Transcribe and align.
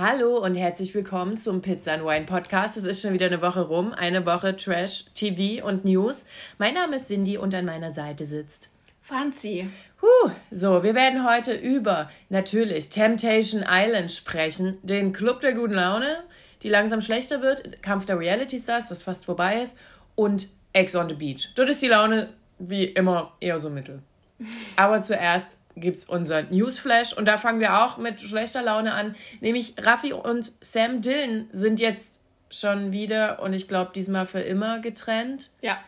Hallo 0.00 0.38
und 0.38 0.54
herzlich 0.54 0.94
willkommen 0.94 1.36
zum 1.36 1.60
Pizza 1.60 1.92
and 1.94 2.04
Wine 2.04 2.24
Podcast. 2.24 2.76
Es 2.76 2.84
ist 2.84 3.02
schon 3.02 3.14
wieder 3.14 3.26
eine 3.26 3.42
Woche 3.42 3.62
rum, 3.62 3.92
eine 3.92 4.24
Woche 4.24 4.56
Trash, 4.56 5.06
TV 5.12 5.66
und 5.66 5.84
News. 5.84 6.26
Mein 6.56 6.74
Name 6.74 6.94
ist 6.94 7.08
Cindy 7.08 7.36
und 7.36 7.52
an 7.52 7.64
meiner 7.64 7.90
Seite 7.90 8.24
sitzt 8.24 8.70
Franzi. 9.02 9.68
Huh, 10.00 10.30
so, 10.52 10.84
wir 10.84 10.94
werden 10.94 11.28
heute 11.28 11.52
über 11.52 12.08
natürlich 12.28 12.90
Temptation 12.90 13.64
Island 13.68 14.12
sprechen, 14.12 14.78
den 14.84 15.12
Club 15.12 15.40
der 15.40 15.54
guten 15.54 15.74
Laune, 15.74 16.22
die 16.62 16.68
langsam 16.68 17.00
schlechter 17.00 17.42
wird, 17.42 17.82
Kampf 17.82 18.04
der 18.04 18.20
Reality 18.20 18.60
Stars, 18.60 18.88
das 18.88 19.02
fast 19.02 19.24
vorbei 19.24 19.62
ist, 19.62 19.76
und 20.14 20.46
Ex 20.74 20.94
on 20.94 21.08
the 21.08 21.16
Beach. 21.16 21.48
Dort 21.56 21.70
ist 21.70 21.82
die 21.82 21.88
Laune 21.88 22.28
wie 22.60 22.84
immer 22.84 23.32
eher 23.40 23.58
so 23.58 23.68
mittel. 23.68 24.00
Aber 24.76 25.02
zuerst 25.02 25.57
gibt 25.80 25.98
es 25.98 26.04
unser 26.04 26.42
Newsflash 26.42 27.12
und 27.12 27.26
da 27.26 27.36
fangen 27.36 27.60
wir 27.60 27.84
auch 27.84 27.98
mit 27.98 28.20
schlechter 28.20 28.62
Laune 28.62 28.92
an. 28.94 29.14
Nämlich 29.40 29.74
Raffi 29.78 30.12
und 30.12 30.52
Sam 30.60 31.00
Dillon 31.00 31.48
sind 31.52 31.80
jetzt 31.80 32.20
schon 32.50 32.92
wieder 32.92 33.40
und 33.42 33.52
ich 33.52 33.68
glaube 33.68 33.92
diesmal 33.94 34.26
für 34.26 34.40
immer 34.40 34.80
getrennt. 34.80 35.50
Ja. 35.60 35.78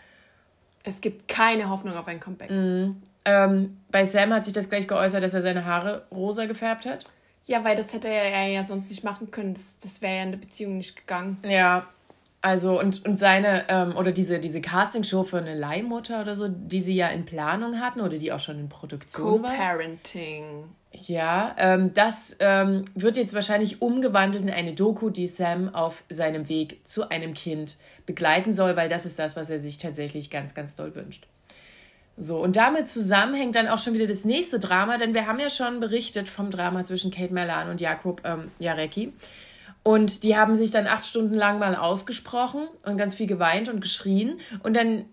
Es 0.84 1.00
gibt 1.00 1.28
keine 1.28 1.68
Hoffnung 1.68 1.96
auf 1.96 2.08
ein 2.08 2.20
Comeback. 2.20 2.50
Mhm. 2.50 3.02
Ähm, 3.24 3.76
bei 3.90 4.04
Sam 4.04 4.32
hat 4.32 4.44
sich 4.44 4.54
das 4.54 4.70
gleich 4.70 4.88
geäußert, 4.88 5.22
dass 5.22 5.34
er 5.34 5.42
seine 5.42 5.64
Haare 5.64 6.06
rosa 6.10 6.46
gefärbt 6.46 6.86
hat. 6.86 7.04
Ja, 7.44 7.64
weil 7.64 7.76
das 7.76 7.92
hätte 7.92 8.08
er 8.08 8.46
ja 8.46 8.62
sonst 8.62 8.88
nicht 8.90 9.04
machen 9.04 9.30
können. 9.30 9.54
Das, 9.54 9.78
das 9.78 10.00
wäre 10.00 10.16
ja 10.16 10.22
in 10.22 10.30
der 10.30 10.38
Beziehung 10.38 10.76
nicht 10.76 10.96
gegangen. 10.96 11.38
Ja, 11.42 11.88
also 12.42 12.78
und, 12.78 13.06
und 13.06 13.18
seine, 13.18 13.64
ähm, 13.68 13.96
oder 13.96 14.12
diese, 14.12 14.38
diese 14.38 14.60
Castingshow 14.60 15.24
für 15.24 15.38
eine 15.38 15.54
Leihmutter 15.54 16.22
oder 16.22 16.36
so, 16.36 16.48
die 16.48 16.80
sie 16.80 16.94
ja 16.94 17.08
in 17.08 17.24
Planung 17.24 17.80
hatten 17.80 18.00
oder 18.00 18.18
die 18.18 18.32
auch 18.32 18.38
schon 18.38 18.58
in 18.58 18.68
Produktion 18.68 19.42
war. 19.42 19.52
Co-Parenting. 19.52 20.64
Ja, 20.92 21.54
ähm, 21.58 21.94
das 21.94 22.36
ähm, 22.40 22.84
wird 22.94 23.16
jetzt 23.16 23.34
wahrscheinlich 23.34 23.80
umgewandelt 23.80 24.42
in 24.42 24.50
eine 24.50 24.74
Doku, 24.74 25.10
die 25.10 25.28
Sam 25.28 25.72
auf 25.72 26.02
seinem 26.08 26.48
Weg 26.48 26.80
zu 26.84 27.10
einem 27.10 27.34
Kind 27.34 27.76
begleiten 28.06 28.52
soll, 28.52 28.74
weil 28.74 28.88
das 28.88 29.06
ist 29.06 29.18
das, 29.18 29.36
was 29.36 29.50
er 29.50 29.60
sich 29.60 29.78
tatsächlich 29.78 30.30
ganz, 30.30 30.54
ganz 30.54 30.74
doll 30.74 30.94
wünscht. 30.94 31.26
So, 32.16 32.38
und 32.38 32.56
damit 32.56 32.88
zusammenhängt 32.88 33.54
dann 33.54 33.68
auch 33.68 33.78
schon 33.78 33.94
wieder 33.94 34.06
das 34.06 34.24
nächste 34.24 34.58
Drama, 34.58 34.98
denn 34.98 35.14
wir 35.14 35.26
haben 35.26 35.38
ja 35.38 35.48
schon 35.48 35.78
berichtet 35.78 36.28
vom 36.28 36.50
Drama 36.50 36.84
zwischen 36.84 37.10
Kate 37.10 37.32
Melan 37.32 37.70
und 37.70 37.80
Jakob 37.80 38.22
ähm, 38.24 38.50
Jarecki. 38.58 39.12
Und 39.82 40.24
die 40.24 40.36
haben 40.36 40.56
sich 40.56 40.70
dann 40.70 40.86
acht 40.86 41.06
Stunden 41.06 41.34
lang 41.34 41.58
mal 41.58 41.74
ausgesprochen 41.74 42.68
und 42.84 42.96
ganz 42.96 43.14
viel 43.14 43.26
geweint 43.26 43.68
und 43.68 43.80
geschrien. 43.80 44.38
Und 44.62 44.76
dann 44.76 45.06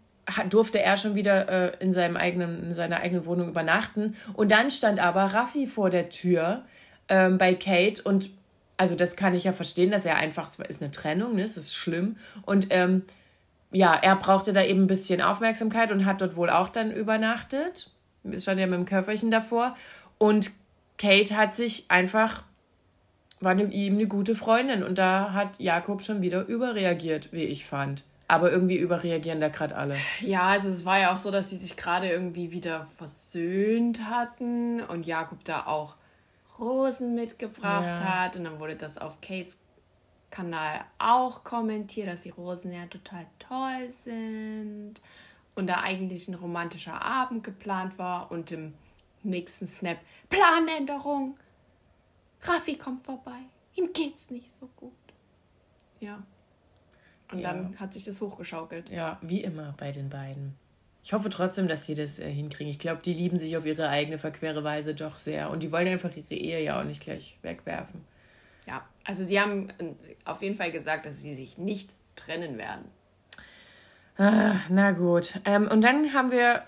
durfte 0.50 0.82
er 0.82 0.98
schon 0.98 1.16
wieder 1.16 1.48
äh, 1.50 1.72
in, 1.80 1.94
seinem 1.94 2.18
eigenen, 2.18 2.64
in 2.64 2.74
seiner 2.74 2.98
eigenen 2.98 3.26
Wohnung 3.26 3.50
übernachten. 3.50 4.16
Und 4.34 4.52
dann 4.52 4.70
stand 4.72 5.00
aber 5.00 5.34
Raffi 5.34 5.68
vor 5.68 5.90
der 5.90 6.10
Tür 6.10 6.64
ähm, 7.08 7.38
bei 7.38 7.54
Kate 7.54 8.02
und 8.04 8.30
also 8.78 8.94
das 8.94 9.16
kann 9.16 9.34
ich 9.34 9.46
ja 9.46 9.54
verstehen, 9.54 9.90
dass 9.90 10.06
er 10.06 10.18
einfach, 10.18 10.48
es 10.48 10.60
ist 10.60 10.84
eine 10.84 10.92
Trennung, 10.92 11.36
ne? 11.36 11.42
es 11.42 11.58
ist 11.58 11.74
schlimm. 11.74 12.18
Und 12.44 12.68
ähm, 12.70 13.04
ja, 13.72 13.96
er 13.96 14.16
brauchte 14.16 14.54
da 14.54 14.64
eben 14.64 14.84
ein 14.84 14.88
bisschen 14.88 15.20
Aufmerksamkeit 15.22 15.92
und 15.92 16.06
hat 16.06 16.22
dort 16.22 16.36
wohl 16.36 16.52
auch 16.52 16.70
dann 16.70 16.92
übernachtet. 16.92 17.90
Stand 18.38 18.60
ja 18.60 18.68
mit 18.68 18.78
dem 18.78 18.86
Köfferchen 18.86 19.32
davor. 19.32 19.76
Und 20.20 20.52
Kate 21.00 21.36
hat 21.36 21.56
sich 21.56 21.86
einfach 21.90 22.44
war 23.40 23.54
ne, 23.54 23.64
ihm 23.66 23.96
eine 23.96 24.08
gute 24.08 24.36
Freundin 24.36 24.84
und 24.84 24.98
da 24.98 25.34
hat 25.34 25.60
Jakob 25.60 26.02
schon 26.02 26.22
wieder 26.22 26.46
überreagiert, 26.46 27.32
wie 27.32 27.44
ich 27.44 27.66
fand. 27.66 28.04
Aber 28.30 28.52
irgendwie 28.52 28.76
überreagieren 28.76 29.40
da 29.40 29.48
gerade 29.48 29.76
alle. 29.76 29.96
Ja, 30.20 30.44
also 30.44 30.68
es 30.70 30.84
war 30.84 31.00
ja 31.00 31.14
auch 31.14 31.18
so, 31.18 31.32
dass 31.32 31.50
sie 31.50 31.58
sich 31.58 31.78
gerade 31.78 32.10
irgendwie 32.10 32.52
wieder 32.52 32.88
versöhnt 32.98 34.04
hatten 34.04 34.82
und 34.82 35.06
Jakob 35.06 35.46
da 35.46 35.66
auch 35.66 35.96
Rosen 36.60 37.16
mitgebracht 37.16 38.00
ja. 38.00 38.24
hat 38.24 38.36
und 38.36 38.44
dann 38.44 38.60
wurde 38.60 38.76
das 38.76 38.98
auf 38.98 39.22
Case 39.22 39.56
Kanal 40.30 40.82
auch 41.00 41.44
kommentiert, 41.44 42.08
dass 42.08 42.22
die 42.22 42.32
Rosen 42.32 42.74
ja 42.74 42.86
total 42.88 43.26
toll 43.40 43.90
sind 43.90 44.96
und 45.56 45.68
da 45.68 45.82
eigentlich 45.82 46.28
ein 46.28 46.36
romantischer 46.36 47.02
Abend 47.02 47.44
geplant 47.44 47.98
war 47.98 48.30
und 48.32 48.52
im 48.52 48.74
nächsten 49.24 49.68
Snap 49.68 49.98
Planänderung 50.30 51.38
Raffi 52.48 52.76
kommt 52.78 53.06
vorbei. 53.06 53.40
Ihm 53.76 53.92
geht's 53.94 54.30
nicht 54.30 54.52
so 54.52 54.70
gut. 54.76 54.94
Ja. 56.00 56.24
Und 57.32 57.40
ja. 57.40 57.52
dann 57.52 57.80
hat 57.80 57.94
sich 57.94 58.06
das 58.06 58.22
hochgeschaukelt. 58.22 58.90
Ja, 58.90 59.18
wie 59.22 59.44
immer 59.44 59.74
bei 59.78 59.92
den 59.92 60.10
beiden. 60.10 60.56
Ich 61.04 61.14
hoffe 61.14 61.30
trotzdem, 61.30 61.68
dass 61.68 61.86
sie 61.86 61.96
das 61.96 62.20
äh, 62.20 62.30
hinkriegen. 62.30 62.70
Ich 62.70 62.80
glaube, 62.80 63.02
die 63.02 63.14
lieben 63.14 63.40
sich 63.40 63.56
auf 63.56 63.66
ihre 63.66 63.90
eigene 63.90 64.18
verquere 64.18 64.64
Weise 64.64 64.94
doch 64.94 65.18
sehr. 65.18 65.50
Und 65.50 65.64
die 65.64 65.72
wollen 65.72 65.88
einfach 65.88 66.16
ihre 66.16 66.36
Ehe 66.36 66.64
ja 66.64 66.80
auch 66.80 66.84
nicht 66.84 67.02
gleich 67.02 67.38
wegwerfen. 67.42 68.04
Ja, 68.66 68.86
also 69.06 69.24
sie 69.24 69.40
haben 69.40 69.70
äh, 69.78 69.94
auf 70.26 70.42
jeden 70.42 70.56
Fall 70.56 70.72
gesagt, 70.72 71.06
dass 71.06 71.22
sie 71.22 71.36
sich 71.36 71.58
nicht 71.58 71.92
trennen 72.16 72.58
werden. 72.58 72.86
Ah, 74.18 74.62
na 74.70 74.92
gut. 74.92 75.40
Ähm, 75.46 75.68
und 75.68 75.82
dann 75.82 76.14
haben 76.14 76.32
wir 76.32 76.64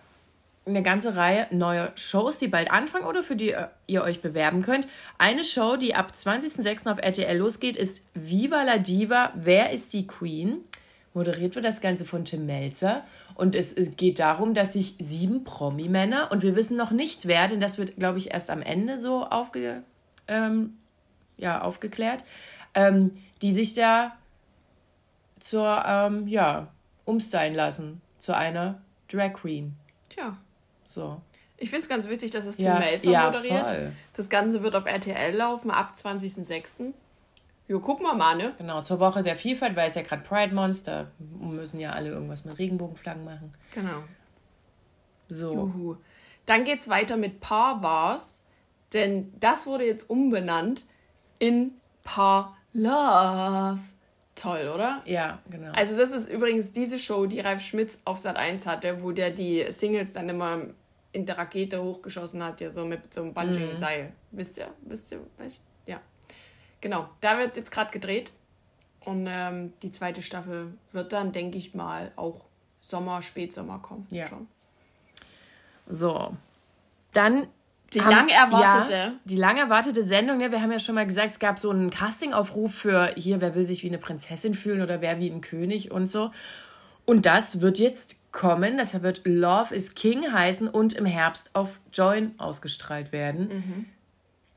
eine 0.66 0.84
ganze 0.84 1.16
Reihe 1.16 1.48
neuer 1.52 1.92
Shows, 1.96 2.38
die 2.38 2.48
bald 2.48 2.72
anfangen 2.72 3.06
oder 3.06 3.24
für 3.24 3.36
die 3.36 3.52
äh, 3.52 3.68
ihr 3.88 4.04
euch 4.04 4.22
bewerben 4.22 4.62
könnt. 4.62 4.88
Eine 5.18 5.44
Show, 5.44 5.78
die 5.78 5.96
ab 5.96 6.14
20.06. 6.16 6.92
auf 6.92 7.00
RTL 7.00 7.38
losgeht, 7.38 7.76
ist 7.76 8.06
Viva 8.14 8.64
la 8.64 8.78
Diva, 8.78 9.32
Wer 9.36 9.72
ist 9.72 9.94
die 9.94 10.08
Queen? 10.08 10.60
Moderiert 11.14 11.56
wird 11.56 11.66
das 11.66 11.82
Ganze 11.82 12.06
von 12.06 12.24
Tim 12.24 12.46
Melzer. 12.46 13.04
Und 13.36 13.56
es, 13.56 13.76
geht 13.98 14.20
darum, 14.20 14.54
dass 14.54 14.74
sich 14.74 14.96
sieben 15.00 15.44
Promi-Männer, 15.44 16.32
und 16.32 16.44
wir 16.44 16.56
wissen 16.56 16.78
noch 16.78 16.92
nicht 16.92 17.26
wer, 17.26 17.48
denn 17.48 17.62
das 17.62 17.78
wird, 17.78 17.96
glaube 17.96 18.20
ich, 18.20 18.32
erst 18.32 18.50
am 18.50 18.62
Ende 18.62 18.98
so 18.98 19.26
aufge, 19.26 19.84
ähm, 20.28 20.78
ja, 21.38 21.62
aufgeklärt, 21.62 22.24
ähm, 22.76 23.18
die 23.42 23.52
sich 23.52 23.74
da 23.74 24.16
zur, 25.40 25.84
ähm, 25.86 26.28
ja, 26.28 26.68
umstylen 27.06 27.56
lassen 27.56 28.02
zu 28.20 28.36
einer 28.36 28.82
Drag 29.08 29.34
Queen. 29.34 29.76
Tja. 30.10 30.38
So. 30.90 31.22
Ich 31.58 31.70
finde 31.70 31.84
es 31.84 31.90
ganz 31.90 32.08
witzig, 32.08 32.32
dass 32.32 32.46
es 32.46 32.56
Tim 32.56 32.66
ja, 32.66 32.80
Melzer 32.80 33.12
ja, 33.12 33.26
moderiert. 33.26 33.70
Voll. 33.70 33.92
Das 34.16 34.30
Ganze 34.30 34.64
wird 34.64 34.76
auf 34.76 34.86
RTL 34.86 35.36
laufen 35.36 35.70
ab 35.70 35.94
20.06. 35.96 36.94
Jo, 37.68 37.80
gucken 37.80 38.08
wir 38.08 38.16
mal, 38.16 38.36
ne? 38.36 38.54
Genau, 38.58 38.82
zur 38.82 39.00
Woche 39.00 39.22
der 39.22 39.36
Vielfalt, 39.36 39.76
weil 39.76 39.88
es 39.88 39.96
ja 39.96 40.02
gerade 40.02 40.24
Pride 40.24 40.56
Monster 40.56 41.12
müssen 41.20 41.80
ja 41.80 41.92
alle 41.92 42.10
irgendwas 42.10 42.44
mit 42.44 42.58
Regenbogenflaggen 42.58 43.24
machen. 43.24 43.52
Genau. 43.76 44.04
So. 45.28 45.54
Juhu. 45.54 45.98
Dann 46.48 46.64
geht's 46.64 46.90
weiter 46.90 47.18
mit 47.18 47.40
Paar 47.40 47.84
Wars, 47.84 48.42
denn 48.94 49.32
das 49.40 49.68
wurde 49.68 49.86
jetzt 49.86 50.10
umbenannt 50.10 50.86
in 51.38 51.74
Paar 52.04 52.58
Love. 52.74 53.80
Toll, 54.34 54.72
oder? 54.74 55.04
Ja, 55.06 55.40
genau. 55.50 55.72
Also 55.74 55.98
das 55.98 56.12
ist 56.12 56.30
übrigens 56.30 56.72
diese 56.72 56.98
Show, 56.98 57.26
die 57.26 57.42
Ralf 57.42 57.62
Schmitz 57.62 58.00
auf 58.06 58.18
Sat 58.18 58.38
1 58.38 58.66
hatte, 58.66 59.04
wo 59.04 59.12
der 59.12 59.32
die 59.32 59.66
Singles 59.70 60.14
dann 60.14 60.30
immer 60.30 60.62
in 61.12 61.26
der 61.26 61.38
Rakete 61.38 61.82
hochgeschossen 61.82 62.44
hat, 62.44 62.62
ja, 62.62 62.72
so 62.72 62.86
mit 62.86 63.14
so 63.14 63.22
einem 63.22 63.34
Bungee-Seil. 63.34 64.06
Mhm. 64.06 64.12
Wisst 64.32 64.58
ihr? 64.58 64.70
Wisst 64.82 65.12
ihr? 65.12 65.20
Ja. 65.86 66.00
Genau, 66.82 67.10
da 67.22 67.38
wird 67.38 67.58
jetzt 67.58 67.72
gerade 67.72 67.92
gedreht. 67.92 68.32
Und 69.02 69.28
ähm, 69.30 69.74
die 69.82 69.92
zweite 69.92 70.22
Staffel 70.22 70.74
wird 70.92 71.14
dann, 71.14 71.32
denke 71.32 71.58
ich 71.58 71.74
mal, 71.74 72.12
auch 72.16 72.46
Sommer, 72.82 73.22
Spätsommer 73.22 73.80
kommen. 73.80 74.08
Ja. 74.12 74.28
Schon. 74.28 74.48
So. 75.88 76.36
Dann 77.14 77.48
die 77.94 78.00
lang 78.00 78.30
erwartete. 78.30 78.94
Ja, 78.94 79.14
die 79.26 79.38
lang 79.38 79.58
erwartete 79.58 80.04
Sendung, 80.04 80.42
ja, 80.42 80.52
wir 80.52 80.62
haben 80.62 80.72
ja 80.72 80.80
schon 80.80 80.96
mal 80.96 81.08
gesagt, 81.08 81.34
es 81.34 81.40
gab 81.40 81.58
so 81.58 81.72
einen 81.72 81.90
Castingaufruf 81.90 82.74
für 82.74 83.14
hier, 83.16 83.42
wer 83.42 83.56
will 83.56 83.66
sich 83.66 83.84
wie 83.84 83.88
eine 83.88 83.98
Prinzessin 83.98 84.54
fühlen 84.54 84.82
oder 84.82 85.02
wer 85.02 85.20
wie 85.20 85.30
ein 85.30 85.42
König 85.42 85.92
und 85.92 86.08
so. 86.08 86.32
Und 87.06 87.26
das 87.26 87.62
wird 87.62 87.80
jetzt 87.80 88.19
kommen. 88.32 88.78
Das 88.78 89.02
wird 89.02 89.22
Love 89.26 89.74
is 89.74 89.96
King 89.96 90.32
heißen 90.32 90.68
und 90.68 90.94
im 90.94 91.06
Herbst 91.06 91.52
auf 91.54 91.80
Join 91.94 92.34
ausgestrahlt 92.38 93.12
werden. 93.12 93.48
Mhm. 93.48 93.86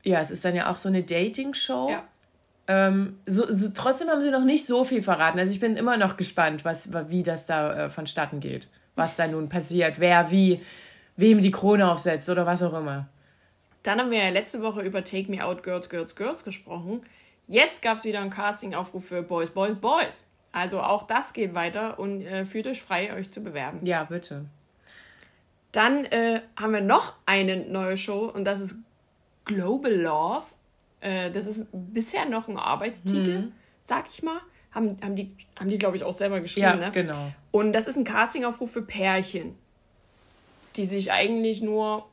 Ja, 0.03 0.19
es 0.19 0.31
ist 0.31 0.43
dann 0.43 0.55
ja 0.55 0.71
auch 0.71 0.77
so 0.77 0.89
eine 0.89 1.03
Dating-Show. 1.03 1.89
Ja. 1.89 2.03
Ähm, 2.67 3.17
so, 3.25 3.45
so, 3.49 3.69
trotzdem 3.73 4.09
haben 4.09 4.21
sie 4.21 4.31
noch 4.31 4.43
nicht 4.43 4.65
so 4.65 4.83
viel 4.83 5.01
verraten. 5.01 5.39
Also 5.39 5.51
ich 5.51 5.59
bin 5.59 5.75
immer 5.75 5.97
noch 5.97 6.17
gespannt, 6.17 6.63
was, 6.65 6.89
wie 7.09 7.23
das 7.23 7.45
da 7.45 7.85
äh, 7.85 7.89
vonstatten 7.89 8.39
geht. 8.39 8.69
Was 8.95 9.15
da 9.15 9.27
nun 9.27 9.49
passiert, 9.49 9.99
wer 9.99 10.29
wie, 10.31 10.61
wem 11.17 11.41
die 11.41 11.51
Krone 11.51 11.89
aufsetzt 11.89 12.29
oder 12.29 12.45
was 12.45 12.61
auch 12.61 12.77
immer. 12.77 13.07
Dann 13.81 13.99
haben 13.99 14.11
wir 14.11 14.23
ja 14.23 14.29
letzte 14.29 14.61
Woche 14.61 14.81
über 14.81 15.03
Take 15.03 15.29
Me 15.29 15.43
Out 15.43 15.63
Girls, 15.63 15.89
Girls, 15.89 16.15
Girls 16.15 16.43
gesprochen. 16.43 17.01
Jetzt 17.47 17.81
gab 17.81 17.97
es 17.97 18.05
wieder 18.05 18.21
einen 18.21 18.29
Casting-Aufruf 18.29 19.05
für 19.05 19.21
Boys, 19.23 19.49
Boys, 19.49 19.75
Boys. 19.75 20.23
Also 20.53 20.81
auch 20.81 21.03
das 21.03 21.33
geht 21.33 21.55
weiter 21.55 21.99
und 21.99 22.21
äh, 22.21 22.45
fühlt 22.45 22.67
euch 22.67 22.81
frei, 22.81 23.13
euch 23.13 23.31
zu 23.31 23.41
bewerben. 23.41 23.83
Ja, 23.85 24.03
bitte. 24.05 24.45
Dann 25.71 26.05
äh, 26.05 26.41
haben 26.55 26.73
wir 26.73 26.81
noch 26.81 27.15
eine 27.25 27.57
neue 27.57 27.97
Show 27.97 28.31
und 28.31 28.45
das 28.45 28.59
ist 28.61 28.75
Global 29.45 29.91
Love. 29.91 30.45
Äh, 31.01 31.31
das 31.31 31.47
ist 31.47 31.65
bisher 31.71 32.29
noch 32.29 32.47
ein 32.47 32.57
Arbeitstitel, 32.57 33.39
mhm. 33.39 33.51
sag 33.81 34.05
ich 34.13 34.21
mal. 34.21 34.39
Haben, 34.71 34.97
haben 35.03 35.15
die, 35.15 35.35
haben 35.59 35.69
die 35.69 35.79
glaube 35.79 35.97
ich, 35.97 36.03
auch 36.03 36.13
selber 36.13 36.39
geschrieben. 36.39 36.67
Ja, 36.67 36.75
ne? 36.75 36.91
genau. 36.91 37.31
Und 37.49 37.73
das 37.73 37.87
ist 37.87 37.97
ein 37.97 38.03
Castingaufruf 38.03 38.71
für 38.71 38.83
Pärchen, 38.83 39.55
die 40.75 40.85
sich 40.85 41.11
eigentlich 41.11 41.63
nur 41.63 42.07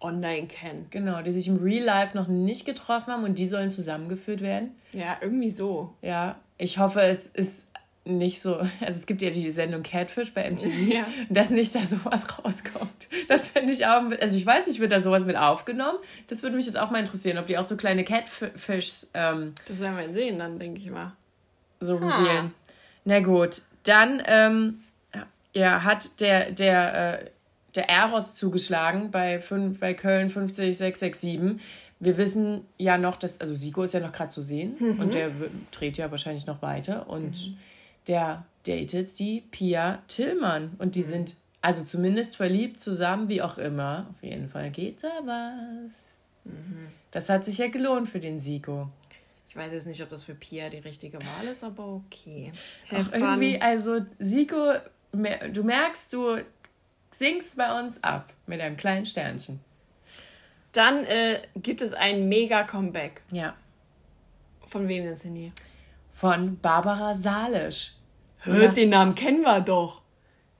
online 0.00 0.46
kennen. 0.46 0.86
Genau, 0.88 1.20
die 1.20 1.32
sich 1.32 1.48
im 1.48 1.58
Real 1.58 1.84
Life 1.84 2.16
noch 2.16 2.28
nicht 2.28 2.64
getroffen 2.64 3.12
haben 3.12 3.24
und 3.24 3.38
die 3.38 3.46
sollen 3.46 3.70
zusammengeführt 3.70 4.40
werden. 4.40 4.74
Ja, 4.92 5.18
irgendwie 5.20 5.50
so. 5.50 5.94
Ja, 6.00 6.36
ich 6.56 6.78
hoffe, 6.78 7.02
es 7.02 7.26
ist 7.26 7.68
nicht 8.04 8.42
so, 8.42 8.56
also 8.56 8.70
es 8.80 9.06
gibt 9.06 9.22
ja 9.22 9.30
die 9.30 9.50
Sendung 9.50 9.82
Catfish 9.82 10.32
bei 10.34 10.50
MTV, 10.50 10.92
ja. 10.92 11.06
dass 11.30 11.50
nicht 11.50 11.74
da 11.74 11.84
sowas 11.84 12.26
rauskommt. 12.44 13.08
Das 13.28 13.48
finde 13.48 13.72
ich 13.72 13.86
auch, 13.86 14.02
also 14.20 14.36
ich 14.36 14.44
weiß 14.44 14.66
nicht, 14.66 14.80
wird 14.80 14.92
da 14.92 15.00
sowas 15.00 15.24
mit 15.24 15.36
aufgenommen? 15.36 15.98
Das 16.28 16.42
würde 16.42 16.56
mich 16.56 16.66
jetzt 16.66 16.78
auch 16.78 16.90
mal 16.90 16.98
interessieren, 16.98 17.38
ob 17.38 17.46
die 17.46 17.56
auch 17.56 17.64
so 17.64 17.76
kleine 17.76 18.04
Catfishs. 18.04 19.10
Ähm, 19.14 19.52
das 19.66 19.80
werden 19.80 19.96
wir 19.96 20.10
sehen, 20.10 20.38
dann 20.38 20.58
denke 20.58 20.80
ich 20.80 20.90
mal. 20.90 21.12
So 21.80 21.96
revealen. 21.96 22.52
Na 23.04 23.20
gut, 23.20 23.62
dann 23.84 24.22
ähm, 24.26 24.80
ja, 25.54 25.84
hat 25.84 26.20
der, 26.20 26.50
der, 26.50 27.20
äh, 27.22 27.30
der 27.74 27.88
Eros 27.88 28.34
zugeschlagen 28.34 29.10
bei, 29.10 29.40
fünf, 29.40 29.80
bei 29.80 29.94
Köln 29.94 30.28
50667. 30.28 31.60
Wir 32.00 32.16
wissen 32.18 32.66
ja 32.76 32.98
noch, 32.98 33.16
dass, 33.16 33.40
also 33.40 33.54
Sigo 33.54 33.82
ist 33.82 33.94
ja 33.94 34.00
noch 34.00 34.12
gerade 34.12 34.30
zu 34.30 34.42
sehen 34.42 34.76
mhm. 34.78 35.00
und 35.00 35.14
der 35.14 35.30
dreht 35.70 35.96
ja 35.96 36.10
wahrscheinlich 36.10 36.46
noch 36.46 36.60
weiter 36.60 37.08
und 37.08 37.48
mhm. 37.48 37.56
Der 38.06 38.44
datet 38.66 39.18
die 39.18 39.42
Pia 39.50 40.02
Tillmann 40.08 40.74
und 40.78 40.94
die 40.94 41.02
mhm. 41.02 41.06
sind 41.06 41.36
also 41.60 41.82
zumindest 41.84 42.36
verliebt 42.36 42.78
zusammen, 42.78 43.28
wie 43.28 43.40
auch 43.40 43.56
immer. 43.56 44.06
Auf 44.10 44.22
jeden 44.22 44.48
Fall 44.48 44.70
geht 44.70 45.02
da 45.02 45.12
was. 45.24 46.14
Mhm. 46.44 46.88
Das 47.10 47.28
hat 47.28 47.44
sich 47.44 47.58
ja 47.58 47.68
gelohnt 47.68 48.08
für 48.08 48.20
den 48.20 48.38
Sigo. 48.38 48.90
Ich 49.48 49.56
weiß 49.56 49.72
jetzt 49.72 49.86
nicht, 49.86 50.02
ob 50.02 50.10
das 50.10 50.24
für 50.24 50.34
Pia 50.34 50.68
die 50.68 50.78
richtige 50.78 51.18
Wahl 51.18 51.46
ist, 51.50 51.62
aber 51.62 51.86
okay. 51.86 52.52
Auch 52.90 53.12
irgendwie, 53.12 53.60
also 53.60 54.04
Sigo, 54.18 54.74
du 55.12 55.62
merkst, 55.62 56.12
du 56.12 56.38
singst 57.12 57.56
bei 57.56 57.80
uns 57.80 58.02
ab 58.02 58.32
mit 58.46 58.60
einem 58.60 58.76
kleinen 58.76 59.06
Sternchen. 59.06 59.60
Dann 60.72 61.04
äh, 61.04 61.40
gibt 61.56 61.82
es 61.82 61.94
ein 61.94 62.28
Mega-Comeback. 62.28 63.22
Ja. 63.30 63.54
Von 64.66 64.88
wem 64.88 65.04
denn, 65.04 65.16
Cindy? 65.16 65.52
Von 66.14 66.58
Barbara 66.60 67.14
Salisch. 67.14 67.94
Hört, 68.38 68.76
den 68.76 68.90
Namen 68.90 69.14
kennen 69.14 69.42
wir 69.42 69.60
doch. 69.60 70.02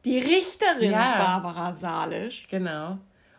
Die 0.05 0.19
Richterin 0.19 0.91
ja. 0.91 1.19
Barbara 1.19 1.73
Salisch. 1.73 2.47
Genau. 2.51 2.99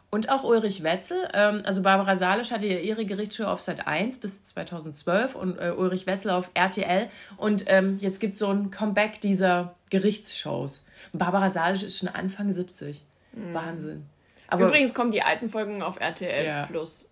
Und 0.10 0.30
auch 0.30 0.44
Ulrich 0.44 0.82
Wetzel. 0.82 1.28
Ähm, 1.34 1.62
also 1.66 1.82
Barbara 1.82 2.16
Salisch 2.16 2.52
hatte 2.52 2.68
ja 2.68 2.78
ihre 2.78 3.06
Gerichtsshow 3.06 3.46
auf 3.46 3.62
Sat 3.62 3.86
1 3.86 4.20
bis 4.20 4.46
2012 4.46 5.36
und 5.36 5.60
äh, 5.60 5.74
Ulrich 5.76 6.08
Wetzel 6.08 6.32
auf 6.32 6.52
RTL. 6.54 7.10
Und 7.36 7.66
ähm, 7.68 7.98
jetzt 8.00 8.22
gibt 8.22 8.34
es 8.36 8.40
so 8.40 8.48
ein 8.48 8.72
Comeback 8.72 9.20
dieser 9.20 9.76
Gerichtsshows. 9.90 10.86
Barbara 11.12 11.50
Salisch 11.50 11.84
ist 11.84 12.00
schon 12.00 12.08
Anfang 12.08 12.50
70. 12.52 13.04
Mhm. 13.34 13.54
Wahnsinn. 13.54 14.06
Aber 14.48 14.68
Übrigens 14.68 14.94
kommen 14.94 15.12
die 15.12 15.22
alten 15.22 15.50
Folgen 15.50 15.82
auf 15.82 16.00
RTL 16.00 16.46
ja. 16.46 16.66
Plus. 16.66 17.04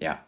Ja. 0.00 0.20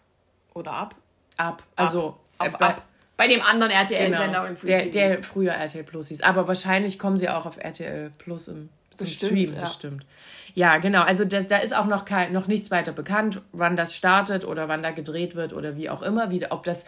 Oder 0.55 0.73
ab? 0.73 0.95
Ab. 1.39 1.63
Also 1.77 2.19
ab. 2.37 2.59
Bei, 2.59 2.67
ab. 2.67 2.83
Bei 3.21 3.29
dem 3.29 3.43
anderen 3.43 3.71
RTL-Sender 3.71 4.27
genau, 4.29 4.45
im 4.47 4.55
der, 4.63 4.87
der 4.87 5.23
früher 5.23 5.53
RTL 5.53 5.85
Plus 5.85 6.09
hieß. 6.09 6.23
Aber 6.23 6.49
wahrscheinlich 6.49 6.99
kommen 6.99 7.19
sie 7.19 7.29
auch 7.29 7.45
auf 7.45 7.59
RTL 7.59 8.11
Plus 8.17 8.49
im 8.49 8.71
zum 8.95 9.05
bestimmt, 9.05 9.33
Stream, 9.33 9.55
ja. 9.55 9.61
bestimmt. 9.61 10.07
Ja, 10.55 10.79
genau. 10.79 11.03
Also 11.03 11.27
das, 11.27 11.47
da 11.47 11.59
ist 11.59 11.77
auch 11.77 11.85
noch, 11.85 12.07
kein, 12.07 12.33
noch 12.33 12.47
nichts 12.47 12.71
weiter 12.71 12.93
bekannt, 12.93 13.43
wann 13.53 13.77
das 13.77 13.95
startet 13.95 14.47
oder 14.47 14.69
wann 14.69 14.83
da 14.83 14.93
gedreht 14.93 15.35
wird 15.35 15.53
oder 15.53 15.77
wie 15.77 15.91
auch 15.91 16.01
immer. 16.01 16.31
Wie, 16.31 16.51
ob 16.51 16.65
das 16.65 16.87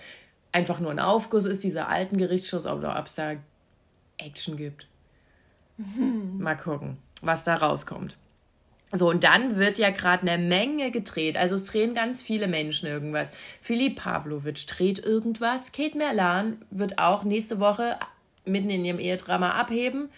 einfach 0.52 0.80
nur 0.80 0.90
ein 0.90 1.00
Aufguss 1.00 1.44
ist, 1.44 1.64
dieser 1.64 1.90
alten 1.90 2.16
Gerichtsschuss, 2.16 2.64
oder 2.64 2.98
ob 2.98 3.04
es 3.04 3.14
da 3.14 3.34
Action 4.16 4.56
gibt. 4.56 4.86
Mhm. 5.76 6.38
Mal 6.38 6.56
gucken, 6.56 6.96
was 7.20 7.44
da 7.44 7.56
rauskommt. 7.56 8.16
So, 8.94 9.08
und 9.08 9.24
dann 9.24 9.56
wird 9.56 9.78
ja 9.78 9.90
gerade 9.90 10.30
eine 10.30 10.42
Menge 10.42 10.90
gedreht. 10.90 11.38
Also 11.38 11.54
es 11.54 11.64
drehen 11.64 11.94
ganz 11.94 12.22
viele 12.22 12.46
Menschen 12.46 12.86
irgendwas. 12.88 13.32
Philipp 13.62 13.96
Pavlovic 13.96 14.66
dreht 14.66 14.98
irgendwas. 14.98 15.72
Kate 15.72 15.96
Merlan 15.96 16.58
wird 16.70 16.98
auch 16.98 17.24
nächste 17.24 17.58
Woche 17.58 17.98
mitten 18.44 18.68
in 18.68 18.84
ihrem 18.84 18.98
Ehedrama 18.98 19.52
abheben 19.52 20.10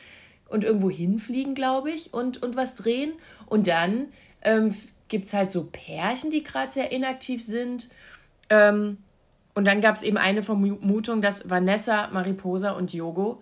und 0.49 0.65
irgendwo 0.65 0.91
hinfliegen, 0.91 1.55
glaube 1.55 1.91
ich, 1.91 2.13
und, 2.13 2.43
und 2.43 2.57
was 2.57 2.75
drehen. 2.75 3.13
Und 3.47 3.69
dann 3.69 4.07
ähm, 4.43 4.75
gibt 5.09 5.27
es 5.27 5.35
halt 5.35 5.53
so 5.53 5.69
Pärchen, 5.71 6.33
die 6.33 6.43
gerade 6.43 6.73
sehr 6.73 6.91
inaktiv 6.91 7.45
sind. 7.45 7.89
Ähm, 8.51 8.99
und 9.55 9.67
dann 9.67 9.81
gab 9.81 9.97
es 9.97 10.03
eben 10.03 10.17
eine 10.17 10.43
Vermutung, 10.43 11.23
dass 11.23 11.49
Vanessa, 11.49 12.09
Mariposa 12.09 12.73
und 12.73 12.93
Yogo 12.93 13.41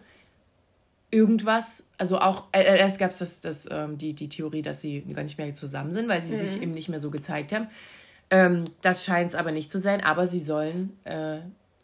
irgendwas, 1.13 1.89
also 1.99 2.19
auch, 2.19 2.47
äh, 2.51 2.63
äh 2.63 2.79
erst 2.79 2.99
gab 2.99 3.13
es 3.13 3.19
das, 3.19 3.41
das, 3.41 3.69
ähm, 3.71 3.99
die, 3.99 4.15
die 4.15 4.29
Theorie, 4.29 4.63
dass 4.63 4.81
sie 4.81 5.03
gar 5.03 5.23
nicht 5.23 5.39
mehr 5.39 5.55
zusammen 5.55 5.93
sind, 5.93 6.09
weil 6.09 6.23
sie 6.23 6.35
mhm. 6.35 6.39
sich 6.39 6.61
eben 6.61 6.73
nicht 6.73 6.89
mehr 6.89 7.01
so 7.01 7.11
gezeigt 7.11 7.53
haben. 7.53 7.69
Ähm, 8.31 8.65
das 8.81 9.05
scheint 9.05 9.31
es 9.31 9.35
aber 9.37 9.53
nicht 9.53 9.71
zu 9.71 9.79
sein, 9.79 10.03
aber 10.03 10.27
sie 10.27 10.41
sollen 10.41 10.99
äh, 11.05 11.39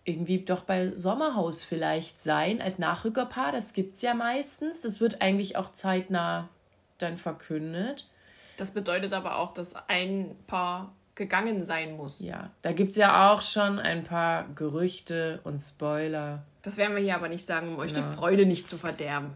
irgendwie 0.05 0.39
doch 0.39 0.63
bei 0.65 0.93
Sommerhaus 0.97 1.63
vielleicht 1.63 2.23
sein, 2.23 2.63
als 2.63 2.79
Nachrückerpaar. 2.79 3.53
Das 3.53 3.75
gibt 3.75 3.97
es 3.97 4.03
ja 4.03 4.15
meistens. 4.15 4.81
Das 4.81 5.01
wird 5.01 5.21
eigentlich 5.21 5.57
auch 5.57 5.73
zeitnah 5.73 6.49
dann 6.97 7.19
verkündet. 7.19 8.09
Das 8.57 8.71
bedeutet 8.73 9.13
aber 9.13 9.39
auch, 9.39 9.53
dass 9.53 9.75
ein 9.89 10.35
Paar 10.47 10.93
gegangen 11.15 11.63
sein 11.63 11.97
muss. 11.97 12.19
Ja, 12.21 12.51
da 12.63 12.73
gibt 12.73 12.93
es 12.93 12.97
ja 12.97 13.31
auch 13.31 13.43
schon 13.43 13.79
ein 13.79 14.05
paar 14.05 14.47
Gerüchte 14.55 15.41
und 15.45 15.61
Spoiler. 15.61 16.45
Das 16.69 16.77
werden 16.77 16.95
wir 16.95 17.03
hier 17.03 17.15
aber 17.15 17.31
nicht 17.31 17.47
sagen, 17.47 17.69
um 17.69 17.79
euch 17.79 17.95
genau. 17.95 18.07
die 18.07 18.15
Freude 18.15 18.45
nicht 18.45 18.69
zu 18.69 18.77
verderben. 18.77 19.31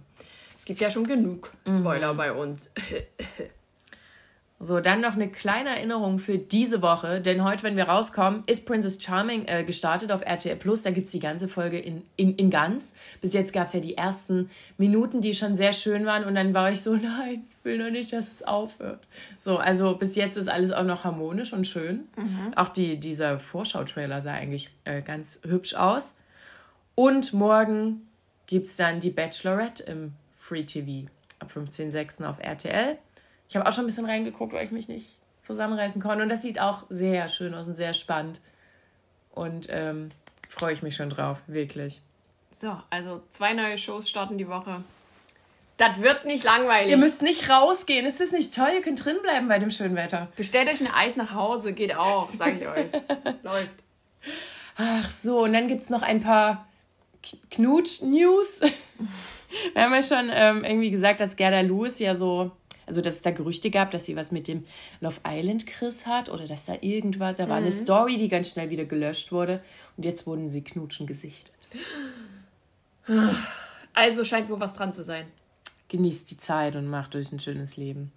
Es 0.59 0.67
gibt 0.67 0.83
ja 0.83 0.91
schon 0.91 1.07
genug 1.07 1.51
Spoiler 1.67 2.13
mhm. 2.13 2.17
bei 2.19 2.33
uns. 2.33 2.71
So, 4.65 4.79
dann 4.79 5.01
noch 5.01 5.15
eine 5.15 5.29
kleine 5.29 5.71
Erinnerung 5.71 6.21
für 6.21 6.39
diese 6.39 6.83
Woche, 6.83 7.21
denn 7.21 7.43
heute, 7.43 7.65
wenn 7.65 7.77
wir 7.77 7.89
rauskommen, 7.89 8.45
ist 8.47 8.65
Princess 8.65 9.03
Charming 9.03 9.47
äh, 9.47 9.65
gestartet 9.65 10.13
auf 10.13 10.21
RTL 10.23 10.55
Plus. 10.55 10.83
Da 10.83 10.93
gibt 10.93 11.07
es 11.07 11.13
die 11.13 11.19
ganze 11.19 11.49
Folge 11.49 11.81
in, 11.81 12.03
in, 12.15 12.37
in 12.37 12.49
ganz. 12.49 12.95
Bis 13.21 13.33
jetzt 13.33 13.53
gab 13.53 13.67
es 13.67 13.73
ja 13.73 13.81
die 13.81 13.97
ersten 13.97 14.51
Minuten, 14.79 15.21
die 15.21 15.35
schon 15.35 15.57
sehr 15.57 15.73
schön 15.73 16.07
waren 16.07 16.25
und 16.25 16.37
dann 16.37 16.55
war 16.55 16.71
ich 16.71 16.83
so, 16.83 16.95
nein, 16.95 17.45
ich 17.51 17.65
will 17.65 17.79
noch 17.79 17.91
nicht, 17.91 18.13
dass 18.13 18.31
es 18.31 18.45
aufhört. 18.45 19.01
So, 19.37 19.57
also 19.57 19.97
bis 19.97 20.15
jetzt 20.15 20.37
ist 20.37 20.49
alles 20.49 20.71
auch 20.71 20.85
noch 20.85 21.03
harmonisch 21.03 21.53
und 21.53 21.67
schön. 21.67 22.05
Mhm. 22.17 22.53
Auch 22.55 22.69
die, 22.69 23.01
dieser 23.01 23.41
Vorschau-Trailer 23.41 24.23
sah 24.23 24.35
eigentlich 24.35 24.71
äh, 24.85 25.03
ganz 25.03 25.41
hübsch 25.45 25.75
aus. 25.75 26.19
Und 27.03 27.33
morgen 27.33 28.07
gibt 28.47 28.69
es 28.69 28.77
dann 28.77 29.01
die 29.01 29.11
Bachelorette 29.11 29.83
im 29.83 30.13
Free 30.39 30.63
TV 30.63 31.11
ab 31.41 31.51
15.06. 31.53 32.25
auf 32.25 32.39
RTL. 32.39 32.97
Ich 33.49 33.57
habe 33.57 33.69
auch 33.69 33.73
schon 33.73 33.83
ein 33.83 33.87
bisschen 33.89 34.07
reingeguckt, 34.07 34.53
weil 34.53 34.65
ich 34.65 34.71
mich 34.71 34.87
nicht 34.87 35.19
zusammenreißen 35.43 36.01
konnte. 36.01 36.23
Und 36.23 36.29
das 36.29 36.43
sieht 36.43 36.61
auch 36.61 36.85
sehr 36.91 37.27
schön 37.27 37.55
aus 37.55 37.67
und 37.67 37.75
sehr 37.75 37.93
spannend. 37.93 38.41
Und 39.33 39.67
ähm, 39.71 40.11
freue 40.49 40.75
ich 40.75 40.83
mich 40.83 40.95
schon 40.95 41.11
drauf, 41.11 41.43
wirklich. 41.49 42.01
So, 42.57 42.81
also 42.91 43.25
zwei 43.31 43.53
neue 43.53 43.79
Shows 43.79 44.09
starten 44.09 44.39
die 44.39 44.47
Woche. 44.47 44.85
Das 45.79 46.01
wird 46.01 46.25
nicht 46.25 46.45
langweilig. 46.45 46.93
Ihr 46.93 46.99
müsst 46.99 47.21
nicht 47.21 47.51
rausgehen. 47.51 48.07
Ist 48.07 48.21
das 48.21 48.31
nicht 48.31 48.55
toll? 48.55 48.71
Ihr 48.77 48.83
könnt 48.83 49.05
drin 49.05 49.17
bleiben 49.23 49.49
bei 49.49 49.59
dem 49.59 49.73
schönen 49.73 49.97
Wetter. 49.97 50.29
Bestellt 50.37 50.69
euch 50.69 50.81
ein 50.81 50.95
Eis 50.95 51.17
nach 51.17 51.35
Hause, 51.35 51.73
geht 51.73 51.97
auch, 51.97 52.33
sage 52.33 52.59
ich 52.61 52.69
euch. 52.69 52.87
Läuft. 53.43 53.83
Ach 54.77 55.11
so, 55.11 55.41
und 55.43 55.53
dann 55.53 55.67
gibt 55.67 55.83
es 55.83 55.91
noch 55.91 56.03
ein 56.03 56.21
paar 56.21 56.69
Knutsch-News. 57.51 58.61
Wir 59.75 59.83
haben 59.83 59.93
ja 59.93 60.03
schon 60.03 60.31
ähm, 60.33 60.65
irgendwie 60.65 60.91
gesagt, 60.91 61.21
dass 61.21 61.37
Gerda 61.37 61.61
Lewis 61.61 61.99
ja 61.99 62.15
so 62.15 62.53
also 62.87 63.01
dass 63.01 63.15
es 63.17 63.23
da 63.23 63.31
Gerüchte 63.31 63.71
gab, 63.71 63.91
dass 63.91 64.05
sie 64.05 64.17
was 64.17 64.33
mit 64.33 64.49
dem 64.49 64.65
Love 65.01 65.21
Island 65.27 65.67
Chris 65.67 66.07
hat 66.07 66.29
oder 66.29 66.47
dass 66.47 66.65
da 66.65 66.75
irgendwas, 66.81 67.37
da 67.37 67.49
war 67.49 67.59
mhm. 67.61 67.65
eine 67.65 67.73
Story, 67.73 68.17
die 68.19 68.29
ganz 68.29 68.51
schnell 68.51 68.71
wieder 68.71 68.85
gelöscht 68.85 69.33
wurde 69.33 69.63
und 69.97 70.05
jetzt 70.05 70.27
wurden 70.27 70.51
sie 70.51 70.63
knutschen 70.63 71.07
gesichtet. 71.07 71.55
Also 73.95 74.25
scheint 74.25 74.49
wohl 74.49 74.59
was 74.59 74.73
dran 74.73 74.95
zu 74.95 75.05
sein. 75.05 75.27
Genießt 75.89 76.31
die 76.31 76.39
Zeit 76.39 76.77
und 76.77 76.89
macht 76.89 77.15
euch 77.15 77.31
ein 77.31 77.41
schönes 77.41 77.77
Leben. 77.77 78.11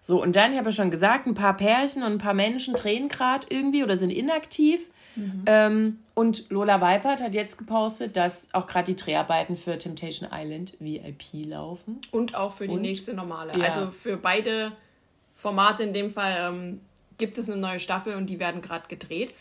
So, 0.00 0.22
und 0.22 0.36
dann, 0.36 0.52
ich 0.52 0.58
habe 0.58 0.70
ja 0.70 0.74
schon 0.74 0.90
gesagt, 0.90 1.26
ein 1.26 1.34
paar 1.34 1.54
Pärchen 1.54 2.02
und 2.02 2.12
ein 2.12 2.18
paar 2.18 2.32
Menschen 2.32 2.72
drehen 2.72 3.10
gerade 3.10 3.46
irgendwie 3.50 3.84
oder 3.84 3.98
sind 3.98 4.08
inaktiv. 4.08 4.88
Mhm. 5.16 5.44
Ähm, 5.46 5.98
und 6.14 6.50
Lola 6.50 6.80
Weipert 6.80 7.22
hat 7.22 7.34
jetzt 7.34 7.58
gepostet, 7.58 8.16
dass 8.16 8.48
auch 8.52 8.66
gerade 8.66 8.94
die 8.94 8.96
Dreharbeiten 8.96 9.56
für 9.56 9.78
Temptation 9.78 10.28
Island 10.32 10.74
VIP 10.78 11.46
laufen. 11.46 12.00
Und 12.10 12.34
auch 12.34 12.52
für 12.52 12.66
die 12.66 12.74
und, 12.74 12.82
nächste 12.82 13.14
normale. 13.14 13.58
Ja. 13.58 13.64
Also 13.64 13.90
für 13.90 14.16
beide 14.16 14.72
Formate 15.34 15.82
in 15.82 15.92
dem 15.92 16.10
Fall 16.10 16.52
ähm, 16.52 16.80
gibt 17.18 17.38
es 17.38 17.50
eine 17.50 17.60
neue 17.60 17.80
Staffel 17.80 18.14
und 18.14 18.26
die 18.26 18.38
werden 18.38 18.60
gerade 18.60 18.88
gedreht. 18.88 19.34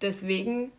Deswegen 0.00 0.70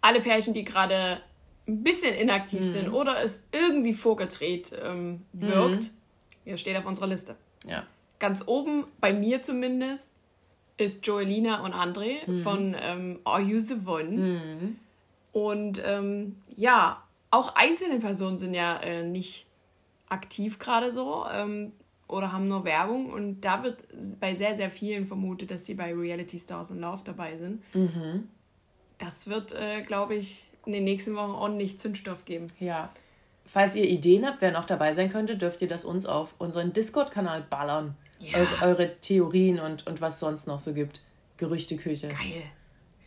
alle 0.00 0.20
Pärchen, 0.20 0.54
die 0.54 0.64
gerade 0.64 1.20
ein 1.66 1.82
bisschen 1.82 2.14
inaktiv 2.14 2.60
mhm. 2.60 2.72
sind 2.72 2.88
oder 2.92 3.22
es 3.22 3.42
irgendwie 3.52 3.94
vorgedreht 3.94 4.72
ähm, 4.82 5.22
wirkt, 5.32 5.84
mhm. 5.84 6.50
ja, 6.50 6.56
steht 6.56 6.76
auf 6.76 6.86
unserer 6.86 7.06
Liste. 7.06 7.36
Ja. 7.66 7.86
Ganz 8.18 8.44
oben, 8.46 8.84
bei 9.00 9.12
mir 9.12 9.40
zumindest, 9.42 10.12
ist 10.80 11.06
Joelina 11.06 11.62
und 11.64 11.72
André 11.72 12.26
mhm. 12.26 12.42
von 12.42 12.76
ähm, 12.78 13.20
Are 13.24 13.40
You 13.40 13.60
the 13.60 13.76
One? 13.86 14.10
Mhm. 14.10 14.76
Und 15.32 15.80
ähm, 15.84 16.36
ja, 16.56 17.02
auch 17.30 17.54
einzelne 17.54 18.00
Personen 18.00 18.38
sind 18.38 18.54
ja 18.54 18.78
äh, 18.78 19.02
nicht 19.02 19.46
aktiv 20.08 20.58
gerade 20.58 20.92
so 20.92 21.24
ähm, 21.32 21.72
oder 22.08 22.32
haben 22.32 22.48
nur 22.48 22.64
Werbung. 22.64 23.10
Und 23.10 23.42
da 23.42 23.62
wird 23.62 23.84
bei 24.18 24.34
sehr, 24.34 24.54
sehr 24.54 24.70
vielen 24.70 25.06
vermutet, 25.06 25.50
dass 25.50 25.64
sie 25.64 25.74
bei 25.74 25.94
Reality 25.94 26.38
Stars 26.38 26.70
in 26.70 26.80
Love 26.80 27.02
dabei 27.04 27.36
sind. 27.36 27.62
Mhm. 27.74 28.28
Das 28.98 29.28
wird, 29.28 29.52
äh, 29.52 29.82
glaube 29.82 30.14
ich, 30.16 30.44
in 30.66 30.72
den 30.72 30.84
nächsten 30.84 31.14
Wochen 31.14 31.30
ordentlich 31.30 31.78
Zündstoff 31.78 32.24
geben. 32.24 32.48
Ja. 32.58 32.90
Falls 33.44 33.74
ihr 33.74 33.88
Ideen 33.88 34.26
habt, 34.26 34.40
wer 34.42 34.52
noch 34.52 34.64
dabei 34.64 34.94
sein 34.94 35.10
könnte, 35.10 35.36
dürft 35.36 35.62
ihr 35.62 35.68
das 35.68 35.84
uns 35.84 36.06
auf 36.06 36.34
unseren 36.38 36.72
Discord-Kanal 36.72 37.44
ballern. 37.48 37.96
Ja. 38.20 38.38
Eure, 38.38 38.62
eure, 38.62 39.00
Theorien 39.00 39.58
und, 39.58 39.86
und 39.86 40.00
was 40.00 40.20
sonst 40.20 40.46
noch 40.46 40.58
so 40.58 40.74
gibt. 40.74 41.00
Gerüchteküche. 41.38 42.08
Geil. 42.08 42.42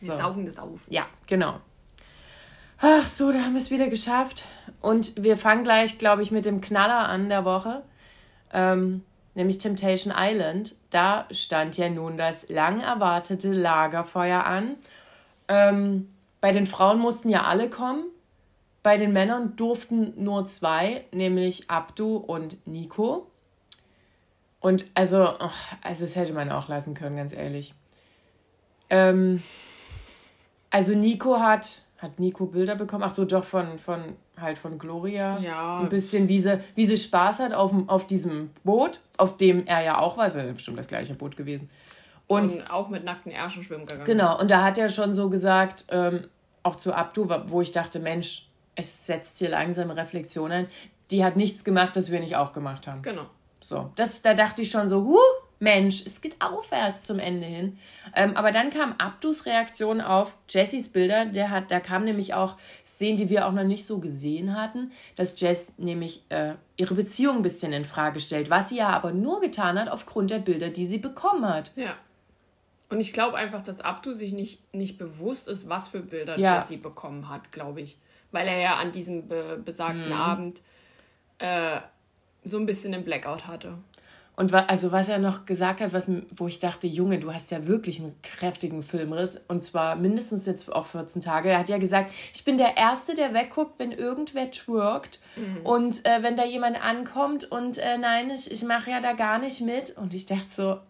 Wir 0.00 0.12
so. 0.12 0.18
saugen 0.18 0.44
das 0.44 0.58
auf. 0.58 0.80
Ja, 0.88 1.06
genau. 1.26 1.60
Ach 2.78 3.08
so, 3.08 3.30
da 3.30 3.38
haben 3.38 3.52
wir 3.52 3.60
es 3.60 3.70
wieder 3.70 3.88
geschafft. 3.88 4.44
Und 4.80 5.22
wir 5.22 5.36
fangen 5.36 5.64
gleich, 5.64 5.98
glaube 5.98 6.22
ich, 6.22 6.30
mit 6.30 6.44
dem 6.44 6.60
Knaller 6.60 7.08
an 7.08 7.28
der 7.28 7.44
Woche. 7.44 7.82
Ähm, 8.52 9.04
nämlich 9.34 9.58
Temptation 9.58 10.12
Island. 10.16 10.74
Da 10.90 11.26
stand 11.30 11.76
ja 11.76 11.88
nun 11.88 12.18
das 12.18 12.48
lang 12.48 12.80
erwartete 12.80 13.52
Lagerfeuer 13.52 14.44
an. 14.44 14.76
Ähm, 15.48 16.10
bei 16.40 16.52
den 16.52 16.66
Frauen 16.66 16.98
mussten 16.98 17.28
ja 17.28 17.42
alle 17.42 17.70
kommen. 17.70 18.04
Bei 18.82 18.98
den 18.98 19.12
Männern 19.12 19.56
durften 19.56 20.12
nur 20.22 20.46
zwei, 20.46 21.04
nämlich 21.10 21.70
Abdu 21.70 22.16
und 22.16 22.66
Nico. 22.66 23.30
Und 24.64 24.86
also, 24.94 25.26
also 25.82 26.00
das 26.06 26.16
hätte 26.16 26.32
man 26.32 26.50
auch 26.50 26.68
lassen 26.68 26.94
können, 26.94 27.16
ganz 27.16 27.34
ehrlich. 27.34 27.74
Ähm, 28.88 29.42
also 30.70 30.94
Nico 30.94 31.38
hat 31.38 31.82
hat 32.00 32.18
Nico 32.18 32.46
Bilder 32.46 32.74
bekommen? 32.74 33.04
Ach 33.04 33.10
so, 33.10 33.26
doch 33.26 33.44
von, 33.44 33.76
von 33.78 34.16
halt 34.40 34.56
von 34.56 34.78
Gloria. 34.78 35.38
Ja. 35.38 35.80
Ein 35.80 35.90
bisschen, 35.90 36.28
wie 36.28 36.40
sie, 36.40 36.60
wie 36.74 36.86
sie 36.86 36.96
Spaß 36.96 37.40
hat 37.40 37.52
auf, 37.52 37.72
auf 37.88 38.06
diesem 38.06 38.50
Boot, 38.62 39.00
auf 39.18 39.36
dem 39.36 39.66
er 39.66 39.82
ja 39.82 39.98
auch 39.98 40.16
war. 40.16 40.26
Es 40.26 40.34
ist 40.34 40.46
ja 40.46 40.52
bestimmt 40.52 40.78
das 40.78 40.88
gleiche 40.88 41.14
Boot 41.14 41.36
gewesen. 41.36 41.68
Und, 42.26 42.52
und 42.52 42.70
auch 42.70 42.88
mit 42.88 43.04
nackten 43.04 43.32
Ärschen 43.32 43.64
schwimmen 43.64 43.84
gegangen. 43.84 44.06
Genau, 44.06 44.40
und 44.40 44.50
da 44.50 44.64
hat 44.64 44.78
er 44.78 44.88
schon 44.88 45.14
so 45.14 45.28
gesagt, 45.28 45.84
ähm, 45.90 46.26
auch 46.62 46.76
zu 46.76 46.94
Abdu, 46.94 47.28
wo 47.48 47.60
ich 47.60 47.72
dachte, 47.72 48.00
Mensch, 48.00 48.48
es 48.76 49.06
setzt 49.06 49.38
hier 49.38 49.50
langsam 49.50 49.90
Reflexion 49.90 50.50
ein. 50.50 50.66
Die 51.10 51.22
hat 51.22 51.36
nichts 51.36 51.64
gemacht, 51.64 51.96
was 51.96 52.10
wir 52.10 52.20
nicht 52.20 52.36
auch 52.36 52.54
gemacht 52.54 52.86
haben. 52.86 53.02
Genau. 53.02 53.26
So, 53.64 53.90
das, 53.96 54.20
da 54.20 54.34
dachte 54.34 54.60
ich 54.60 54.70
schon 54.70 54.90
so, 54.90 55.04
huh, 55.04 55.18
Mensch, 55.58 56.04
es 56.04 56.20
geht 56.20 56.36
aufwärts 56.42 57.02
zum 57.02 57.18
Ende 57.18 57.46
hin. 57.46 57.78
Ähm, 58.14 58.36
aber 58.36 58.52
dann 58.52 58.68
kam 58.68 58.94
Abdus 58.98 59.46
Reaktion 59.46 60.02
auf 60.02 60.36
Jessys 60.50 60.90
Bilder. 60.90 61.24
Der 61.24 61.48
hat, 61.48 61.70
da 61.70 61.80
kam 61.80 62.04
nämlich 62.04 62.34
auch 62.34 62.56
Szenen, 62.84 63.16
die 63.16 63.30
wir 63.30 63.46
auch 63.46 63.52
noch 63.52 63.64
nicht 63.64 63.86
so 63.86 64.00
gesehen 64.00 64.54
hatten, 64.54 64.92
dass 65.16 65.40
Jess 65.40 65.72
nämlich 65.78 66.24
äh, 66.28 66.56
ihre 66.76 66.94
Beziehung 66.94 67.38
ein 67.38 67.42
bisschen 67.42 67.72
in 67.72 67.86
Frage 67.86 68.20
stellt, 68.20 68.50
was 68.50 68.68
sie 68.68 68.76
ja 68.76 68.90
aber 68.90 69.12
nur 69.12 69.40
getan 69.40 69.80
hat 69.80 69.88
aufgrund 69.88 70.30
der 70.30 70.40
Bilder, 70.40 70.68
die 70.68 70.84
sie 70.84 70.98
bekommen 70.98 71.48
hat. 71.48 71.72
Ja. 71.74 71.96
Und 72.90 73.00
ich 73.00 73.14
glaube 73.14 73.38
einfach, 73.38 73.62
dass 73.62 73.80
Abdu 73.80 74.12
sich 74.12 74.34
nicht, 74.34 74.74
nicht 74.74 74.98
bewusst 74.98 75.48
ist, 75.48 75.70
was 75.70 75.88
für 75.88 76.00
Bilder 76.00 76.38
ja. 76.38 76.56
Jessie 76.56 76.76
bekommen 76.76 77.30
hat, 77.30 77.50
glaube 77.50 77.80
ich. 77.80 77.96
Weil 78.30 78.46
er 78.46 78.58
ja 78.58 78.76
an 78.76 78.92
diesem 78.92 79.26
be 79.26 79.58
besagten 79.64 80.08
mhm. 80.08 80.12
Abend 80.12 80.62
äh, 81.38 81.80
so 82.44 82.58
ein 82.58 82.66
bisschen 82.66 82.92
den 82.92 83.04
Blackout 83.04 83.46
hatte. 83.46 83.78
Und 84.36 84.52
also 84.52 84.90
was 84.90 85.08
er 85.08 85.18
noch 85.18 85.46
gesagt 85.46 85.80
hat, 85.80 85.92
was, 85.92 86.10
wo 86.34 86.48
ich 86.48 86.58
dachte, 86.58 86.88
Junge, 86.88 87.20
du 87.20 87.32
hast 87.32 87.52
ja 87.52 87.68
wirklich 87.68 88.00
einen 88.00 88.20
kräftigen 88.22 88.82
Filmriss 88.82 89.40
und 89.46 89.62
zwar 89.62 89.94
mindestens 89.94 90.44
jetzt 90.46 90.72
auch 90.72 90.86
14 90.86 91.22
Tage. 91.22 91.50
Er 91.50 91.60
hat 91.60 91.68
ja 91.68 91.78
gesagt, 91.78 92.10
ich 92.34 92.42
bin 92.42 92.56
der 92.56 92.76
Erste, 92.76 93.14
der 93.14 93.32
wegguckt, 93.32 93.78
wenn 93.78 93.92
irgendwer 93.92 94.50
twerkt 94.50 95.20
mhm. 95.36 95.64
und 95.64 96.04
äh, 96.04 96.22
wenn 96.22 96.36
da 96.36 96.44
jemand 96.44 96.84
ankommt 96.84 97.44
und 97.44 97.78
äh, 97.78 97.96
nein, 97.96 98.28
ich, 98.30 98.50
ich 98.50 98.64
mache 98.64 98.90
ja 98.90 99.00
da 99.00 99.12
gar 99.12 99.38
nicht 99.38 99.60
mit. 99.60 99.96
Und 99.96 100.14
ich 100.14 100.26
dachte 100.26 100.48
so, 100.50 100.80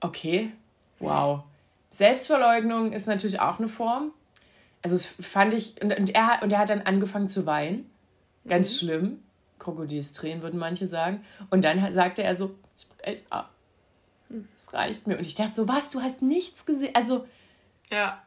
okay, 0.00 0.50
wow. 0.98 1.44
Selbstverleugnung 1.90 2.92
ist 2.92 3.06
natürlich 3.06 3.38
auch 3.38 3.60
eine 3.60 3.68
Form. 3.68 4.10
Also 4.82 4.96
das 4.96 5.06
fand 5.06 5.54
ich, 5.54 5.80
und, 5.80 5.96
und, 5.96 6.12
er, 6.12 6.40
und 6.42 6.52
er 6.52 6.58
hat 6.58 6.70
dann 6.70 6.82
angefangen 6.82 7.28
zu 7.28 7.46
weinen. 7.46 7.88
Ganz 8.48 8.72
mhm. 8.72 8.76
schlimm. 8.76 9.23
Krokodilstränen, 9.64 10.42
würden 10.42 10.60
manche 10.60 10.86
sagen. 10.86 11.24
Und 11.50 11.64
dann 11.64 11.92
sagte 11.92 12.22
er 12.22 12.36
so, 12.36 12.54
ich 12.76 12.88
brech 12.88 13.24
ab. 13.30 13.50
Es 14.56 14.72
reicht 14.72 15.06
mir. 15.06 15.16
Und 15.16 15.26
ich 15.26 15.34
dachte 15.34 15.54
so, 15.54 15.68
was, 15.68 15.90
du 15.90 16.00
hast 16.00 16.22
nichts 16.22 16.66
gesehen? 16.66 16.94
Also. 16.94 17.26
Ja. 17.90 18.22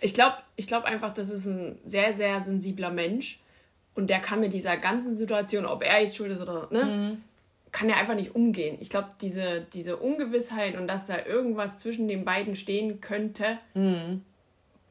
Ich 0.00 0.12
glaube 0.12 0.36
ich 0.56 0.66
glaub 0.66 0.84
einfach, 0.84 1.14
das 1.14 1.30
ist 1.30 1.46
ein 1.46 1.78
sehr, 1.84 2.12
sehr 2.12 2.40
sensibler 2.40 2.90
Mensch. 2.90 3.40
Und 3.94 4.08
der 4.10 4.20
kann 4.20 4.40
mit 4.40 4.52
dieser 4.52 4.76
ganzen 4.76 5.14
Situation, 5.14 5.66
ob 5.66 5.82
er 5.82 6.02
jetzt 6.02 6.16
schuld 6.16 6.32
ist 6.32 6.40
oder, 6.40 6.68
ne, 6.70 6.84
mhm. 6.84 7.22
kann 7.70 7.88
er 7.88 7.96
einfach 7.96 8.16
nicht 8.16 8.34
umgehen. 8.34 8.76
Ich 8.80 8.90
glaube, 8.90 9.08
diese, 9.20 9.66
diese 9.72 9.96
Ungewissheit 9.96 10.76
und 10.76 10.88
dass 10.88 11.06
da 11.06 11.24
irgendwas 11.24 11.78
zwischen 11.78 12.08
den 12.08 12.24
beiden 12.24 12.56
stehen 12.56 13.00
könnte, 13.00 13.58
mhm. 13.74 14.22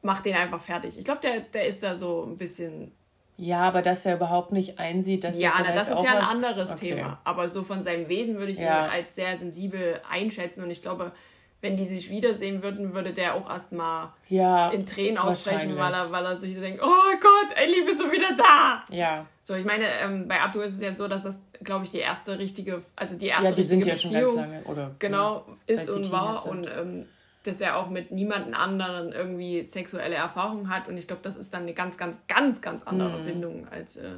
macht 0.02 0.24
den 0.24 0.34
einfach 0.34 0.60
fertig. 0.60 0.98
Ich 0.98 1.04
glaube, 1.04 1.20
der, 1.20 1.40
der 1.40 1.66
ist 1.66 1.82
da 1.82 1.96
so 1.96 2.24
ein 2.26 2.38
bisschen 2.38 2.92
ja, 3.36 3.62
aber 3.62 3.82
dass 3.82 4.06
er 4.06 4.16
überhaupt 4.16 4.52
nicht 4.52 4.78
einsieht, 4.78 5.24
dass 5.24 5.40
Ja, 5.40 5.54
na, 5.58 5.72
das 5.72 5.88
ist 5.88 6.02
ja 6.02 6.18
ein 6.18 6.24
anderes 6.24 6.70
okay. 6.70 6.94
Thema. 6.94 7.20
Aber 7.24 7.48
so 7.48 7.64
von 7.64 7.82
seinem 7.82 8.08
Wesen 8.08 8.38
würde 8.38 8.52
ich 8.52 8.58
ja. 8.58 8.86
ihn 8.86 8.90
als 8.90 9.14
sehr 9.14 9.36
sensibel 9.36 10.00
einschätzen. 10.08 10.62
Und 10.62 10.70
ich 10.70 10.82
glaube, 10.82 11.12
wenn 11.60 11.76
die 11.76 11.84
sich 11.84 12.10
wiedersehen 12.10 12.62
würden, 12.62 12.94
würde 12.94 13.12
der 13.12 13.34
auch 13.34 13.50
erstmal 13.50 14.10
ja, 14.28 14.68
in 14.70 14.86
Tränen 14.86 15.18
ausbrechen, 15.18 15.76
weil 15.76 15.92
er, 15.92 16.12
weil 16.12 16.24
er 16.24 16.36
sich 16.36 16.58
denkt, 16.60 16.80
oh 16.82 17.16
Gott, 17.20 17.56
ich 17.66 17.86
bin 17.86 17.96
so 17.96 18.12
wieder 18.12 18.36
da. 18.36 18.84
Ja. 18.94 19.26
So, 19.42 19.54
ich 19.54 19.64
meine, 19.64 19.86
ähm, 20.02 20.28
bei 20.28 20.40
Abdu 20.40 20.60
ist 20.60 20.74
es 20.74 20.80
ja 20.80 20.92
so, 20.92 21.08
dass 21.08 21.24
das, 21.24 21.40
glaube 21.62 21.84
ich, 21.84 21.90
die 21.90 21.98
erste 21.98 22.38
richtige, 22.38 22.82
also 22.94 23.16
die 23.16 23.26
erste 23.28 23.46
ja, 23.46 23.52
die 23.52 23.60
richtige 23.62 23.82
sind 23.82 23.86
ja 23.86 23.94
Beziehung, 23.94 24.12
schon 24.12 24.36
ganz 24.36 24.52
lange, 24.52 24.64
oder 24.64 24.94
genau, 24.98 25.46
ist 25.66 25.90
und 25.90 26.12
war. 26.12 26.46
Und 26.46 26.66
ähm, 26.66 27.06
dass 27.44 27.60
er 27.60 27.76
auch 27.76 27.88
mit 27.88 28.10
niemandem 28.10 28.54
anderen 28.54 29.12
irgendwie 29.12 29.62
sexuelle 29.62 30.14
Erfahrungen 30.14 30.68
hat. 30.68 30.88
Und 30.88 30.96
ich 30.96 31.06
glaube, 31.06 31.22
das 31.22 31.36
ist 31.36 31.54
dann 31.54 31.62
eine 31.62 31.74
ganz, 31.74 31.96
ganz, 31.96 32.20
ganz, 32.26 32.60
ganz 32.60 32.82
andere 32.82 33.18
mhm. 33.18 33.24
Bindung 33.24 33.68
als 33.70 33.96
äh, 33.96 34.16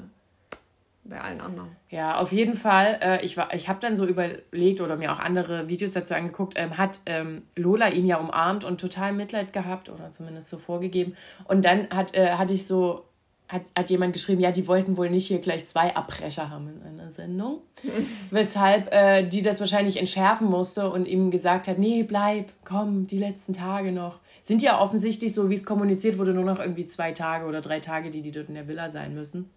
bei 1.09 1.21
allen 1.21 1.41
anderen. 1.41 1.71
Ja, 1.91 2.17
auf 2.17 2.33
jeden 2.33 2.55
Fall. 2.55 2.99
Äh, 3.01 3.25
ich 3.25 3.37
ich 3.53 3.69
habe 3.69 3.81
dann 3.81 3.97
so 3.97 4.07
überlegt 4.07 4.81
oder 4.81 4.97
mir 4.97 5.13
auch 5.13 5.19
andere 5.19 5.69
Videos 5.69 5.93
dazu 5.93 6.15
angeguckt, 6.15 6.55
ähm, 6.57 6.79
hat 6.79 7.01
ähm, 7.07 7.43
Lola 7.55 7.89
ihn 7.89 8.07
ja 8.07 8.17
umarmt 8.19 8.65
und 8.65 8.81
total 8.81 9.13
Mitleid 9.13 9.53
gehabt 9.53 9.89
oder 9.89 10.11
zumindest 10.11 10.49
so 10.49 10.59
vorgegeben. 10.59 11.17
Und 11.45 11.65
dann 11.65 11.89
hat, 11.91 12.17
äh, 12.17 12.33
hatte 12.33 12.55
ich 12.55 12.67
so 12.67 13.06
hat, 13.49 13.63
hat 13.77 13.91
jemand 13.91 14.13
geschrieben, 14.13 14.41
ja, 14.41 14.51
die 14.51 14.67
wollten 14.67 14.97
wohl 14.97 15.09
nicht 15.09 15.29
hier 15.29 15.39
gleich 15.39 15.67
zwei 15.67 15.95
Abbrecher 15.95 16.51
haben 16.51 16.69
in 16.69 17.01
einer 17.01 17.11
Sendung. 17.13 17.61
Weshalb 18.31 18.93
äh, 18.93 19.23
die 19.23 19.43
das 19.43 19.61
wahrscheinlich 19.61 19.99
entschärfen 19.99 20.49
musste 20.49 20.91
und 20.91 21.07
ihm 21.07 21.31
gesagt 21.31 21.69
hat, 21.69 21.79
nee, 21.79 22.03
bleib, 22.03 22.53
komm, 22.65 23.07
die 23.07 23.19
letzten 23.19 23.53
Tage 23.53 23.93
noch. 23.93 24.19
Sind 24.41 24.63
ja 24.63 24.81
offensichtlich 24.81 25.33
so, 25.33 25.49
wie 25.49 25.55
es 25.55 25.65
kommuniziert 25.65 26.19
wurde, 26.19 26.35
nur 26.35 26.45
noch 26.45 26.59
irgendwie 26.59 26.87
zwei 26.87 27.13
Tage 27.13 27.47
oder 27.47 27.61
drei 27.61 27.81
Tage, 27.81 28.11
die 28.11 28.23
die 28.23 28.33
dort 28.33 28.49
in 28.49 28.55
der 28.55 28.67
Villa 28.69 28.91
sein 28.91 29.15
müssen. 29.15 29.51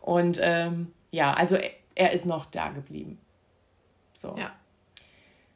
Und 0.00 0.38
ähm, 0.42 0.88
ja, 1.10 1.32
also 1.32 1.56
er, 1.56 1.70
er 1.94 2.12
ist 2.12 2.26
noch 2.26 2.46
da 2.46 2.68
geblieben. 2.68 3.18
So. 4.12 4.36
Ja. 4.38 4.52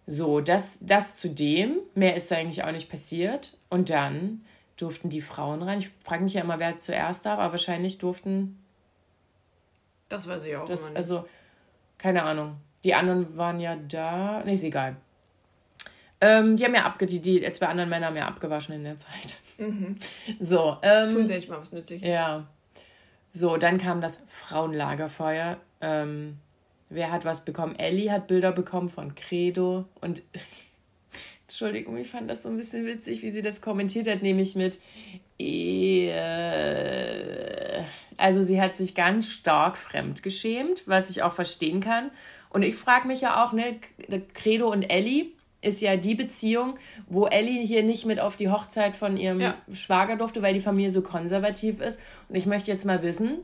So, 0.06 0.40
das, 0.40 0.78
das 0.80 1.18
zu 1.18 1.28
dem. 1.28 1.76
Mehr 1.94 2.16
ist 2.16 2.30
da 2.30 2.36
eigentlich 2.36 2.64
auch 2.64 2.72
nicht 2.72 2.88
passiert. 2.88 3.58
Und 3.68 3.90
dann 3.90 4.42
durften 4.78 5.10
die 5.10 5.20
Frauen 5.20 5.62
rein. 5.62 5.80
Ich 5.80 5.90
frage 6.04 6.22
mich 6.22 6.34
ja 6.34 6.40
immer, 6.40 6.58
wer 6.58 6.78
zuerst 6.78 7.26
da 7.26 7.30
war, 7.30 7.40
aber 7.40 7.52
wahrscheinlich 7.52 7.98
durften. 7.98 8.58
Das 10.08 10.26
weiß 10.26 10.44
ich 10.44 10.56
auch 10.56 10.66
das, 10.66 10.80
immer 10.80 10.90
nicht. 10.90 10.96
Also, 10.96 11.28
keine 11.98 12.22
Ahnung. 12.22 12.56
Die 12.84 12.94
anderen 12.94 13.36
waren 13.36 13.60
ja 13.60 13.76
da. 13.76 14.42
Nee, 14.44 14.54
ist 14.54 14.64
egal. 14.64 14.96
Ähm, 16.20 16.56
die 16.56 16.64
haben 16.64 16.74
ja 16.74 16.84
abge 16.84 17.06
die, 17.06 17.20
die 17.20 17.40
zwei 17.52 17.66
anderen 17.66 17.90
Männer 17.90 18.06
haben 18.06 18.16
ja 18.16 18.26
abgewaschen 18.26 18.74
in 18.74 18.84
der 18.84 18.98
Zeit. 18.98 19.40
Mhm. 19.58 19.96
So. 20.40 20.76
Ähm, 20.82 21.10
Tun 21.10 21.26
sie 21.26 21.34
echt 21.34 21.48
mal 21.48 21.60
was 21.60 21.72
Nützliches. 21.72 22.08
Ja. 22.08 22.46
So, 23.32 23.56
dann 23.56 23.78
kam 23.78 24.00
das 24.00 24.22
Frauenlagerfeuer. 24.28 25.58
Ähm, 25.80 26.38
wer 26.88 27.12
hat 27.12 27.24
was 27.24 27.44
bekommen? 27.44 27.76
Ellie 27.76 28.10
hat 28.10 28.26
Bilder 28.26 28.52
bekommen 28.52 28.88
von 28.88 29.14
Credo 29.14 29.84
und 30.00 30.22
Entschuldigung, 31.48 31.96
ich 31.96 32.08
fand 32.08 32.28
das 32.28 32.42
so 32.42 32.50
ein 32.50 32.58
bisschen 32.58 32.84
witzig, 32.84 33.22
wie 33.22 33.30
sie 33.30 33.40
das 33.40 33.62
kommentiert 33.62 34.06
hat, 34.06 34.20
nämlich 34.20 34.54
mit, 34.54 34.78
äh, 35.40 36.12
also 38.18 38.42
sie 38.42 38.60
hat 38.60 38.76
sich 38.76 38.94
ganz 38.94 39.30
stark 39.30 39.78
fremdgeschämt, 39.78 40.86
was 40.86 41.08
ich 41.08 41.22
auch 41.22 41.32
verstehen 41.32 41.80
kann. 41.80 42.10
Und 42.50 42.64
ich 42.64 42.76
frage 42.76 43.08
mich 43.08 43.22
ja 43.22 43.42
auch, 43.42 43.54
ne, 43.54 43.80
Credo 44.34 44.70
und 44.70 44.82
Ellie, 44.82 45.28
ist 45.62 45.80
ja 45.80 45.96
die 45.96 46.14
Beziehung, 46.14 46.78
wo 47.08 47.24
Ellie 47.26 47.64
hier 47.64 47.82
nicht 47.82 48.04
mit 48.04 48.20
auf 48.20 48.36
die 48.36 48.50
Hochzeit 48.50 48.94
von 48.94 49.16
ihrem 49.16 49.40
ja. 49.40 49.54
Schwager 49.72 50.16
durfte, 50.16 50.42
weil 50.42 50.52
die 50.52 50.60
Familie 50.60 50.90
so 50.90 51.00
konservativ 51.00 51.80
ist. 51.80 51.98
Und 52.28 52.34
ich 52.34 52.44
möchte 52.44 52.70
jetzt 52.70 52.84
mal 52.84 53.02
wissen, 53.02 53.38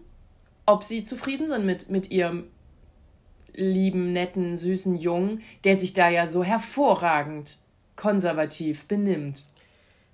ob 0.66 0.84
sie 0.84 1.04
zufrieden 1.04 1.48
sind 1.48 1.64
mit, 1.64 1.88
mit 1.88 2.10
ihrem 2.10 2.48
lieben, 3.54 4.12
netten, 4.12 4.58
süßen 4.58 4.94
Jungen, 4.94 5.40
der 5.64 5.74
sich 5.76 5.94
da 5.94 6.10
ja 6.10 6.26
so 6.26 6.44
hervorragend 6.44 7.63
konservativ 7.96 8.84
benimmt. 8.84 9.44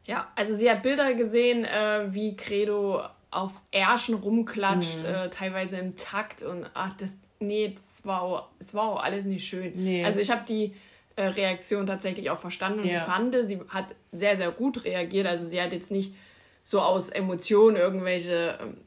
Ja, 0.05 0.29
also 0.35 0.55
sie 0.55 0.71
hat 0.71 0.83
Bilder 0.83 1.15
gesehen, 1.15 1.65
äh, 1.65 2.07
wie 2.11 2.37
Credo 2.37 3.03
auf 3.31 3.61
Ärschen 3.71 4.15
rumklatscht, 4.15 5.01
mhm. 5.01 5.05
äh, 5.05 5.31
teilweise 5.31 5.77
im 5.77 5.97
Takt 5.97 6.43
und 6.43 6.69
ach, 6.75 6.93
das, 6.95 7.17
nee, 7.39 7.75
das 7.75 8.05
war, 8.05 8.51
das 8.59 8.75
war 8.75 8.85
auch 8.85 9.03
alles 9.03 9.25
nicht 9.25 9.47
schön. 9.47 9.73
Nee. 9.77 10.05
Also 10.05 10.21
ich 10.21 10.31
habe 10.31 10.43
die 10.49 10.75
äh, 11.17 11.27
Reaktion 11.27 11.87
tatsächlich 11.87 12.31
auch 12.31 12.39
verstanden 12.39 12.81
und 12.81 12.89
ja. 12.89 13.01
fand, 13.01 13.37
sie 13.43 13.61
hat 13.69 13.95
sehr, 14.11 14.37
sehr 14.37 14.51
gut 14.51 14.85
reagiert. 14.85 15.27
Also 15.27 15.47
sie 15.47 15.61
hat 15.61 15.73
jetzt 15.73 15.91
nicht 15.91 16.15
so 16.65 16.81
aus 16.81 17.11
Emotionen 17.11 17.77
irgendwelche 17.77 18.59
ähm, 18.61 18.79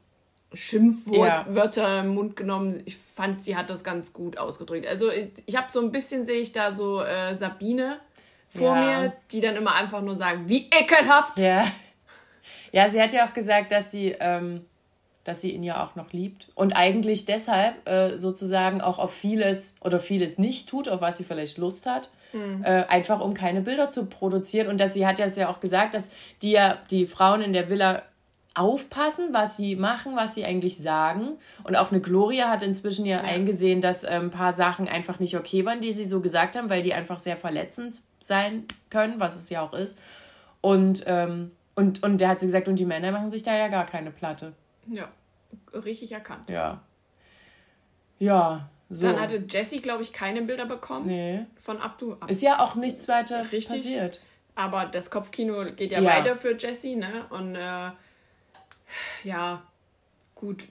Schimpfwörter 0.52 1.88
ja. 1.88 2.00
im 2.00 2.08
Mund 2.08 2.36
genommen. 2.36 2.82
Ich 2.84 2.96
fand, 2.96 3.42
sie 3.42 3.56
hat 3.56 3.70
das 3.70 3.82
ganz 3.84 4.12
gut 4.12 4.36
ausgedrückt. 4.36 4.86
Also 4.86 5.10
ich, 5.10 5.30
ich 5.46 5.56
habe 5.56 5.70
so 5.70 5.80
ein 5.80 5.90
bisschen, 5.90 6.24
sehe 6.24 6.40
ich 6.40 6.52
da 6.52 6.72
so 6.72 7.02
äh, 7.02 7.34
Sabine 7.34 7.98
vor 8.56 8.76
ja. 8.76 9.00
mir, 9.00 9.12
die 9.30 9.40
dann 9.40 9.56
immer 9.56 9.74
einfach 9.74 10.02
nur 10.02 10.16
sagen, 10.16 10.48
wie 10.48 10.68
ekelhaft. 10.68 11.38
Ja. 11.38 11.66
Ja, 12.72 12.88
sie 12.88 13.00
hat 13.00 13.12
ja 13.12 13.26
auch 13.26 13.34
gesagt, 13.34 13.70
dass 13.70 13.90
sie, 13.90 14.16
ähm, 14.18 14.64
dass 15.22 15.40
sie 15.40 15.50
ihn 15.50 15.62
ja 15.62 15.84
auch 15.84 15.94
noch 15.94 16.12
liebt 16.12 16.50
und 16.54 16.74
eigentlich 16.76 17.24
deshalb 17.24 17.88
äh, 17.88 18.16
sozusagen 18.16 18.80
auch 18.80 18.98
auf 18.98 19.14
vieles 19.14 19.76
oder 19.80 20.00
vieles 20.00 20.38
nicht 20.38 20.68
tut, 20.68 20.88
auf 20.88 21.00
was 21.00 21.16
sie 21.16 21.24
vielleicht 21.24 21.58
Lust 21.58 21.86
hat. 21.86 22.10
Mhm. 22.32 22.64
Äh, 22.64 22.84
einfach 22.88 23.20
um 23.20 23.32
keine 23.32 23.60
Bilder 23.60 23.90
zu 23.90 24.06
produzieren. 24.06 24.66
Und 24.66 24.80
dass 24.80 24.92
sie 24.92 25.06
hat 25.06 25.20
ja 25.20 25.48
auch 25.48 25.60
gesagt, 25.60 25.94
dass 25.94 26.10
die 26.42 26.50
ja 26.50 26.78
die 26.90 27.06
Frauen 27.06 27.42
in 27.42 27.52
der 27.52 27.68
Villa 27.68 28.02
aufpassen, 28.54 29.28
was 29.32 29.56
sie 29.56 29.76
machen, 29.76 30.14
was 30.16 30.34
sie 30.34 30.44
eigentlich 30.44 30.78
sagen. 30.78 31.38
Und 31.64 31.76
auch 31.76 31.90
eine 31.90 32.00
Gloria 32.00 32.48
hat 32.48 32.62
inzwischen 32.62 33.04
ja, 33.04 33.18
ja. 33.18 33.22
eingesehen, 33.24 33.80
dass 33.80 34.04
ein 34.04 34.30
paar 34.30 34.52
Sachen 34.52 34.88
einfach 34.88 35.18
nicht 35.18 35.36
okay 35.36 35.64
waren, 35.64 35.80
die 35.80 35.92
sie 35.92 36.04
so 36.04 36.20
gesagt 36.20 36.56
haben, 36.56 36.70
weil 36.70 36.82
die 36.82 36.94
einfach 36.94 37.18
sehr 37.18 37.36
verletzend 37.36 38.02
sein 38.20 38.64
können, 38.90 39.18
was 39.18 39.36
es 39.36 39.50
ja 39.50 39.62
auch 39.62 39.72
ist. 39.72 40.00
Und, 40.60 41.04
ähm, 41.06 41.50
und, 41.74 42.02
und 42.02 42.18
der 42.18 42.28
hat 42.28 42.40
sie 42.40 42.46
gesagt, 42.46 42.68
und 42.68 42.76
die 42.76 42.84
Männer 42.84 43.10
machen 43.10 43.30
sich 43.30 43.42
da 43.42 43.56
ja 43.56 43.68
gar 43.68 43.86
keine 43.86 44.10
Platte. 44.10 44.52
Ja, 44.86 45.08
richtig 45.72 46.12
erkannt. 46.12 46.48
Ja. 46.48 46.80
Ja. 48.18 48.68
So. 48.88 49.08
Dann 49.08 49.20
hatte 49.20 49.42
Jessie, 49.48 49.80
glaube 49.80 50.02
ich, 50.02 50.12
keine 50.12 50.42
Bilder 50.42 50.66
bekommen. 50.66 51.06
Nee. 51.06 51.46
Von 51.60 51.80
Abdu. 51.80 52.16
Ist 52.28 52.42
ja 52.42 52.60
auch 52.60 52.76
nichts 52.76 53.08
weiter 53.08 53.40
Richtig. 53.40 53.68
passiert. 53.68 54.20
Aber 54.54 54.84
das 54.86 55.10
Kopfkino 55.10 55.64
geht 55.64 55.90
ja, 55.90 56.00
ja. 56.00 56.10
weiter 56.10 56.36
für 56.36 56.56
Jessie, 56.56 56.94
ne? 56.94 57.26
Und 57.30 57.56
äh, 57.56 57.90
ja, 59.22 59.62
gut, 60.34 60.68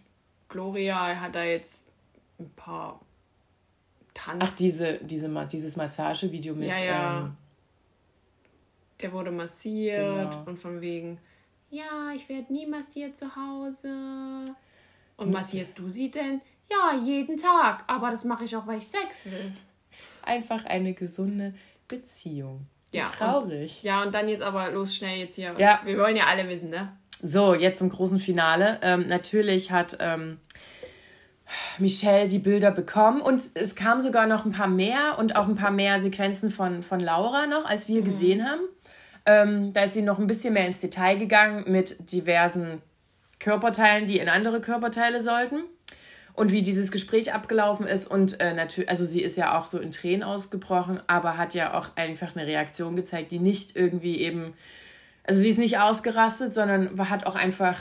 Gloria 0.50 1.20
hat 1.20 1.36
da 1.36 1.44
jetzt 1.44 1.84
ein 2.40 2.50
paar 2.56 3.00
Tanz. 4.14 4.44
Ach, 4.44 4.56
diese, 4.56 5.00
diese, 5.00 5.48
dieses 5.48 5.76
Massagevideo 5.76 6.56
mit. 6.56 6.68
Ja, 6.68 6.84
ja. 6.84 7.20
Ähm, 7.20 7.38
der 9.02 9.12
wurde 9.12 9.32
massiert 9.32 10.32
genau. 10.32 10.44
und 10.46 10.58
von 10.58 10.80
wegen, 10.80 11.18
ja, 11.70 12.12
ich 12.16 12.30
werde 12.30 12.54
nie 12.54 12.66
massiert 12.66 13.18
zu 13.18 13.36
Hause. 13.36 14.46
Und 15.18 15.32
massierst 15.32 15.78
du 15.78 15.90
sie 15.90 16.10
denn? 16.10 16.42
Ja, 16.70 16.98
jeden 16.98 17.38
Tag. 17.38 17.84
Aber 17.88 18.12
das 18.12 18.24
mache 18.24 18.46
ich 18.46 18.56
auch, 18.56 18.66
weil 18.66 18.78
ich 18.78 18.88
Sex 18.88 19.26
will. 19.26 19.52
Einfach 20.24 20.66
eine 20.66 20.94
gesunde 20.94 21.54
Beziehung. 21.88 22.68
Ja. 22.92 23.06
Traurig. 23.06 23.78
Und, 23.78 23.84
ja, 23.84 24.04
und 24.04 24.14
dann 24.14 24.30
jetzt 24.30 24.42
aber 24.42 24.72
los 24.72 24.96
schnell 24.96 25.18
jetzt 25.20 25.36
hier. 25.36 25.56
Ja. 25.58 25.82
Wir 25.84 25.98
wollen 25.98 26.16
ja 26.16 26.26
alle 26.26 26.48
wissen, 26.48 26.70
ne? 26.70 26.96
So, 27.26 27.56
jetzt 27.56 27.80
zum 27.80 27.88
großen 27.88 28.20
Finale. 28.20 28.80
Ähm, 28.82 29.08
natürlich 29.08 29.72
hat 29.72 29.96
ähm, 30.02 30.40
Michelle 31.78 32.28
die 32.28 32.38
Bilder 32.38 32.70
bekommen 32.70 33.22
und 33.22 33.42
es 33.54 33.76
kam 33.76 34.02
sogar 34.02 34.28
noch 34.28 34.44
ein 34.44 34.52
paar 34.52 34.68
mehr 34.68 35.18
und 35.18 35.38
auch 35.38 35.48
ein 35.48 35.56
paar 35.56 35.72
mehr 35.72 36.02
Sequenzen 36.02 36.52
von, 36.52 36.84
von 36.84 37.00
Laura 37.00 37.48
noch, 37.48 37.64
als 37.64 37.88
wir 37.88 38.02
mhm. 38.02 38.06
gesehen 38.06 38.46
haben. 38.46 38.62
Ähm, 39.26 39.72
da 39.72 39.86
ist 39.86 39.94
sie 39.94 40.02
noch 40.02 40.20
ein 40.20 40.28
bisschen 40.28 40.54
mehr 40.54 40.68
ins 40.68 40.82
Detail 40.82 41.18
gegangen 41.18 41.64
mit 41.72 42.12
diversen 42.12 42.82
Körperteilen, 43.40 44.06
die 44.06 44.20
in 44.20 44.28
andere 44.28 44.60
Körperteile 44.60 45.24
sollten. 45.24 45.64
Und 46.34 46.52
wie 46.52 46.62
dieses 46.62 46.92
Gespräch 46.92 47.34
abgelaufen 47.34 47.88
ist. 47.88 48.06
Und 48.10 48.42
äh, 48.42 48.54
natürlich, 48.54 48.90
also 48.90 49.06
sie 49.06 49.22
ist 49.22 49.38
ja 49.38 49.58
auch 49.58 49.68
so 49.68 49.80
in 49.80 49.92
Tränen 49.92 50.24
ausgebrochen, 50.24 51.00
aber 51.08 51.38
hat 51.38 51.54
ja 51.54 51.80
auch 51.80 51.96
einfach 51.96 52.36
eine 52.36 52.48
Reaktion 52.48 52.98
gezeigt, 52.98 53.32
die 53.32 53.40
nicht 53.40 53.78
irgendwie 53.78 54.20
eben 54.20 54.56
also 55.24 55.42
sie 55.42 55.50
ist 55.50 55.58
nicht 55.58 55.80
ausgerastet, 55.80 56.54
sondern 56.54 57.10
hat 57.10 57.26
auch 57.26 57.36
einfach, 57.36 57.80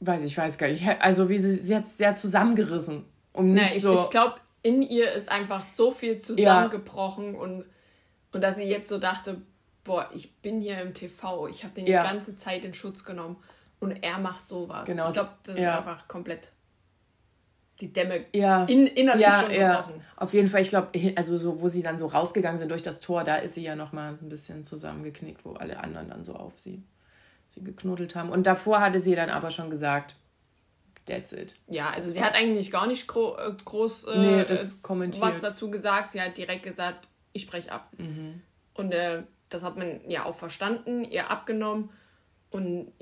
weiß 0.00 0.22
ich, 0.22 0.36
weiß 0.36 0.58
gar 0.58 0.68
nicht, 0.68 0.84
also 1.00 1.28
wie 1.28 1.38
sie, 1.38 1.52
sie 1.52 1.74
hat 1.74 1.88
sehr 1.88 2.14
zusammengerissen. 2.14 3.04
Um 3.32 3.52
nicht 3.52 3.70
nee, 3.70 3.76
ich, 3.76 3.82
so 3.82 3.94
ich 3.94 4.10
glaube, 4.10 4.36
in 4.62 4.82
ihr 4.82 5.12
ist 5.12 5.30
einfach 5.30 5.62
so 5.62 5.90
viel 5.90 6.18
zusammengebrochen 6.18 7.34
ja. 7.34 7.40
und, 7.40 7.64
und 8.32 8.40
dass 8.40 8.56
sie 8.56 8.64
jetzt 8.64 8.88
so 8.88 8.98
dachte, 8.98 9.42
boah, 9.84 10.08
ich 10.14 10.34
bin 10.36 10.60
hier 10.60 10.80
im 10.80 10.94
TV, 10.94 11.48
ich 11.48 11.64
habe 11.64 11.74
den 11.74 11.86
ja. 11.86 12.02
die 12.02 12.08
ganze 12.08 12.36
Zeit 12.36 12.64
in 12.64 12.74
Schutz 12.74 13.04
genommen 13.04 13.36
und 13.80 13.92
er 14.02 14.18
macht 14.18 14.46
sowas. 14.46 14.86
Genau. 14.86 15.08
Ich 15.08 15.14
glaube, 15.14 15.30
das 15.44 15.58
ja. 15.58 15.72
ist 15.72 15.78
einfach 15.78 16.08
komplett 16.08 16.52
die 17.80 17.92
Dämme 17.92 18.24
ja. 18.34 18.64
in, 18.64 18.86
innerlich 18.86 19.22
ja, 19.22 19.40
schon 19.40 19.50
gebrochen. 19.50 19.94
Ja. 19.98 20.04
Auf 20.16 20.32
jeden 20.32 20.48
Fall, 20.48 20.62
ich 20.62 20.70
glaube, 20.70 20.88
also 21.16 21.36
so, 21.36 21.60
wo 21.60 21.68
sie 21.68 21.82
dann 21.82 21.98
so 21.98 22.06
rausgegangen 22.06 22.58
sind 22.58 22.70
durch 22.70 22.82
das 22.82 23.00
Tor, 23.00 23.24
da 23.24 23.36
ist 23.36 23.54
sie 23.54 23.62
ja 23.62 23.76
nochmal 23.76 24.16
ein 24.20 24.28
bisschen 24.28 24.64
zusammengeknickt, 24.64 25.44
wo 25.44 25.52
alle 25.52 25.78
anderen 25.80 26.08
dann 26.08 26.24
so 26.24 26.34
auf 26.34 26.58
sie, 26.58 26.82
sie 27.50 27.62
geknuddelt 27.62 28.14
haben. 28.14 28.30
Und 28.30 28.46
davor 28.46 28.80
hatte 28.80 29.00
sie 29.00 29.14
dann 29.14 29.28
aber 29.28 29.50
schon 29.50 29.68
gesagt, 29.68 30.16
that's 31.06 31.32
it. 31.32 31.56
Ja, 31.68 31.90
also 31.90 32.08
das 32.08 32.14
sie 32.14 32.22
hat 32.22 32.36
eigentlich 32.36 32.70
gar 32.70 32.86
nicht 32.86 33.06
gro 33.06 33.36
äh, 33.36 33.52
groß 33.64 34.04
äh, 34.04 34.18
nee, 34.18 34.44
das 34.44 34.82
kommentiert. 34.82 35.24
was 35.24 35.40
dazu 35.40 35.70
gesagt. 35.70 36.12
Sie 36.12 36.20
hat 36.20 36.36
direkt 36.36 36.62
gesagt, 36.62 37.08
ich 37.32 37.42
spreche 37.42 37.72
ab. 37.72 37.90
Mhm. 37.98 38.42
Und 38.74 38.92
äh, 38.92 39.22
das 39.48 39.62
hat 39.62 39.76
man 39.76 40.00
ja 40.08 40.24
auch 40.24 40.34
verstanden, 40.34 41.04
ihr 41.04 41.30
abgenommen. 41.30 41.90
Und 42.50 42.92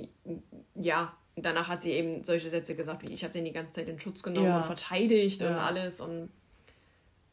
ja, 0.75 1.15
danach 1.37 1.69
hat 1.69 1.81
sie 1.81 1.93
eben 1.93 2.25
solche 2.25 2.49
Sätze 2.49 2.75
gesagt, 2.75 3.03
wie 3.03 3.13
ich 3.13 3.25
habe 3.25 3.33
den 3.33 3.45
die 3.45 3.53
ganze 3.53 3.73
Zeit 3.73 3.89
in 3.89 3.99
Schutz 3.99 4.23
genommen 4.23 4.47
ja. 4.47 4.59
und 4.59 4.67
verteidigt 4.67 5.41
ja. 5.41 5.49
und 5.49 5.57
alles. 5.57 6.01
Und 6.01 6.31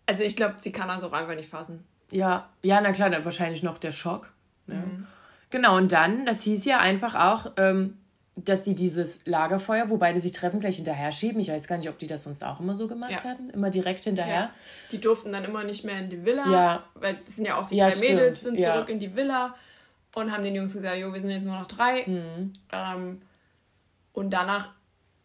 also 0.06 0.24
ich 0.24 0.36
glaube, 0.36 0.56
sie 0.60 0.72
kann 0.72 0.88
das 0.88 1.04
auch 1.04 1.14
einfach 1.14 1.36
nicht 1.36 1.50
fassen. 1.50 1.86
Ja, 2.12 2.50
ja, 2.62 2.82
na 2.82 2.92
klar, 2.92 3.10
dann 3.10 3.24
wahrscheinlich 3.24 3.64
noch 3.64 3.78
der 3.78 3.92
Schock. 3.92 4.32
Ne? 4.68 4.76
Mhm. 4.76 5.08
Genau, 5.50 5.78
und 5.78 5.92
dann, 5.92 6.26
das 6.26 6.44
hieß 6.44 6.66
ja 6.66 6.80
einfach 6.80 7.16
auch, 7.16 7.52
ähm, 7.58 7.98
dass 8.36 8.64
die 8.64 8.76
dieses 8.76 9.26
Lagerfeuer, 9.26 9.90
wo 9.90 9.98
beide 9.98 10.20
sich 10.20 10.32
treffen, 10.32 10.60
gleich 10.60 10.78
hinterher 10.78 11.12
schieben. 11.12 11.42
Ich 11.42 11.50
weiß 11.50 11.68
gar 11.68 11.78
nicht, 11.78 11.90
ob 11.90 12.00
die 12.00 12.08
das 12.08 12.24
sonst 12.24 12.44
auch 12.44 12.60
immer 12.60 12.74
so 12.74 12.88
gemacht 12.88 13.12
ja. 13.12 13.24
hatten. 13.24 13.50
Immer 13.50 13.70
direkt 13.70 14.06
hinterher. 14.06 14.34
Ja. 14.34 14.54
Die 14.92 15.00
durften 15.00 15.32
dann 15.32 15.44
immer 15.44 15.64
nicht 15.64 15.84
mehr 15.84 16.00
in 16.00 16.10
die 16.10 16.26
Villa. 16.26 16.50
Ja. 16.50 16.84
Weil 16.96 17.18
das 17.26 17.36
sind 17.36 17.46
ja 17.46 17.58
auch 17.58 17.68
die 17.68 17.76
ja, 17.76 17.86
drei 17.86 17.92
stimmt. 17.92 18.12
Mädels, 18.12 18.42
sind 18.42 18.60
zurück 18.60 18.90
in 18.90 19.00
die 19.00 19.16
Villa 19.16 19.56
und 20.16 20.32
haben 20.32 20.44
den 20.44 20.56
Jungs 20.56 20.74
gesagt, 20.74 20.98
jo, 20.98 21.14
wir 21.14 21.20
sind 21.20 21.30
jetzt 21.30 21.46
nur 21.46 21.58
noch 21.58 21.68
drei. 21.68 22.06
Mhm. 22.08 22.54
Ähm, 22.72 23.22
und 24.14 24.32
danach 24.32 24.74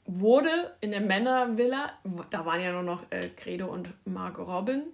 wurde 0.04 0.76
in 0.80 0.92
der 0.92 1.00
Männervilla, 1.00 1.92
da 2.30 2.46
waren 2.46 2.60
ja 2.60 2.72
nur 2.72 2.82
noch 2.82 3.02
äh, 3.10 3.28
Credo 3.30 3.66
und 3.66 3.92
Margot 4.06 4.46
Robin, 4.46 4.84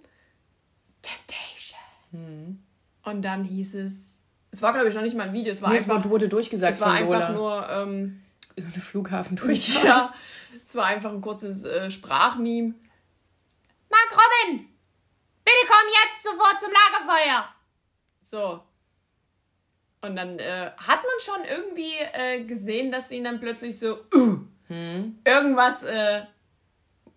Temptation. 1.01 1.79
Mhm. 2.11 2.63
Und 3.03 3.21
dann 3.21 3.43
hieß 3.43 3.75
es, 3.75 4.17
es 4.51 4.61
war 4.61 4.73
glaube 4.73 4.89
ich 4.89 4.95
noch 4.95 5.01
nicht 5.01 5.15
mal 5.15 5.27
ein 5.27 5.33
Video, 5.33 5.51
es 5.51 5.61
war 5.61 5.69
nee, 5.69 5.77
einfach, 5.77 6.03
es 6.03 6.09
wurde 6.09 6.29
durchgesagt. 6.29 6.73
Es 6.73 6.81
war 6.81 6.93
einfach 6.93 7.33
nur 7.33 7.67
ähm, 7.69 8.23
so 8.57 8.65
eine 8.65 8.81
Flughafen 8.81 9.35
durch. 9.35 9.75
Ja, 9.83 10.13
es 10.63 10.75
war 10.75 10.85
einfach 10.85 11.11
ein 11.11 11.21
kurzes 11.21 11.65
äh, 11.65 11.91
Sprachmeme. 11.91 12.73
Mark 13.89 14.11
Robin, 14.11 14.67
bitte 15.43 15.57
komm 15.67 15.87
jetzt 16.03 16.23
sofort 16.23 16.61
zum 16.61 16.71
Lagerfeuer. 16.71 17.47
So, 18.23 18.63
und 20.03 20.15
dann 20.15 20.39
äh, 20.39 20.71
hat 20.77 20.99
man 21.01 21.19
schon 21.19 21.45
irgendwie 21.49 21.93
äh, 22.13 22.43
gesehen, 22.43 22.91
dass 22.91 23.09
sie 23.09 23.17
ihn 23.17 23.23
dann 23.23 23.39
plötzlich 23.39 23.79
so 23.79 23.97
uh, 24.15 24.37
hm. 24.67 25.19
irgendwas 25.25 25.83
äh, 25.83 26.21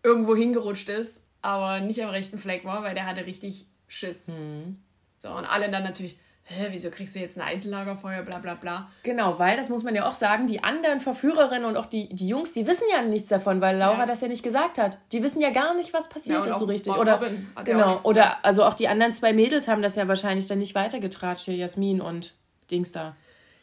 irgendwo 0.03 0.37
hingerutscht 0.37 0.89
ist, 0.89 1.21
aber 1.43 1.81
nicht 1.81 2.03
am 2.03 2.11
rechten 2.11 2.39
Fleck 2.39 2.65
war, 2.65 2.83
weil 2.83 2.95
der 2.95 3.07
hatte 3.07 3.27
richtig 3.27 3.67
Schiss. 3.89 4.27
Hm. 4.29 4.83
So, 5.19 5.31
und 5.31 5.45
alle 5.45 5.71
dann 5.71 5.83
natürlich, 5.83 6.17
Hä, 6.49 6.69
wieso 6.71 6.91
kriegst 6.91 7.17
du 7.17 7.19
jetzt 7.19 7.37
ein 7.37 7.41
Einzellagerfeuer, 7.41 8.23
bla 8.23 8.39
bla 8.39 8.55
bla. 8.55 8.89
Genau, 9.03 9.37
weil, 9.41 9.57
das 9.57 9.69
muss 9.69 9.83
man 9.83 9.97
ja 9.97 10.09
auch 10.09 10.13
sagen, 10.13 10.47
die 10.47 10.63
anderen 10.63 11.01
Verführerinnen 11.01 11.65
und 11.65 11.77
auch 11.77 11.87
die, 11.87 12.09
die 12.15 12.29
Jungs, 12.29 12.53
die 12.53 12.69
wissen 12.69 12.85
ja 12.89 13.03
nichts 13.03 13.29
davon, 13.29 13.61
weil 13.61 13.77
Laura 13.77 13.99
ja. 13.99 14.07
das 14.07 14.21
ja 14.21 14.29
nicht 14.29 14.45
gesagt 14.45 14.79
hat. 14.79 14.99
Die 15.11 15.25
wissen 15.25 15.41
ja 15.41 15.51
gar 15.51 15.75
nicht, 15.75 15.93
was 15.93 16.09
passiert 16.09 16.47
ja, 16.47 16.53
ist 16.53 16.61
so 16.61 16.67
richtig. 16.67 16.97
Oder, 16.97 17.15
Robin 17.15 17.49
genau, 17.65 17.99
oder 18.05 18.45
also 18.45 18.63
auch 18.63 18.75
die 18.75 18.87
anderen 18.87 19.13
zwei 19.13 19.33
Mädels 19.33 19.67
haben 19.67 19.83
das 19.83 19.97
ja 19.97 20.07
wahrscheinlich 20.07 20.47
dann 20.47 20.61
nicht 20.61 20.77
weitergetratscht, 20.77 21.49
Jasmin 21.49 22.01
und 22.01 22.35
Dings 22.71 22.93
da. 22.93 23.17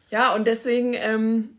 Ja, 0.10 0.34
und 0.36 0.46
deswegen 0.46 0.94
ähm, 0.94 1.58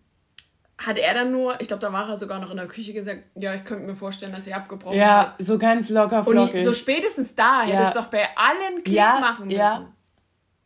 hat 0.79 0.99
er 0.99 1.15
dann 1.15 1.33
nur, 1.33 1.61
ich 1.61 1.69
glaube, 1.69 1.81
da 1.81 1.93
war 1.93 2.09
er 2.09 2.17
sogar 2.17 2.39
noch 2.41 2.51
in 2.51 2.57
der 2.57 2.67
Küche 2.67 2.93
gesagt, 2.93 3.23
ja, 3.37 3.55
ich 3.55 3.65
könnte 3.65 3.85
mir 3.87 3.95
vorstellen, 3.95 4.33
dass 4.33 4.45
sie 4.45 4.55
abgebrochen 4.55 4.97
ja, 4.97 5.19
hat. 5.33 5.41
Ja, 5.41 5.45
so 5.45 5.59
ganz 5.59 5.89
locker 5.89 6.23
flockig. 6.25 6.55
Und 6.55 6.63
so 6.65 6.73
spätestens 6.75 7.35
da 7.35 7.65
ja. 7.65 7.77
hätte 7.77 7.83
es 7.89 7.95
doch 7.95 8.07
bei 8.07 8.29
allen 8.37 8.83
Klick 8.85 8.97
ja, 8.97 9.19
machen 9.21 9.47
müssen. 9.47 9.59
Ja. 9.59 9.89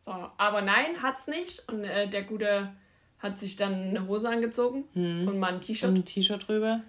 So, 0.01 0.13
aber 0.39 0.63
nein, 0.63 1.03
hat's 1.03 1.27
nicht. 1.27 1.65
Und 1.69 1.85
äh, 1.85 2.09
der 2.09 2.23
Gute 2.23 2.71
hat 3.19 3.39
sich 3.39 3.57
dann 3.57 3.73
eine 3.91 4.07
Hose 4.07 4.29
angezogen 4.29 4.85
Mhm. 4.95 5.29
und 5.29 5.39
mal 5.39 5.53
ein 5.53 5.61
T-Shirt 5.61 5.89
Und 5.89 5.97
ein 5.99 6.05
T-Shirt 6.05 6.47
drüber. 6.49 6.81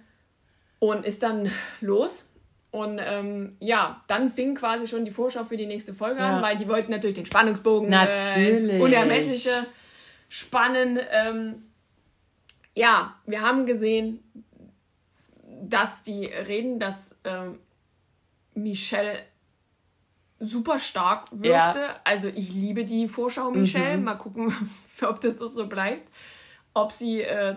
und 0.78 1.04
ist 1.04 1.22
dann 1.22 1.50
los. 1.80 2.26
Und 2.72 3.00
ähm, 3.02 3.56
ja, 3.58 4.02
dann 4.06 4.30
fing 4.30 4.54
quasi 4.54 4.86
schon 4.86 5.04
die 5.04 5.10
Vorschau 5.10 5.42
für 5.44 5.56
die 5.56 5.66
nächste 5.66 5.92
Folge 5.92 6.20
Ja. 6.20 6.36
an, 6.36 6.42
weil 6.42 6.56
die 6.56 6.68
wollten 6.68 6.92
natürlich 6.92 7.16
den 7.16 7.26
Spannungsbogen 7.26 7.90
Natürlich. 7.90 8.36
Äh, 8.36 8.58
ins 8.76 8.82
Unermessliche 8.82 9.66
spannen. 10.30 10.98
Ähm, 11.10 11.64
ja, 12.74 13.16
wir 13.26 13.42
haben 13.42 13.66
gesehen, 13.66 14.22
dass 15.62 16.02
die 16.02 16.24
reden, 16.24 16.78
dass 16.78 17.18
ähm, 17.24 17.58
Michelle 18.54 19.18
super 20.38 20.78
stark 20.78 21.26
wirkte. 21.32 21.96
Also 22.04 22.28
ich 22.28 22.54
liebe 22.54 22.84
die 22.84 23.08
Vorschau 23.08 23.50
Michelle. 23.50 23.98
Mal 23.98 24.14
gucken, 24.14 24.54
ob 25.02 25.20
das 25.20 25.38
so, 25.38 25.66
bleibt. 25.66 26.08
Ob 26.72 26.92
sie 26.92 27.22
äh, 27.22 27.56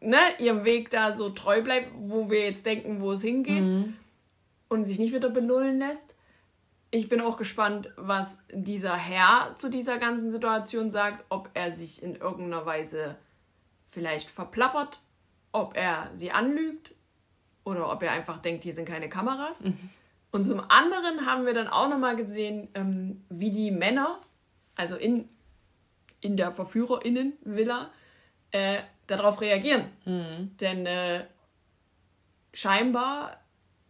ne, 0.00 0.18
ihrem 0.40 0.64
Weg 0.64 0.90
da 0.90 1.12
so 1.12 1.30
treu 1.30 1.62
bleibt, 1.62 1.92
wo 1.96 2.28
wir 2.28 2.40
jetzt 2.44 2.66
denken, 2.66 3.00
wo 3.00 3.12
es 3.12 3.22
hingeht 3.22 3.62
und 4.68 4.84
sich 4.84 4.98
nicht 4.98 5.14
wieder 5.14 5.30
belullen 5.30 5.78
lässt. 5.78 6.14
Ich 6.90 7.08
bin 7.08 7.20
auch 7.20 7.36
gespannt, 7.36 7.90
was 7.96 8.38
dieser 8.50 8.96
Herr 8.96 9.54
zu 9.56 9.68
dieser 9.68 9.98
ganzen 9.98 10.30
Situation 10.30 10.90
sagt, 10.90 11.24
ob 11.28 11.50
er 11.52 11.72
sich 11.72 12.02
in 12.02 12.16
irgendeiner 12.16 12.64
Weise 12.64 13.16
vielleicht 13.90 14.30
verplappert, 14.30 15.00
ob 15.52 15.76
er 15.76 16.10
sie 16.14 16.30
anlügt 16.30 16.94
oder 17.64 17.92
ob 17.92 18.02
er 18.02 18.12
einfach 18.12 18.38
denkt, 18.38 18.64
hier 18.64 18.72
sind 18.72 18.88
keine 18.88 19.08
Kameras. 19.08 19.60
Und 20.30 20.44
zum 20.44 20.60
anderen 20.68 21.26
haben 21.26 21.46
wir 21.46 21.54
dann 21.54 21.68
auch 21.68 21.88
nochmal 21.88 22.16
gesehen, 22.16 22.68
ähm, 22.74 23.24
wie 23.28 23.50
die 23.50 23.70
Männer, 23.70 24.20
also 24.74 24.96
in, 24.96 25.28
in 26.20 26.36
der 26.36 26.52
Verführerinnen-Villa, 26.52 27.90
äh, 28.50 28.78
darauf 29.06 29.40
reagieren. 29.40 29.86
Denn 30.60 30.86
äh, 30.86 31.24
scheinbar, 32.52 33.40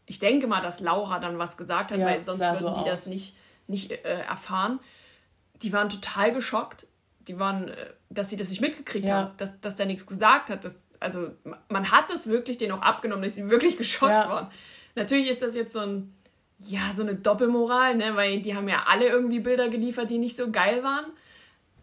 ich 0.09 0.18
denke 0.18 0.47
mal, 0.47 0.61
dass 0.62 0.81
Laura 0.81 1.18
dann 1.21 1.38
was 1.38 1.57
gesagt 1.57 1.92
hat, 1.92 1.99
Ja, 1.99 2.07
weil 2.07 2.21
sonst 2.21 2.40
würden 2.40 2.57
so 2.57 2.71
die 2.75 2.85
das 2.88 3.03
aus. 3.03 3.07
nicht, 3.09 3.37
nicht 3.66 3.90
äh, 3.92 4.21
erfahren. 4.23 4.81
Die 5.62 5.73
waren 5.73 5.88
total 5.88 6.33
geschockt. 6.33 6.87
Die 7.29 7.38
waren, 7.38 7.68
äh, 7.68 7.75
dass 8.11 8.31
sie 8.31 8.37
das 8.37 8.49
nicht 8.51 8.61
mitgekriegt 8.61 9.05
Ja. 9.07 9.16
haben, 9.16 9.31
dass, 9.37 9.61
dass 9.61 9.77
der 9.77 9.87
nichts 9.87 10.07
gesagt 10.07 10.51
hat. 10.51 10.64
Das, 10.64 10.87
also 10.99 11.31
ma- 11.44 11.59
man 11.68 11.90
hat 11.92 12.09
das 12.11 12.27
wirklich 12.27 12.57
denen 12.59 12.73
auch 12.73 12.83
abgenommen, 12.83 13.23
dass 13.23 13.35
sie 13.35 13.49
wirklich 13.51 13.77
geschockt 13.79 14.11
Ja. 14.12 14.29
waren. 14.29 14.51
Natürlich 14.94 15.29
ist 15.31 15.42
das 15.42 15.55
jetzt 15.55 15.73
so 15.75 15.81
ein, 15.81 16.14
ja, 16.61 16.90
so 16.94 17.03
eine 17.03 17.14
Doppelmoral, 17.14 17.94
ne? 17.97 18.16
weil 18.16 18.40
die 18.40 18.57
haben 18.57 18.68
ja 18.68 18.85
alle 18.88 19.07
irgendwie 19.07 19.40
Bilder 19.40 19.68
geliefert, 19.68 20.11
die 20.11 20.18
nicht 20.18 20.37
so 20.37 20.51
geil 20.51 20.83
waren. 20.83 21.05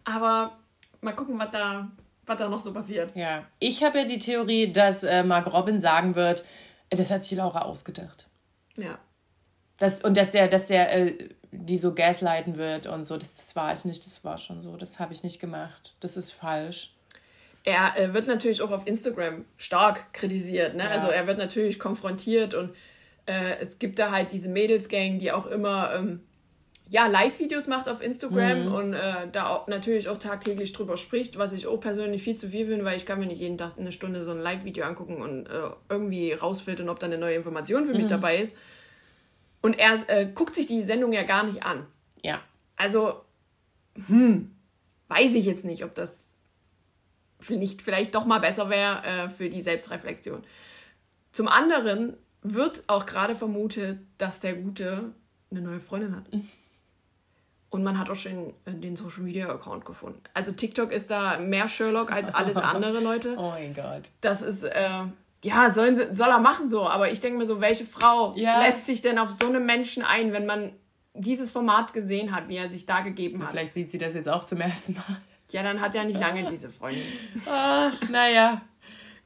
Aber 0.04 0.58
mal 1.02 1.14
gucken, 1.16 1.38
was 1.40 1.52
da, 1.52 1.90
was 2.26 2.38
da 2.38 2.50
noch 2.50 2.60
so 2.60 2.74
passiert. 2.74 3.16
Ja. 3.16 3.44
Ich 3.60 3.84
habe 3.84 4.00
ja 4.00 4.06
die 4.06 4.20
Theorie, 4.20 4.72
dass 4.72 5.04
äh, 5.04 5.24
Mark 5.24 5.52
Robin 5.54 5.80
sagen 5.80 6.16
wird, 6.16 6.44
das 6.89 7.12
hat 7.12 7.24
sich 7.24 7.38
Laura 7.38 7.62
ausgedacht. 7.62 8.28
Ja. 8.78 9.00
Das, 9.78 10.02
und 10.02 10.15
dass 10.15 10.32
der, 10.32 10.48
dass 10.48 10.67
der 10.67 10.93
äh, 10.95 11.30
die 11.52 11.78
so 11.78 11.93
gaslighten 11.93 12.58
wird 12.58 12.88
und 12.88 13.06
so, 13.06 13.17
das, 13.17 13.36
das 13.36 13.56
war 13.56 13.71
ich 13.74 13.86
nicht, 13.86 14.06
das 14.06 14.24
war 14.24 14.38
schon 14.38 14.62
so, 14.62 14.78
das 14.78 15.00
habe 15.00 15.13
ich 15.13 15.24
nicht 15.24 15.39
gemacht. 15.39 15.95
Das 16.00 16.17
ist 16.17 16.32
falsch. 16.32 16.93
Er 17.63 17.98
äh, 17.98 18.13
wird 18.13 18.28
natürlich 18.28 18.62
auch 18.62 18.71
auf 18.71 18.86
Instagram 18.86 19.45
stark 19.58 20.13
kritisiert. 20.13 20.76
Ne? 20.76 20.84
Ja. 20.84 20.89
Also 20.89 21.08
er 21.08 21.28
wird 21.28 21.38
natürlich 21.38 21.80
konfrontiert 21.80 22.54
und 22.54 22.76
äh, 23.26 23.58
es 23.60 23.80
gibt 23.80 24.00
da 24.00 24.12
halt 24.12 24.32
diese 24.32 24.50
Mädelsgang, 24.50 25.17
die 25.17 25.32
auch 25.32 25.48
immer 25.48 25.93
ähm, 25.95 26.21
ja, 26.89 27.08
Live-Videos 27.08 27.67
macht 27.67 27.89
auf 27.89 28.02
Instagram 28.02 28.74
und 28.74 28.93
äh, 28.93 29.28
da 29.32 29.48
auch, 29.48 29.67
natürlich 29.67 30.08
auch 30.08 30.19
tagtäglich 30.19 30.71
drüber 30.71 30.98
spricht, 30.98 31.38
was 31.38 31.54
ich 31.54 31.65
auch 31.65 31.80
persönlich 31.80 32.21
viel 32.21 32.36
zu 32.36 32.50
viel 32.50 32.67
finde, 32.67 32.86
weil 32.86 32.95
ich 32.95 33.08
kann 33.08 33.19
mir 33.19 33.26
nicht 33.26 33.41
jeden 33.41 33.58
Tag 33.58 33.74
eine 33.78 33.91
Stunde 33.91 34.24
so 34.24 34.32
ein 34.32 34.39
Live-Video 34.39 34.86
angucken 34.86 35.21
und 35.21 35.48
äh, 35.48 35.69
irgendwie 35.89 36.32
rausfiltern, 36.34 36.89
ob 36.89 37.00
da 37.00 37.08
eine 37.08 37.17
neue 37.17 37.36
Information 37.36 37.88
für 37.88 37.93
mich 37.93 38.08
dabei 38.08 38.38
ist. 38.38 38.56
Und 39.62 39.80
er 39.80 40.08
äh, 40.08 40.28
guckt 40.28 40.54
sich 40.54 40.67
die 40.67 40.84
Sendung 40.84 41.12
ja 41.12 41.24
gar 41.24 41.43
nicht 41.43 41.63
an. 41.63 41.88
Ja. 42.21 42.39
Also, 42.76 43.21
hm, 44.08 44.52
weiß 45.08 45.34
ich 45.34 45.45
jetzt 45.45 45.65
nicht, 45.65 45.84
ob 45.84 45.95
das 45.95 46.36
nicht 47.50 47.82
vielleicht 47.82 48.13
doch 48.13 48.26
mal 48.26 48.39
besser 48.39 48.69
wäre 48.69 49.04
äh, 49.04 49.30
für 49.30 49.50
die 49.50 49.62
Selbstreflexion. 49.62 50.43
Zum 51.32 51.48
anderen 51.48 52.15
wird 52.43 52.84
auch 52.88 53.08
gerade 53.08 53.36
vermutet, 53.36 53.98
dass 54.19 54.39
der 54.39 54.54
Gute 54.54 55.13
eine 55.50 55.62
neue 55.62 55.80
Freundin 55.80 56.15
hat. 56.15 56.26
Und 57.69 57.84
man 57.84 57.99
hat 57.99 58.10
auch 58.10 58.15
schon 58.15 58.54
den 58.65 58.95
Social 58.95 59.23
Media 59.23 59.49
Account 59.49 59.86
gefunden. 59.86 60.21
Also 60.34 60.51
TikTok 60.51 60.91
ist 60.91 61.12
da 61.12 61.38
mehr 61.39 61.67
Sherlock 61.67 62.12
als 62.12 62.34
alles 62.34 62.56
andere, 62.58 62.99
Leute. 63.04 63.36
Oh 63.38 63.49
mein 63.49 63.73
Gott. 63.73 64.04
Das 64.21 64.41
ist, 64.41 64.63
äh, 64.63 64.89
ja, 65.43 65.69
sollen 65.69 65.95
sie, 65.95 66.13
soll 66.13 66.30
er 66.30 66.39
machen 66.39 66.69
so. 66.69 66.88
Aber 66.88 67.12
ich 67.12 67.19
denke 67.19 67.38
mir 67.38 67.45
so, 67.45 67.60
welche 67.62 67.84
Frau 67.86 68.34
Ja. 68.38 68.62
lässt 68.62 68.86
sich 68.86 69.01
denn 69.01 69.17
auf 69.19 69.32
so 69.32 69.47
einen 69.47 69.65
Menschen 69.65 70.04
ein, 70.04 70.32
wenn 70.32 70.45
man 70.45 70.71
dieses 71.13 71.51
Format 71.51 71.91
gesehen 71.93 72.34
hat, 72.36 72.47
wie 72.49 72.56
er 72.58 72.69
sich 72.69 72.86
da 72.86 73.01
gegeben 73.01 73.43
hat? 73.43 73.51
Vielleicht 73.51 73.73
sieht 73.73 73.91
sie 73.91 73.97
das 73.97 74.13
jetzt 74.13 74.30
auch 74.30 74.45
zum 74.45 74.62
ersten 74.62 74.93
Mal. 74.93 75.17
Ja, 75.51 75.62
dann 75.63 75.82
hat 75.82 75.95
er 75.95 76.06
nicht 76.06 76.19
lange 76.19 76.45
diese 76.49 76.69
Freundin. 76.69 77.04
Ach, 77.49 77.91
naja. 78.10 78.62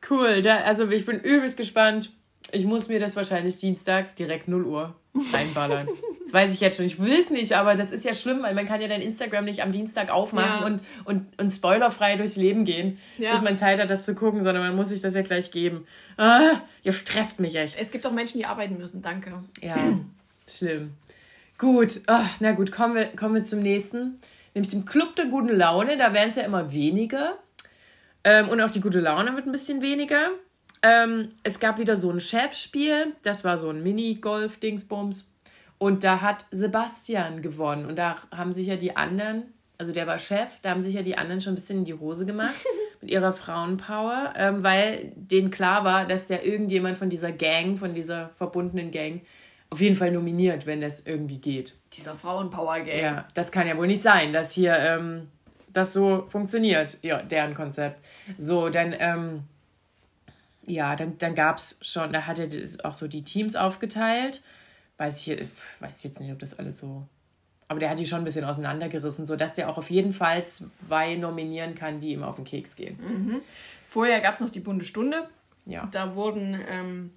Cool. 0.09 0.41
Da, 0.41 0.57
also 0.61 0.87
ich 0.89 1.05
bin 1.05 1.19
übelst 1.19 1.57
gespannt. 1.57 2.11
Ich 2.51 2.65
muss 2.65 2.87
mir 2.87 2.99
das 2.99 3.15
wahrscheinlich 3.15 3.57
Dienstag 3.57 4.15
direkt 4.15 4.47
0 4.47 4.65
Uhr 4.65 4.95
reinballern. 5.33 5.87
Das 6.23 6.33
weiß 6.33 6.53
ich 6.53 6.59
jetzt 6.61 6.77
schon. 6.77 6.85
Ich 6.85 6.99
will 6.99 7.11
es 7.19 7.29
nicht, 7.29 7.53
aber 7.53 7.75
das 7.75 7.91
ist 7.91 8.05
ja 8.05 8.13
schlimm, 8.13 8.43
weil 8.43 8.53
man 8.55 8.65
kann 8.65 8.79
ja 8.81 8.87
dein 8.87 9.01
Instagram 9.01 9.45
nicht 9.45 9.61
am 9.63 9.71
Dienstag 9.71 10.09
aufmachen 10.11 10.61
Ja. 10.61 10.65
und, 10.65 10.81
und, 11.05 11.39
und 11.41 11.51
spoilerfrei 11.51 12.15
durchs 12.15 12.35
Leben 12.35 12.65
gehen, 12.65 12.99
Ja. 13.17 13.31
bis 13.31 13.41
man 13.41 13.57
Zeit 13.57 13.79
hat, 13.79 13.89
das 13.89 14.05
zu 14.05 14.15
gucken, 14.15 14.41
sondern 14.41 14.63
man 14.63 14.75
muss 14.75 14.89
sich 14.89 15.01
das 15.01 15.15
ja 15.15 15.21
gleich 15.21 15.51
geben. 15.51 15.85
Ah, 16.17 16.61
ihr 16.83 16.93
stresst 16.93 17.39
mich 17.39 17.55
echt. 17.55 17.75
Es 17.79 17.91
gibt 17.91 18.05
auch 18.05 18.11
Menschen, 18.11 18.37
die 18.39 18.45
arbeiten 18.45 18.77
müssen, 18.77 19.01
danke. 19.01 19.31
Ja, 19.61 19.75
schlimm. 20.47 20.91
Gut, 21.57 22.01
ach, 22.07 22.29
na 22.39 22.51
gut, 22.53 22.71
kommen 22.71 22.95
wir, 22.95 23.05
kommen 23.15 23.35
wir 23.35 23.43
zum 23.43 23.59
nächsten. 23.61 24.15
Nämlich 24.53 24.71
dem 24.71 24.85
Club 24.85 25.15
der 25.15 25.25
guten 25.25 25.49
Laune. 25.55 25.97
Da 25.97 26.13
werden 26.13 26.29
es 26.29 26.35
ja 26.35 26.43
immer 26.43 26.71
weniger. 26.73 27.37
Ähm, 28.23 28.49
und 28.49 28.59
auch 28.61 28.69
die 28.71 28.81
gute 28.81 28.99
Laune 28.99 29.35
wird 29.35 29.45
ein 29.45 29.51
bisschen 29.51 29.81
weniger. 29.81 30.29
Ähm, 30.81 31.29
es 31.43 31.59
gab 31.59 31.79
wieder 31.79 31.95
so 31.95 32.09
ein 32.09 32.19
Chefspiel. 32.19 33.15
Das 33.23 33.43
war 33.43 33.57
so 33.57 33.69
ein 33.69 33.83
Mini-Golf-Dingsbums. 33.83 35.29
Und 35.77 36.03
da 36.03 36.21
hat 36.21 36.45
Sebastian 36.51 37.41
gewonnen. 37.41 37.85
Und 37.85 37.97
da 37.97 38.17
haben 38.35 38.53
sich 38.53 38.67
ja 38.67 38.75
die 38.75 38.97
anderen, 38.97 39.53
also 39.77 39.93
der 39.93 40.07
war 40.07 40.19
Chef, 40.19 40.59
da 40.61 40.71
haben 40.71 40.81
sich 40.81 40.93
ja 40.93 41.01
die 41.01 41.17
anderen 41.17 41.39
schon 41.39 41.53
ein 41.53 41.55
bisschen 41.55 41.79
in 41.79 41.85
die 41.85 41.93
Hose 41.93 42.25
gemacht 42.25 42.65
mit 43.01 43.09
ihrer 43.09 43.33
Frauenpower, 43.33 44.33
ähm, 44.35 44.61
weil 44.61 45.13
denen 45.15 45.51
klar 45.51 45.85
war, 45.85 46.05
dass 46.05 46.27
der 46.27 46.45
irgendjemand 46.45 46.97
von 46.97 47.09
dieser 47.09 47.31
Gang, 47.31 47.77
von 47.77 47.93
dieser 47.93 48.31
verbundenen 48.35 48.91
Gang, 48.91 49.21
auf 49.69 49.79
jeden 49.79 49.95
Fall 49.95 50.11
nominiert, 50.11 50.65
wenn 50.65 50.81
das 50.81 51.01
irgendwie 51.05 51.37
geht. 51.37 51.75
Dieser 51.93 52.15
Frauenpower-Gang. 52.15 52.99
Ja, 52.99 53.27
das 53.33 53.51
kann 53.51 53.67
ja 53.67 53.77
wohl 53.77 53.87
nicht 53.87 54.01
sein, 54.01 54.33
dass 54.33 54.51
hier 54.51 54.75
ähm, 54.77 55.27
das 55.71 55.93
so 55.93 56.25
funktioniert, 56.27 56.97
ja, 57.03 57.21
deren 57.21 57.53
Konzept. 57.53 58.03
So, 58.37 58.69
dann, 58.69 58.93
ähm, 58.97 59.43
ja, 60.65 60.95
dann, 60.95 61.17
dann 61.17 61.35
gab 61.35 61.57
es 61.57 61.79
schon, 61.81 62.13
da 62.13 62.25
hat 62.27 62.39
er 62.39 62.47
auch 62.85 62.93
so 62.93 63.07
die 63.07 63.23
Teams 63.23 63.55
aufgeteilt. 63.55 64.41
Weiß 64.97 65.25
ich, 65.25 65.47
weiß 65.79 66.03
jetzt 66.03 66.19
nicht, 66.19 66.31
ob 66.31 66.39
das 66.39 66.57
alles 66.59 66.77
so. 66.77 67.07
Aber 67.67 67.79
der 67.79 67.89
hat 67.89 67.99
die 67.99 68.05
schon 68.05 68.19
ein 68.19 68.25
bisschen 68.25 68.45
auseinandergerissen, 68.45 69.25
sodass 69.25 69.53
der 69.55 69.69
auch 69.69 69.77
auf 69.77 69.89
jeden 69.89 70.11
Fall 70.11 70.45
zwei 70.45 71.15
nominieren 71.15 71.75
kann, 71.75 71.99
die 71.99 72.11
ihm 72.11 72.23
auf 72.23 72.35
den 72.35 72.45
Keks 72.45 72.75
gehen. 72.75 73.41
Vorher 73.87 74.21
gab 74.21 74.33
es 74.33 74.39
noch 74.39 74.49
die 74.49 74.59
bunte 74.59 74.85
Stunde. 74.85 75.29
Ja. 75.65 75.87
Da 75.91 76.15
wurden 76.15 76.59
ähm, 76.67 77.11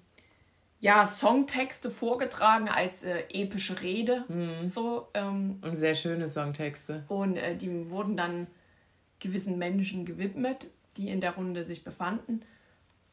ja, 0.79 1.05
Songtexte 1.07 1.89
vorgetragen 1.89 2.69
als 2.69 3.03
äh, 3.03 3.23
epische 3.29 3.81
Rede. 3.81 4.25
So, 4.63 5.07
ähm, 5.13 5.57
Und 5.61 5.75
sehr 5.75 5.95
schöne 5.95 6.27
Songtexte. 6.27 7.03
und 7.07 7.37
äh, 7.37 7.55
die 7.55 7.89
wurden 7.89 8.15
dann 8.15 8.45
gewissen 9.19 9.57
Menschen 9.57 10.05
gewidmet, 10.05 10.67
die 10.97 11.09
in 11.09 11.19
der 11.21 11.35
Runde 11.35 11.63
sich 11.63 11.83
befanden. 11.83 12.43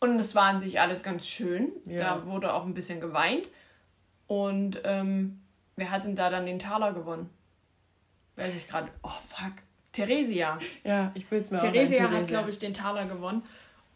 Und 0.00 0.18
es 0.18 0.34
war 0.34 0.44
an 0.44 0.60
sich 0.60 0.80
alles 0.80 1.02
ganz 1.02 1.26
schön. 1.26 1.70
Ja. 1.86 2.16
Da 2.16 2.26
wurde 2.26 2.54
auch 2.54 2.64
ein 2.64 2.74
bisschen 2.74 3.00
geweint. 3.00 3.48
Und 4.26 4.80
ähm, 4.84 5.40
wer 5.76 5.90
hat 5.90 6.04
denn 6.04 6.16
da 6.16 6.30
dann 6.30 6.46
den 6.46 6.58
Taler 6.58 6.92
gewonnen? 6.92 7.28
Weiß 8.36 8.54
ich 8.56 8.66
gerade. 8.66 8.88
Oh, 9.02 9.10
fuck. 9.28 9.52
Theresia. 9.92 10.58
Ja, 10.84 11.10
ich 11.14 11.30
will 11.30 11.40
es 11.40 11.50
mir 11.50 11.58
Theresia 11.58 12.06
auch 12.06 12.12
hat, 12.12 12.28
glaube 12.28 12.50
ich, 12.50 12.58
den 12.58 12.72
Taler 12.74 13.06
gewonnen. 13.06 13.42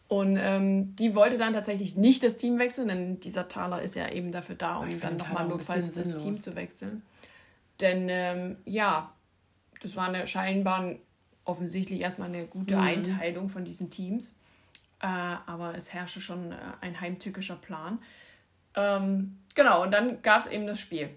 Und 0.09 0.37
ähm, 0.39 0.95
die 0.97 1.15
wollte 1.15 1.39
dann 1.39 1.55
tatsächlich 1.55 1.97
nicht 1.97 2.23
das 2.23 2.37
Team 2.37 2.59
wechseln, 2.59 2.89
denn 2.89 3.21
dieser 3.21 3.49
Taler 3.49 3.81
ist 3.81 3.95
ja 3.95 4.11
eben 4.11 4.33
dafür 4.33 4.55
da, 4.55 4.77
um 4.77 5.01
dann 5.01 5.17
nochmal 5.17 5.49
notfalls 5.49 5.95
das 5.95 6.15
Team 6.17 6.35
zu 6.35 6.55
wechseln. 6.57 7.03
Denn 7.81 8.09
ähm, 8.11 8.57
ja, 8.67 9.13
das 9.81 9.97
war 9.97 10.09
eine 10.09 10.27
scheinbar 10.27 10.97
offensichtlich 11.45 12.01
erstmal 12.01 12.29
eine 12.29 12.47
gute 12.47 12.77
Mhm. 12.77 12.83
Einteilung 12.83 13.49
von 13.49 13.65
diesen 13.65 13.89
Teams. 13.91 14.37
Äh, 15.01 15.07
aber 15.07 15.75
es 15.77 15.93
herrsche 15.93 16.21
schon 16.21 16.53
äh, 16.53 16.57
ein 16.81 17.01
heimtückischer 17.01 17.57
Plan. 17.57 17.99
Ähm, 18.75 19.39
genau, 19.55 19.83
und 19.83 19.93
dann 19.93 20.23
gab 20.23 20.41
es 20.41 20.47
eben 20.47 20.67
das 20.67 20.81
Spiel. 20.81 21.11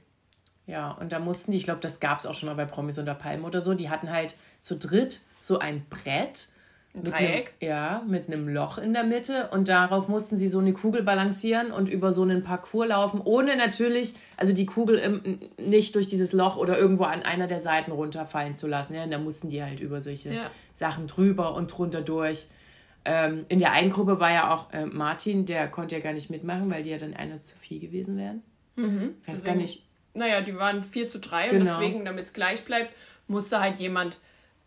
Ja, 0.65 0.91
und 0.91 1.11
da 1.13 1.19
mussten 1.19 1.51
die, 1.51 1.57
ich 1.57 1.63
glaube, 1.63 1.79
das 1.79 1.99
gab 1.99 2.19
es 2.19 2.25
auch 2.25 2.35
schon 2.35 2.49
mal 2.49 2.55
bei 2.55 2.65
Promis 2.65 2.97
unter 2.97 3.15
Palmen 3.15 3.45
oder 3.45 3.61
so, 3.61 3.73
die 3.73 3.89
hatten 3.89 4.11
halt 4.11 4.35
zu 4.59 4.77
dritt 4.77 5.21
so 5.39 5.59
ein 5.59 5.85
Brett. 5.89 6.49
Ein 6.93 7.03
Dreieck? 7.03 7.53
Einem, 7.61 7.69
ja, 7.69 8.03
mit 8.05 8.27
einem 8.27 8.49
Loch 8.49 8.77
in 8.77 8.93
der 8.93 9.03
Mitte 9.03 9.49
und 9.51 9.69
darauf 9.69 10.07
mussten 10.09 10.35
sie 10.35 10.49
so 10.49 10.59
eine 10.59 10.73
Kugel 10.73 11.03
balancieren 11.03 11.71
und 11.71 11.87
über 11.87 12.11
so 12.11 12.23
einen 12.23 12.43
Parcours 12.43 12.87
laufen, 12.87 13.21
ohne 13.23 13.55
natürlich, 13.55 14.15
also 14.35 14.51
die 14.51 14.65
Kugel 14.65 14.97
im, 14.97 15.39
nicht 15.57 15.95
durch 15.95 16.07
dieses 16.07 16.33
Loch 16.33 16.57
oder 16.57 16.77
irgendwo 16.77 17.03
an 17.03 17.23
einer 17.23 17.47
der 17.47 17.61
Seiten 17.61 17.91
runterfallen 17.91 18.55
zu 18.55 18.67
lassen. 18.67 18.95
Ja, 18.95 19.03
und 19.03 19.11
da 19.11 19.19
mussten 19.19 19.49
die 19.49 19.63
halt 19.63 19.79
über 19.79 20.01
solche 20.01 20.33
ja. 20.33 20.51
Sachen 20.73 21.07
drüber 21.07 21.55
und 21.55 21.67
drunter 21.67 22.01
durch. 22.01 22.47
Ähm, 23.09 23.45
in 23.47 23.59
der 23.59 23.71
einen 23.71 23.89
Gruppe 23.89 24.19
war 24.19 24.31
ja 24.31 24.53
auch 24.53 24.71
äh, 24.73 24.85
Martin, 24.85 25.45
der 25.45 25.69
konnte 25.69 25.95
ja 25.95 26.01
gar 26.01 26.11
nicht 26.11 26.29
mitmachen, 26.29 26.69
weil 26.69 26.83
die 26.83 26.89
ja 26.89 26.97
dann 26.97 27.13
einer 27.13 27.39
zu 27.39 27.55
viel 27.55 27.79
gewesen 27.79 28.17
wären. 28.17 28.43
Mhm. 28.75 29.15
Ich 29.21 29.27
weiß 29.29 29.37
deswegen, 29.37 29.45
gar 29.45 29.55
nicht. 29.55 29.83
Naja, 30.13 30.41
die 30.41 30.55
waren 30.57 30.83
4 30.83 31.07
zu 31.07 31.19
3 31.19 31.47
genau. 31.47 31.59
und 31.59 31.65
deswegen, 31.65 32.05
damit 32.05 32.25
es 32.25 32.33
gleich 32.33 32.65
bleibt, 32.65 32.93
musste 33.27 33.61
halt 33.61 33.79
jemand 33.79 34.17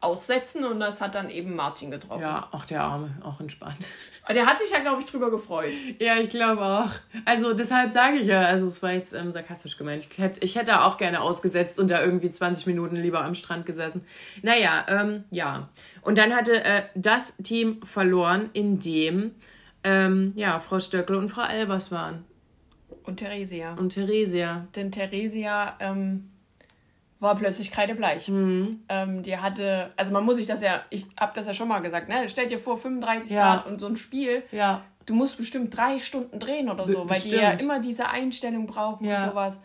aussetzen 0.00 0.64
und 0.64 0.81
das 0.81 1.03
hat 1.03 1.14
dann 1.14 1.29
eben 1.29 1.55
Martin 1.55 1.90
getroffen. 1.90 2.22
Ja, 2.22 2.48
auch 2.53 2.64
der 2.64 2.83
Arme, 2.83 3.11
auch 3.22 3.38
entspannt. 3.40 3.87
Der 4.29 4.46
hat 4.46 4.59
sich 4.59 4.70
ja, 4.70 4.79
glaube 4.79 5.00
ich, 5.00 5.07
drüber 5.07 5.31
gefreut. 5.31 5.72
Ja, 5.98 6.16
ich 6.16 6.31
glaube 6.31 6.62
auch. 6.62 6.90
Also 7.26 7.53
deshalb 7.53 7.90
sage 7.90 8.16
ich 8.16 8.26
ja, 8.26 8.42
also 8.42 8.66
es 8.68 8.83
war 8.83 8.92
jetzt 8.92 9.12
ähm, 9.12 9.33
sarkastisch 9.33 9.76
gemeint. 9.76 10.07
Ich 10.09 10.18
hätte, 10.18 10.40
ich 10.40 10.57
hätte 10.57 10.83
auch 10.83 10.96
gerne 10.96 11.20
ausgesetzt 11.20 11.79
und 11.79 11.90
da 11.90 12.03
irgendwie 12.03 12.31
20 12.31 12.66
Minuten 12.66 12.96
lieber 12.96 13.22
am 13.22 13.35
Strand 13.35 13.66
gesessen. 13.66 14.05
Naja, 14.42 14.87
ähm, 14.88 15.24
ja. 15.31 15.68
Und 16.02 16.18
dann 16.18 16.34
hatte 16.34 16.62
äh, 16.64 16.82
das 16.94 17.36
Team 17.38 17.82
verloren, 17.82 18.50
in 18.52 18.80
dem 18.80 19.32
ähm, 19.84 20.32
ja, 20.36 20.58
Frau 20.58 20.78
Stöckel 20.78 21.16
und 21.16 21.28
Frau 21.28 21.42
Elbers 21.42 21.90
waren. 21.90 22.24
Und 23.04 23.16
Theresia. 23.16 23.74
Und 23.74 23.94
Theresia. 23.94 24.66
Denn 24.76 24.92
Theresia 24.92 25.76
ähm, 25.80 26.30
war 27.18 27.36
plötzlich 27.36 27.70
kreidebleich. 27.70 28.28
Mhm. 28.28 28.80
Ähm, 28.88 29.22
die 29.22 29.36
hatte, 29.36 29.90
also 29.96 30.12
man 30.12 30.24
muss 30.24 30.36
sich 30.36 30.46
das 30.46 30.62
ja, 30.62 30.82
ich 30.90 31.06
habe 31.18 31.32
das 31.34 31.46
ja 31.46 31.54
schon 31.54 31.68
mal 31.68 31.80
gesagt, 31.80 32.08
ne? 32.08 32.28
Stell 32.28 32.48
dir 32.48 32.58
vor, 32.58 32.78
35 32.78 33.30
ja. 33.30 33.56
Grad 33.56 33.66
und 33.66 33.78
so 33.78 33.86
ein 33.86 33.96
Spiel. 33.96 34.42
Ja. 34.52 34.82
Du 35.06 35.14
musst 35.14 35.38
bestimmt 35.38 35.76
drei 35.76 35.98
Stunden 35.98 36.38
drehen 36.38 36.68
oder 36.68 36.86
so, 36.86 37.04
Be 37.04 37.10
weil 37.10 37.20
die 37.20 37.30
ja 37.30 37.50
immer 37.52 37.80
diese 37.80 38.08
Einstellung 38.08 38.66
brauchen 38.66 39.06
ja. 39.06 39.22
und 39.22 39.30
sowas. 39.30 39.60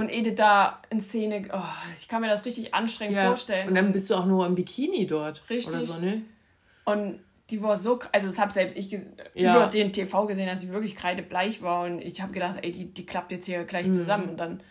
Und 0.00 0.08
Edith 0.08 0.36
da 0.36 0.80
in 0.88 0.98
Szene, 0.98 1.46
oh, 1.52 1.60
ich 1.94 2.08
kann 2.08 2.22
mir 2.22 2.28
das 2.28 2.46
richtig 2.46 2.72
anstrengend 2.72 3.16
ja. 3.16 3.26
vorstellen. 3.26 3.68
Und 3.68 3.74
dann 3.74 3.92
bist 3.92 4.08
du 4.08 4.14
auch 4.14 4.24
nur 4.24 4.46
im 4.46 4.54
Bikini 4.54 5.06
dort. 5.06 5.42
Richtig. 5.50 5.74
Oder 5.74 5.82
so, 5.82 5.98
ne? 5.98 6.22
Und 6.86 7.20
die 7.50 7.62
war 7.62 7.76
so, 7.76 7.98
also 8.10 8.28
das 8.28 8.38
habe 8.38 8.50
selbst 8.50 8.78
ich 8.78 8.90
ja. 9.34 9.54
über 9.54 9.66
den 9.66 9.92
TV 9.92 10.24
gesehen, 10.24 10.46
dass 10.46 10.62
sie 10.62 10.70
wirklich 10.70 10.96
kreidebleich 10.96 11.60
war. 11.60 11.84
Und 11.84 12.00
ich 12.00 12.22
habe 12.22 12.32
gedacht, 12.32 12.60
ey, 12.62 12.72
die, 12.72 12.86
die 12.86 13.04
klappt 13.04 13.30
jetzt 13.30 13.44
hier 13.44 13.64
gleich 13.64 13.88
mhm. 13.88 13.94
zusammen. 13.94 14.30
Und 14.30 14.36
dann, 14.38 14.62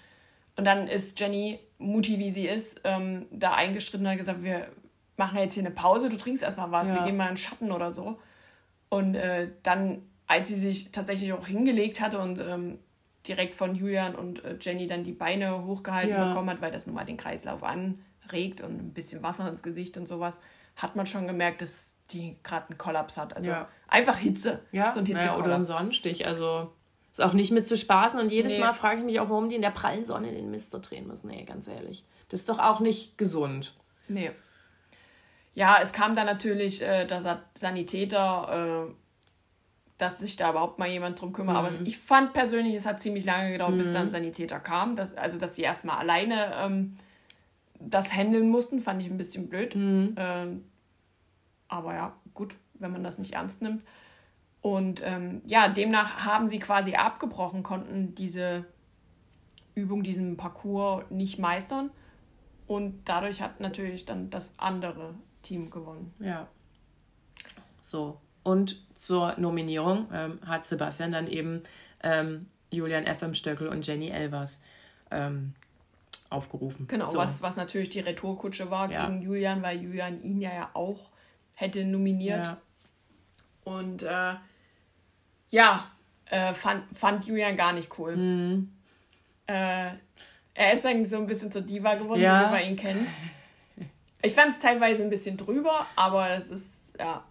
und 0.56 0.66
dann 0.66 0.88
ist 0.88 1.20
Jenny 1.20 1.60
mutig 1.78 2.18
wie 2.18 2.32
sie 2.32 2.48
ist, 2.48 2.82
ähm, 2.84 3.28
da 3.30 3.54
eingestritten 3.54 4.08
und 4.08 4.12
hat 4.12 4.18
gesagt, 4.18 4.44
wir 4.44 4.70
machen 5.16 5.38
jetzt 5.38 5.54
hier 5.54 5.64
eine 5.64 5.76
Pause, 5.76 6.10
du 6.10 6.18
trinkst 6.18 6.42
erstmal 6.42 6.72
was, 6.72 6.90
ja. 6.90 6.96
wir 6.96 7.04
gehen 7.04 7.18
mal 7.18 7.28
in 7.28 7.36
den 7.36 7.38
Schatten 7.38 7.72
oder 7.72 7.92
so. 7.92 8.18
Und 8.90 9.14
äh, 9.14 9.52
dann, 9.62 10.02
als 10.26 10.48
sie 10.48 10.56
sich 10.56 10.92
tatsächlich 10.92 11.34
auch 11.34 11.46
hingelegt 11.46 12.02
hatte 12.02 12.18
und 12.18 12.40
ähm, 12.40 12.80
direkt 13.30 13.56
von 13.56 13.76
Julian 13.76 14.16
und 14.16 14.44
äh, 14.44 14.58
Jenny 14.60 14.88
dann 14.88 15.04
die 15.04 15.14
Beine 15.14 15.66
hochgehalten 15.66 16.12
ja. 16.12 16.30
bekommen 16.30 16.50
hat, 16.50 16.62
weil 16.62 16.72
das 16.72 16.88
nun 16.88 16.96
mal 16.96 17.06
den 17.06 17.18
Kreislauf 17.18 17.64
anregt 17.64 18.62
und 18.62 18.80
ein 18.80 18.94
bisschen 18.94 19.24
Wasser 19.24 19.48
ins 19.48 19.64
Gesicht 19.64 19.96
und 19.98 20.08
sowas, 20.08 20.42
hat 20.76 20.96
man 20.96 21.06
schon 21.06 21.28
gemerkt, 21.28 21.62
dass 21.62 21.98
die 22.12 22.38
gerade 22.44 22.70
einen 22.70 22.78
Kollaps 22.78 23.18
hat. 23.18 23.36
Also 23.36 23.52
ja. 23.52 23.68
einfach 23.88 24.18
Hitze. 24.18 24.62
Ja, 24.72 24.92
so 24.92 25.00
ein 25.00 25.06
Hitze 25.06 25.26
naja, 25.26 25.38
oder 25.38 25.56
ein 25.56 25.66
Sonnenstich. 25.66 26.26
Also 26.26 26.74
ist 27.12 27.22
auch 27.22 27.34
nicht 27.34 27.52
mit 27.52 27.68
zu 27.68 27.78
spaßen. 27.78 28.20
Und 28.20 28.32
jedes 28.32 28.54
nee. 28.54 28.60
Mal 28.60 28.74
frage 28.74 29.00
ich 29.00 29.06
mich 29.06 29.20
auch, 29.20 29.30
warum 29.30 29.50
die 29.50 29.56
in 29.56 29.62
der 29.62 29.72
prallen 29.72 30.06
Sonne 30.06 30.32
den 30.32 30.52
Mister 30.52 30.80
drehen 30.80 31.08
müssen. 31.08 31.28
Nee, 31.28 31.44
ganz 31.44 31.68
ehrlich. 31.68 32.06
Das 32.30 32.42
ist 32.42 32.50
doch 32.50 32.60
auch 32.60 32.80
nicht 32.80 33.18
gesund. 33.18 33.76
Nee. 34.08 34.32
Ja, 35.54 35.80
es 35.82 35.92
kam 35.92 36.16
dann 36.16 36.26
natürlich 36.26 36.82
äh, 36.82 37.06
der 37.06 37.42
Sanitäter, 37.56 38.88
äh, 38.88 38.94
dass 40.00 40.18
sich 40.18 40.38
da 40.38 40.50
überhaupt 40.52 40.80
mal 40.80 40.88
jemand 40.88 41.22
drum 41.22 41.34
kümmert. 41.34 41.62
Mhm. 41.62 41.66
Aber 41.66 41.86
ich 41.86 42.00
fand 42.00 42.34
persönlich, 42.34 42.74
es 42.74 42.86
hat 42.86 43.02
ziemlich 43.02 43.26
lange 43.26 43.52
gedauert, 43.52 43.74
mhm. 43.74 43.80
bis 43.80 43.92
dann 43.92 44.04
ein 44.04 44.10
Sanitäter 44.10 44.60
kam. 44.60 44.96
Dass, 44.96 45.14
also, 45.16 45.38
dass 45.38 45.56
sie 45.56 45.62
erstmal 45.62 45.98
alleine 45.98 46.54
ähm, 46.56 46.96
das 47.80 48.16
handeln 48.16 48.50
mussten, 48.50 48.80
fand 48.80 49.02
ich 49.02 49.10
ein 49.10 49.18
bisschen 49.18 49.50
blöd. 49.50 49.76
Mhm. 49.76 50.16
Ähm, 50.18 50.64
aber 51.68 51.94
ja, 51.94 52.14
gut, 52.34 52.56
wenn 52.76 52.94
man 52.94 53.04
das 53.04 53.20
nicht 53.20 53.34
ernst 53.34 53.62
nimmt. 53.62 53.84
Und 54.62 55.02
ähm, 55.06 55.42
ja, 55.46 55.68
demnach 55.68 56.26
haben 56.26 56.48
sie 56.48 56.60
quasi 56.60 56.96
abgebrochen, 56.96 57.62
konnten 57.62 58.16
diese 58.16 58.66
Übung, 59.76 60.04
diesen 60.04 60.38
Parcours 60.38 61.04
nicht 61.10 61.40
meistern. 61.40 61.92
Und 62.68 63.02
dadurch 63.04 63.42
hat 63.42 63.60
natürlich 63.60 64.06
dann 64.06 64.30
das 64.30 64.54
andere 64.56 65.14
Team 65.42 65.70
gewonnen. 65.70 66.14
Ja. 66.20 66.48
So. 67.82 68.22
Und 68.44 68.82
zur 69.00 69.34
Nominierung 69.38 70.08
ähm, 70.14 70.40
hat 70.46 70.68
Sebastian 70.68 71.14
dann 71.14 71.28
eben 71.28 71.62
ähm, 72.04 72.48
Julian 72.70 73.06
F.M. 73.06 73.34
Stöckel 73.34 73.70
und 73.70 73.88
Jenny 73.88 74.10
Elvers 74.10 74.62
ähm, 75.10 75.54
aufgerufen. 76.30 76.86
Genau, 76.88 77.06
so. 77.06 77.18
was, 77.18 77.42
was 77.42 77.56
natürlich 77.56 77.90
die 77.90 78.02
Retourkutsche 78.02 78.70
war 78.70 78.92
ja. 78.92 79.08
gegen 79.08 79.22
Julian, 79.22 79.64
weil 79.64 79.82
Julian 79.82 80.22
ihn 80.22 80.42
ja, 80.42 80.54
ja 80.54 80.70
auch 80.74 81.00
hätte 81.56 81.86
nominiert. 81.86 82.46
Ja. 82.46 82.58
Und 83.64 84.04
äh, 84.04 84.36
ja, 85.50 85.92
äh, 86.26 86.54
fand, 86.54 86.84
fand 86.98 87.26
Julian 87.26 87.56
gar 87.56 87.72
nicht 87.72 87.98
cool. 87.98 88.18
Mhm. 88.18 88.72
Äh, 89.48 89.92
er 90.54 90.74
ist 90.74 90.84
dann 90.84 91.06
so 91.06 91.18
ein 91.18 91.26
bisschen 91.26 91.54
zur 91.54 91.62
Diva 91.62 91.96
geworden, 91.96 92.20
ja. 92.20 92.42
so 92.42 92.48
wie 92.48 92.52
man 92.52 92.64
ihn 92.70 92.76
kennt. 92.76 93.08
Ich 94.22 94.34
fand 94.34 94.54
es 94.54 94.60
teilweise 94.60 95.04
ein 95.04 95.10
bisschen 95.10 95.38
drüber, 95.38 95.88
aber 95.96 96.32
es 96.32 96.50
ist, 96.50 97.00
ja. 97.00 97.24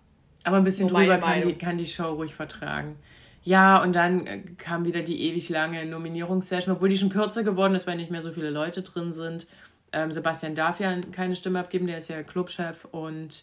Aber 0.44 0.56
ein 0.56 0.64
bisschen 0.64 0.88
drüber 0.88 1.18
kann 1.18 1.40
die, 1.40 1.54
kann 1.54 1.76
die 1.76 1.86
Show 1.86 2.14
ruhig 2.14 2.34
vertragen. 2.34 2.96
Ja, 3.42 3.82
und 3.82 3.94
dann 3.94 4.26
äh, 4.26 4.40
kam 4.58 4.84
wieder 4.84 5.02
die 5.02 5.22
ewig 5.22 5.48
lange 5.48 5.84
Nominierungssession, 5.86 6.74
obwohl 6.74 6.88
die 6.88 6.98
schon 6.98 7.08
kürzer 7.08 7.44
geworden 7.44 7.74
ist, 7.74 7.86
weil 7.86 7.96
nicht 7.96 8.10
mehr 8.10 8.22
so 8.22 8.32
viele 8.32 8.50
Leute 8.50 8.82
drin 8.82 9.12
sind. 9.12 9.46
Ähm, 9.92 10.12
Sebastian 10.12 10.54
darf 10.54 10.80
ja 10.80 11.00
keine 11.12 11.34
Stimme 11.34 11.60
abgeben, 11.60 11.86
der 11.86 11.98
ist 11.98 12.08
ja 12.08 12.22
Clubchef 12.22 12.84
und 12.90 13.42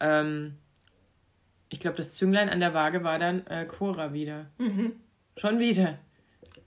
ähm, 0.00 0.54
ich 1.68 1.80
glaube, 1.80 1.96
das 1.96 2.14
Zünglein 2.14 2.48
an 2.48 2.60
der 2.60 2.74
Waage 2.74 3.04
war 3.04 3.18
dann 3.18 3.46
äh, 3.46 3.66
Cora 3.66 4.12
wieder. 4.12 4.46
Mhm. 4.58 4.92
Schon 5.36 5.58
wieder. 5.58 5.98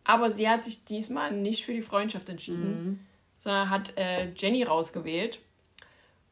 Aber 0.03 0.29
sie 0.29 0.47
hat 0.47 0.63
sich 0.63 0.85
diesmal 0.85 1.31
nicht 1.31 1.65
für 1.65 1.73
die 1.73 1.81
Freundschaft 1.81 2.29
entschieden, 2.29 2.85
mhm. 2.85 2.99
sondern 3.39 3.69
hat 3.69 3.97
äh, 3.97 4.31
Jenny 4.35 4.63
rausgewählt 4.63 5.39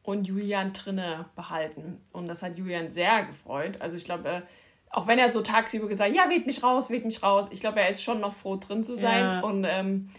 und 0.04 0.28
Julian 0.28 0.72
drinne 0.72 1.24
behalten. 1.34 2.00
Und 2.12 2.28
das 2.28 2.42
hat 2.42 2.56
Julian 2.58 2.90
sehr 2.90 3.24
gefreut. 3.24 3.80
Also 3.80 3.96
ich 3.96 4.04
glaube, 4.04 4.28
äh, 4.28 4.42
auch 4.90 5.06
wenn 5.06 5.18
er 5.18 5.28
so 5.28 5.40
tagsüber 5.40 5.88
gesagt 5.88 6.10
hat, 6.10 6.16
ja, 6.16 6.30
wählt 6.30 6.46
mich 6.46 6.62
raus, 6.62 6.90
wählt 6.90 7.06
mich 7.06 7.22
raus, 7.22 7.48
ich 7.50 7.60
glaube, 7.60 7.80
er 7.80 7.88
ist 7.88 8.02
schon 8.02 8.20
noch 8.20 8.34
froh 8.34 8.56
drin 8.56 8.84
zu 8.84 8.96
sein. 8.96 9.24
Ja. 9.24 9.40
Und 9.40 9.64
ähm, 9.64 10.10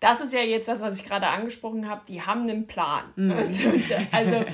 das 0.00 0.20
ist 0.20 0.32
ja 0.32 0.40
jetzt 0.40 0.66
das, 0.66 0.80
was 0.80 0.96
ich 0.96 1.04
gerade 1.04 1.28
angesprochen 1.28 1.88
habe. 1.88 2.02
Die 2.08 2.22
haben 2.22 2.42
einen 2.42 2.66
Plan. 2.66 3.04
Mhm. 3.14 3.32
also 4.12 4.44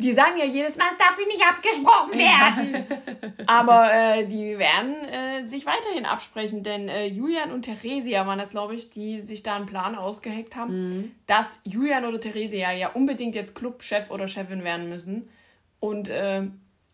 die 0.00 0.12
sagen 0.12 0.38
ja 0.38 0.44
jedes 0.44 0.76
Mal, 0.76 0.86
es 0.92 0.98
darf 0.98 1.16
sich 1.16 1.26
nicht 1.26 1.44
abgesprochen 1.44 2.16
werden. 2.16 2.86
Aber 3.46 3.92
äh, 3.92 4.26
die 4.26 4.56
werden 4.56 4.94
äh, 5.04 5.44
sich 5.44 5.66
weiterhin 5.66 6.06
absprechen, 6.06 6.62
denn 6.62 6.88
äh, 6.88 7.06
Julian 7.06 7.50
und 7.50 7.62
Theresia 7.62 8.24
waren 8.24 8.38
das, 8.38 8.50
glaube 8.50 8.76
ich, 8.76 8.90
die 8.90 9.22
sich 9.22 9.42
da 9.42 9.56
einen 9.56 9.66
Plan 9.66 9.96
ausgeheckt 9.96 10.54
haben, 10.54 10.88
mhm. 10.88 11.12
dass 11.26 11.58
Julian 11.64 12.04
oder 12.04 12.20
Theresia 12.20 12.70
ja 12.72 12.90
unbedingt 12.90 13.34
jetzt 13.34 13.56
Clubchef 13.56 14.10
oder 14.10 14.28
Chefin 14.28 14.62
werden 14.62 14.88
müssen 14.88 15.28
und 15.80 16.08
äh, 16.08 16.42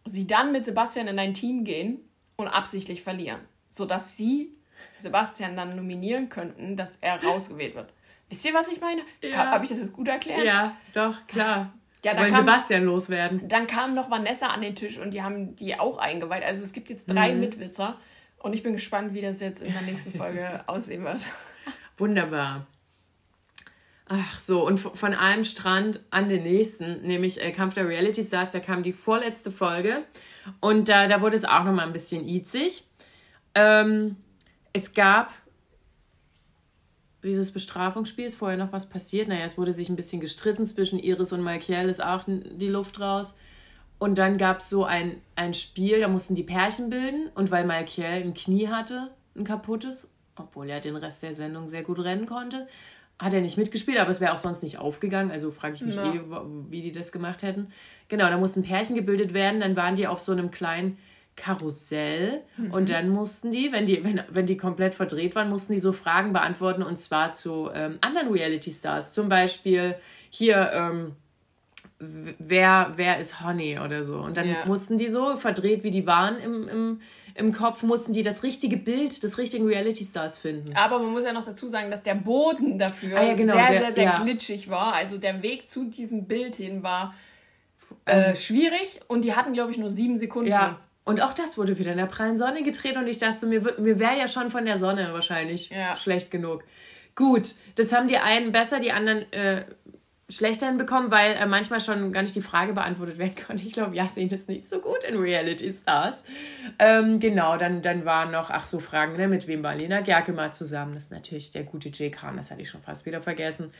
sie 0.07 0.27
dann 0.27 0.53
mit 0.53 0.64
Sebastian 0.64 1.07
in 1.07 1.19
ein 1.19 1.35
Team 1.35 1.64
gehen 1.64 2.01
und 2.37 2.49
absichtlich 2.49 3.03
verlieren, 3.03 3.40
sodass 3.69 4.17
sie 4.17 4.55
Sebastian 4.99 5.57
dann 5.57 5.77
nominieren 5.77 6.31
könnten, 6.31 6.77
dass 6.77 6.97
er 7.03 7.23
rausgewählt 7.23 7.75
wird. 7.75 7.93
Wisst 8.31 8.47
ihr, 8.47 8.55
was 8.55 8.69
ich 8.69 8.81
meine? 8.81 9.03
Ja. 9.23 9.51
Habe 9.51 9.64
ich 9.64 9.71
das 9.71 9.79
jetzt 9.79 9.93
gut 9.93 10.09
erklärt? 10.09 10.43
Ja, 10.43 10.77
doch, 10.95 11.27
klar. 11.27 11.75
Ja, 12.05 12.17
Wollen 12.19 12.33
kam, 12.33 12.40
Sebastian 12.40 12.85
loswerden. 12.85 13.49
Dann 13.49 13.67
kam 13.67 13.95
noch 13.95 14.11
Vanessa 14.11 14.49
an 14.49 14.61
den 14.61 14.77
Tisch 14.77 14.99
und 14.99 15.12
die 15.12 15.23
haben 15.23 15.57
die 15.57 15.79
auch 15.79 15.99
eingeweiht. 15.99 16.45
Also 16.45 16.62
es 16.62 16.73
gibt 16.73 16.90
jetzt 16.90 17.07
drei 17.07 17.35
mhm. 17.35 17.40
Mitwisser 17.40 17.97
und 18.38 18.55
ich 18.55 18.62
bin 18.62 18.75
gespannt, 18.75 19.14
wie 19.14 19.23
das 19.23 19.40
jetzt 19.40 19.62
in 19.62 19.73
der 19.73 19.83
nächsten 19.83 20.12
Folge 20.12 20.62
aussehen 20.67 21.03
wird. 21.05 21.21
Wunderbar. 21.97 22.67
Ach 24.07 24.38
so, 24.38 24.67
und 24.67 24.77
von 24.77 25.14
einem 25.14 25.45
Strand 25.45 26.01
an 26.11 26.29
den 26.29 26.43
nächsten, 26.43 27.01
nämlich 27.03 27.43
äh, 27.43 27.53
Kampf 27.53 27.73
der 27.73 27.88
Reality 27.88 28.23
Stars, 28.23 28.53
da 28.53 28.61
kam 28.61 28.83
die 28.83 28.93
vorletzte 28.93 29.51
Folge 29.51 30.03
und 30.61 30.90
da, 30.90 31.07
da 31.07 31.23
wurde 31.23 31.37
es 31.37 31.47
auch 31.47 31.64
nochmal 31.64 31.87
ein 31.87 31.95
bisschen 31.95 32.29
itzig. 32.29 32.85
Ähm, 33.55 34.17
es 34.75 34.93
gab 34.93 35.33
dieses 37.25 37.53
Bestrafungsspiel 37.53 38.27
ist 38.27 38.37
vorher 38.37 38.59
noch 38.59 38.73
was 38.73 38.89
passiert. 38.89 39.29
Naja, 39.29 39.45
es 39.45 39.59
wurde 39.59 39.73
sich 39.73 39.89
ein 39.89 39.97
bisschen 39.97 40.21
gestritten 40.21 40.67
zwischen 40.67 40.99
Iris 40.99 41.33
und 41.33 41.41
Malkiel, 41.41 41.89
ist 41.89 42.05
auch 42.05 42.25
die 42.27 42.69
Luft 42.69 43.01
raus. 43.01 43.37
Und 43.99 44.19
dann 44.19 44.39
gab 44.39 44.59
es 44.59 44.69
so 44.69 44.85
ein, 44.85 45.21
ein 45.35 45.55
Spiel, 45.55 46.01
da 46.01 46.09
mussten 46.09 46.35
die 46.35 46.43
Pärchen 46.43 46.91
bilden. 46.91 47.31
Und 47.35 47.51
weil 47.51 47.65
Malkiel 47.65 48.05
ein 48.05 48.35
Knie 48.35 48.69
hatte, 48.69 49.11
ein 49.37 49.45
kaputtes, 49.45 50.09
obwohl 50.37 50.69
er 50.69 50.81
den 50.81 50.97
Rest 50.97 51.23
der 51.23 51.33
Sendung 51.33 51.69
sehr 51.69 51.83
gut 51.83 51.99
rennen 52.01 52.27
konnte. 52.27 52.69
Hat 53.19 53.33
er 53.33 53.41
nicht 53.41 53.57
mitgespielt, 53.57 53.99
aber 53.99 54.11
es 54.11 54.21
wäre 54.21 54.35
auch 54.35 54.39
sonst 54.39 54.63
nicht 54.63 54.79
aufgegangen. 54.79 55.31
Also 55.31 55.51
frage 55.51 55.75
ich 55.75 55.83
mich 55.83 55.95
ja. 55.95 56.13
eh, 56.13 56.21
wie 56.69 56.83
die 56.83 56.93
das 56.93 57.13
gemacht 57.13 57.43
hätten. 57.43 57.69
Genau, 58.09 58.29
da 58.29 58.37
mussten 58.37 58.63
Pärchen 58.63 58.97
gebildet 58.97 59.33
werden. 59.33 59.61
Dann 59.61 59.77
waren 59.77 59.97
die 59.97 60.07
auf 60.07 60.21
so 60.21 60.33
einem 60.33 60.51
kleinen 60.51 60.99
Karussell. 61.37 62.42
Mhm. 62.57 62.73
Und 62.73 62.90
dann 62.90 63.09
mussten 63.09 63.51
die, 63.51 63.73
wenn 63.73 63.87
die, 63.87 64.05
wenn, 64.05 64.23
wenn 64.31 64.47
die 64.47 64.57
komplett 64.57 64.94
verdreht 64.94 65.35
waren, 65.35 65.51
mussten 65.51 65.73
die 65.73 65.79
so 65.79 65.92
Fragen 65.92 66.33
beantworten 66.33 66.83
und 66.83 66.99
zwar 66.99 67.33
zu 67.33 67.70
ähm, 67.75 67.99
anderen 68.01 68.31
Reality-Stars. 68.33 69.12
Zum 69.12 69.29
Beispiel 69.29 69.97
hier, 70.31 70.70
ähm, 70.73 71.12
wer, 71.99 72.92
wer 72.97 73.18
ist 73.18 73.44
Honey 73.44 73.79
oder 73.79 74.05
so. 74.05 74.18
Und 74.18 74.37
dann 74.37 74.49
ja. 74.49 74.64
mussten 74.66 74.97
die 74.99 75.09
so, 75.09 75.37
verdreht 75.37 75.85
wie 75.85 75.90
die 75.90 76.07
waren 76.07 76.38
im, 76.38 76.68
im, 76.68 77.01
im 77.35 77.53
Kopf, 77.53 77.83
mussten 77.83 78.12
die 78.12 78.23
das 78.23 78.42
richtige 78.42 78.77
Bild 78.77 79.23
des 79.23 79.38
richtigen 79.38 79.66
Reality-Stars 79.66 80.38
finden. 80.38 80.77
Aber 80.77 80.99
man 81.01 81.12
muss 81.12 81.25
ja 81.25 81.33
noch 81.33 81.44
dazu 81.44 81.68
sagen, 81.68 81.90
dass 81.90 82.03
der 82.03 82.14
Boden 82.14 82.79
dafür 82.79 83.18
ah, 83.18 83.25
ja, 83.25 83.35
genau, 83.35 83.55
sehr, 83.55 83.68
der, 83.68 83.81
sehr, 83.81 83.94
sehr 83.94 84.05
ja. 84.05 84.23
glitschig 84.23 84.70
war. 84.70 84.94
Also 84.94 85.18
der 85.18 85.42
Weg 85.42 85.66
zu 85.66 85.85
diesem 85.85 86.27
Bild 86.27 86.55
hin 86.55 86.83
war 86.83 87.14
äh, 88.05 88.31
ähm. 88.31 88.37
schwierig 88.37 89.01
und 89.09 89.25
die 89.25 89.35
hatten, 89.35 89.53
glaube 89.53 89.73
ich, 89.73 89.79
nur 89.79 89.90
sieben 89.90 90.16
Sekunden. 90.16 90.51
Ja. 90.51 90.79
Und 91.05 91.21
auch 91.21 91.35
das 91.35 91.59
wurde 91.59 91.79
wieder 91.79 91.93
in 91.93 91.99
der 91.99 92.07
prallen 92.07 92.38
Sonne 92.38 92.62
gedreht 92.62 92.97
und 92.97 93.07
ich 93.07 93.19
dachte, 93.19 93.47
mir, 93.47 93.61
mir 93.79 93.99
wäre 93.99 94.17
ja 94.19 94.27
schon 94.27 94.51
von 94.51 94.64
der 94.64 94.79
Sonne 94.79 95.12
wahrscheinlich 95.12 95.69
ja. 95.69 95.97
schlecht 95.97 96.31
genug. 96.31 96.64
Gut, 97.14 97.55
das 97.77 97.93
haben 97.93 98.09
die 98.09 98.17
einen 98.17 98.53
besser, 98.53 98.81
die 98.81 98.90
anderen 98.90 99.31
äh, 99.33 99.64
schlechter 100.31 100.67
hinbekommen, 100.67 101.11
weil 101.11 101.35
äh, 101.35 101.47
manchmal 101.47 101.81
schon 101.81 102.12
gar 102.12 102.23
nicht 102.23 102.35
die 102.35 102.40
Frage 102.40 102.73
beantwortet 102.73 103.19
werden 103.19 103.35
konnte. 103.47 103.62
Ich 103.62 103.73
glaube, 103.73 103.95
Yasin 103.95 104.29
ist 104.31 104.49
nicht 104.49 104.69
so 104.69 104.81
gut 104.81 105.05
in 105.05 105.19
Reality 105.19 105.73
Stars. 105.73 106.25
Ähm, 106.79 107.21
genau, 107.21 107.57
dann, 107.59 107.83
dann 107.83 108.05
waren 108.05 108.31
noch, 108.31 108.51
ach 108.51 108.67
so, 108.67 108.79
Fragen, 108.79 109.17
ne, 109.17 109.29
mit 109.29 109.47
wem 109.47 109.62
war 109.62 109.75
Lena 109.75 110.01
Gerke 110.01 110.33
mal 110.33 110.55
zusammen? 110.55 110.95
Das 110.95 111.05
ist 111.05 111.12
natürlich 111.12 111.53
der 111.53 111.64
gute 111.64 111.90
Jay 111.90 112.11
Khan, 112.11 112.37
das 112.37 112.51
hatte 112.51 112.62
ich 112.62 112.71
schon 112.71 112.83
fast 112.83 113.05
wieder 113.05 113.21
vergessen. 113.21 113.71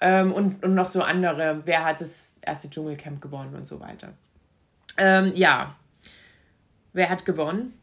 Ähm, 0.00 0.32
und, 0.32 0.64
und 0.64 0.74
noch 0.74 0.86
so 0.86 1.02
andere, 1.02 1.62
wer 1.66 1.84
hat 1.84 2.00
das 2.00 2.38
erste 2.40 2.70
Dschungelcamp 2.70 3.20
gewonnen 3.20 3.54
und 3.54 3.66
so 3.66 3.80
weiter. 3.80 4.14
Ähm, 4.96 5.32
ja, 5.34 5.76
wer 6.94 7.10
hat 7.10 7.26
gewonnen? 7.26 7.78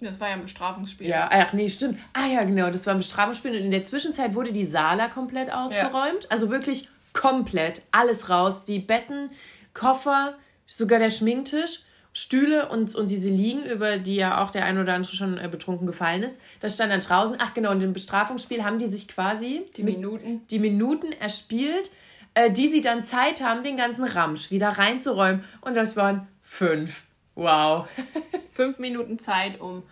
Das 0.00 0.20
war 0.20 0.28
ja 0.28 0.34
ein 0.34 0.42
Bestrafungsspiel. 0.42 1.08
Ja, 1.08 1.28
ach 1.30 1.52
nee, 1.52 1.68
stimmt. 1.68 1.98
Ah 2.12 2.26
ja, 2.26 2.44
genau, 2.44 2.70
das 2.70 2.86
war 2.86 2.94
ein 2.94 2.98
Bestrafungsspiel. 2.98 3.52
Und 3.52 3.58
in 3.58 3.70
der 3.70 3.84
Zwischenzeit 3.84 4.34
wurde 4.34 4.52
die 4.52 4.64
Sala 4.64 5.08
komplett 5.08 5.52
ausgeräumt. 5.52 6.24
Ja. 6.24 6.30
Also 6.30 6.50
wirklich 6.50 6.88
komplett 7.12 7.82
alles 7.90 8.28
raus. 8.28 8.64
Die 8.64 8.78
Betten, 8.78 9.30
Koffer, 9.74 10.34
sogar 10.66 11.00
der 11.00 11.10
Schminktisch, 11.10 11.80
Stühle 12.12 12.68
und, 12.68 12.94
und 12.94 13.10
diese 13.10 13.28
Liegen, 13.28 13.64
über 13.64 13.98
die 13.98 14.16
ja 14.16 14.42
auch 14.42 14.50
der 14.50 14.64
ein 14.64 14.78
oder 14.78 14.94
andere 14.94 15.14
schon 15.14 15.36
äh, 15.38 15.48
betrunken 15.48 15.86
gefallen 15.86 16.22
ist. 16.22 16.40
Das 16.60 16.74
stand 16.74 16.92
dann 16.92 17.00
draußen. 17.00 17.36
Ach 17.40 17.54
genau, 17.54 17.72
in 17.72 17.80
dem 17.80 17.92
Bestrafungsspiel 17.92 18.64
haben 18.64 18.78
die 18.78 18.86
sich 18.86 19.08
quasi 19.08 19.66
die 19.76 19.82
Minuten, 19.82 20.46
die 20.48 20.58
Minuten 20.60 21.12
erspielt, 21.12 21.90
äh, 22.34 22.50
die 22.50 22.68
sie 22.68 22.80
dann 22.80 23.02
Zeit 23.02 23.40
haben, 23.42 23.64
den 23.64 23.76
ganzen 23.76 24.04
Ramsch 24.04 24.52
wieder 24.52 24.68
reinzuräumen. 24.68 25.44
Und 25.60 25.74
das 25.74 25.96
waren 25.96 26.28
fünf. 26.42 27.02
Wow. 27.38 27.88
fünf 28.50 28.80
Minuten 28.80 29.20
Zeit, 29.20 29.60
um 29.60 29.84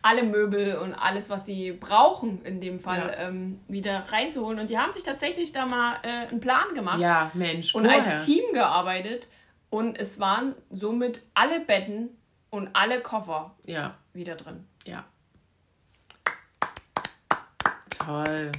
alle 0.00 0.22
Möbel 0.22 0.76
und 0.76 0.94
alles, 0.94 1.28
was 1.28 1.44
sie 1.44 1.72
brauchen, 1.72 2.44
in 2.44 2.60
dem 2.60 2.78
Fall, 2.78 3.08
ja. 3.18 3.28
ähm, 3.28 3.58
wieder 3.66 4.04
reinzuholen. 4.10 4.60
Und 4.60 4.70
die 4.70 4.78
haben 4.78 4.92
sich 4.92 5.02
tatsächlich 5.02 5.52
da 5.52 5.66
mal 5.66 5.96
äh, 6.02 6.28
einen 6.28 6.40
Plan 6.40 6.74
gemacht. 6.74 7.00
Ja, 7.00 7.32
Mensch. 7.34 7.74
Und 7.74 7.86
vorher. 7.86 8.12
als 8.12 8.24
Team 8.24 8.44
gearbeitet. 8.52 9.26
Und 9.70 9.98
es 9.98 10.20
waren 10.20 10.54
somit 10.70 11.22
alle 11.34 11.60
Betten 11.60 12.10
und 12.50 12.68
alle 12.74 13.00
Koffer 13.00 13.56
ja. 13.66 13.96
wieder 14.12 14.36
drin. 14.36 14.64
Ja. 14.86 15.04
Toll. 17.98 18.52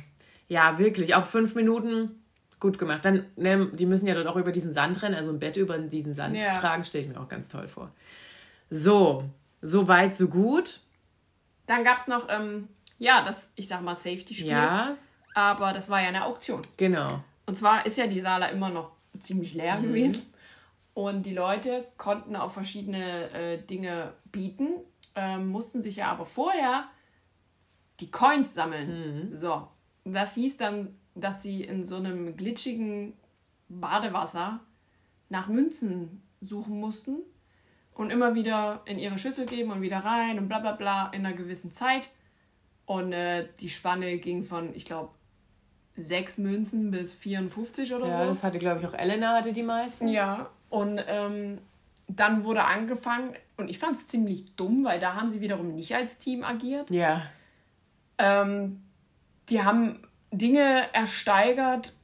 Ja, 0.50 0.78
wirklich. 0.78 1.16
Auch 1.16 1.26
fünf 1.26 1.56
Minuten 1.56 2.22
gut 2.60 2.78
gemacht. 2.78 3.06
Dann, 3.06 3.28
ne, 3.38 3.68
die 3.72 3.86
müssen 3.86 4.08
ja 4.08 4.14
dort 4.14 4.28
auch 4.28 4.36
über 4.36 4.52
diesen 4.52 4.74
Sand 4.74 5.02
rennen, 5.04 5.16
also 5.16 5.30
ein 5.30 5.40
Bett 5.40 5.56
über 5.56 5.78
diesen 5.78 6.16
Sand 6.16 6.36
ja. 6.36 6.52
tragen, 6.52 6.84
stelle 6.84 7.06
ich 7.06 7.10
mir 7.10 7.20
auch 7.20 7.30
ganz 7.30 7.48
toll 7.48 7.70
vor. 7.70 7.92
So, 8.70 9.24
so 9.62 9.88
weit, 9.88 10.16
so 10.16 10.28
gut. 10.28 10.82
Dann 11.66 11.84
gab 11.84 11.98
es 11.98 12.08
noch, 12.08 12.28
ähm, 12.30 12.68
ja, 12.98 13.24
das, 13.24 13.52
ich 13.56 13.68
sag 13.68 13.82
mal, 13.82 13.96
Safety-Spiel. 13.96 14.48
Ja. 14.48 14.98
Aber 15.34 15.74
das 15.74 15.90
war 15.90 16.02
ja 16.02 16.08
eine 16.08 16.26
Auktion. 16.26 16.62
Genau. 16.78 17.24
Und 17.46 17.56
zwar 17.56 17.86
ist 17.86 17.98
ja 17.98 18.08
die 18.08 18.22
Sala 18.22 18.48
immer 18.48 18.70
noch 18.70 18.92
ziemlich 19.20 19.54
leer 19.54 19.78
mhm. 19.78 19.84
gewesen. 19.84 20.34
Und 20.94 21.26
die 21.26 21.34
Leute 21.34 21.86
konnten 21.98 22.36
auch 22.36 22.52
verschiedene 22.52 23.30
äh, 23.32 23.58
Dinge 23.62 24.14
bieten, 24.32 24.70
ähm, 25.16 25.50
mussten 25.50 25.82
sich 25.82 25.98
ja 25.98 26.08
aber 26.08 26.26
vorher 26.26 26.86
die 28.00 28.12
Coins 28.12 28.54
sammeln. 28.54 29.32
Mhm. 29.32 29.38
So. 29.38 29.68
Das 30.06 30.36
hieß 30.36 30.58
dann, 30.58 30.96
dass 31.16 31.42
sie 31.42 31.64
in 31.64 31.86
so 31.86 31.98
einem 31.98 32.38
glitschigen 32.38 33.14
Badewasser 33.68 34.60
nach 35.30 35.48
Münzen 35.48 36.22
suchen 36.40 36.80
mussten 36.80 37.18
und 37.96 38.12
immer 38.12 38.36
wieder 38.36 38.82
in 38.86 39.00
ihre 39.00 39.18
Schüssel 39.18 39.46
geben 39.46 39.72
und 39.72 39.82
wieder 39.82 40.00
rein 40.00 40.38
und 40.38 40.48
bla 40.48 40.60
bla 40.60 40.74
bla 40.74 41.08
in 41.08 41.26
einer 41.26 41.36
gewissen 41.36 41.72
Zeit. 41.72 42.10
Und 42.86 43.14
äh, 43.14 43.48
die 43.60 43.70
Spanne 43.70 44.18
ging 44.18 44.44
von, 44.44 44.76
ich 44.76 44.86
glaube, 44.86 45.10
sechs 45.96 46.38
Münzen 46.38 46.92
bis 46.92 47.14
54 47.14 47.94
oder 47.94 48.06
ja, 48.06 48.14
so. 48.14 48.20
Ja, 48.20 48.26
das 48.28 48.44
hatte, 48.44 48.60
glaube 48.60 48.82
ich, 48.82 48.88
auch 48.88 48.94
Elena 48.94 49.34
hatte 49.34 49.54
die 49.54 49.64
meisten. 49.64 50.08
Ja, 50.08 50.50
und 50.70 51.02
ähm, 51.08 51.60
dann 52.08 52.44
wurde 52.44 52.66
angefangen, 52.66 53.34
und 53.58 53.70
ich 53.70 53.80
fand 53.80 53.96
es 53.96 54.08
ziemlich 54.08 54.56
dumm, 54.56 54.84
weil 54.84 55.00
da 55.00 55.16
haben 55.16 55.30
sie 55.30 55.42
wiederum 55.42 55.74
nicht 55.74 55.96
als 55.96 56.18
Team 56.18 56.44
agiert. 56.44 56.92
Ja. 56.92 57.24
Ähm, 58.18 58.84
die 59.50 59.64
haben 59.64 60.06
Dinge 60.32 60.94
ersteigert, 60.94 61.96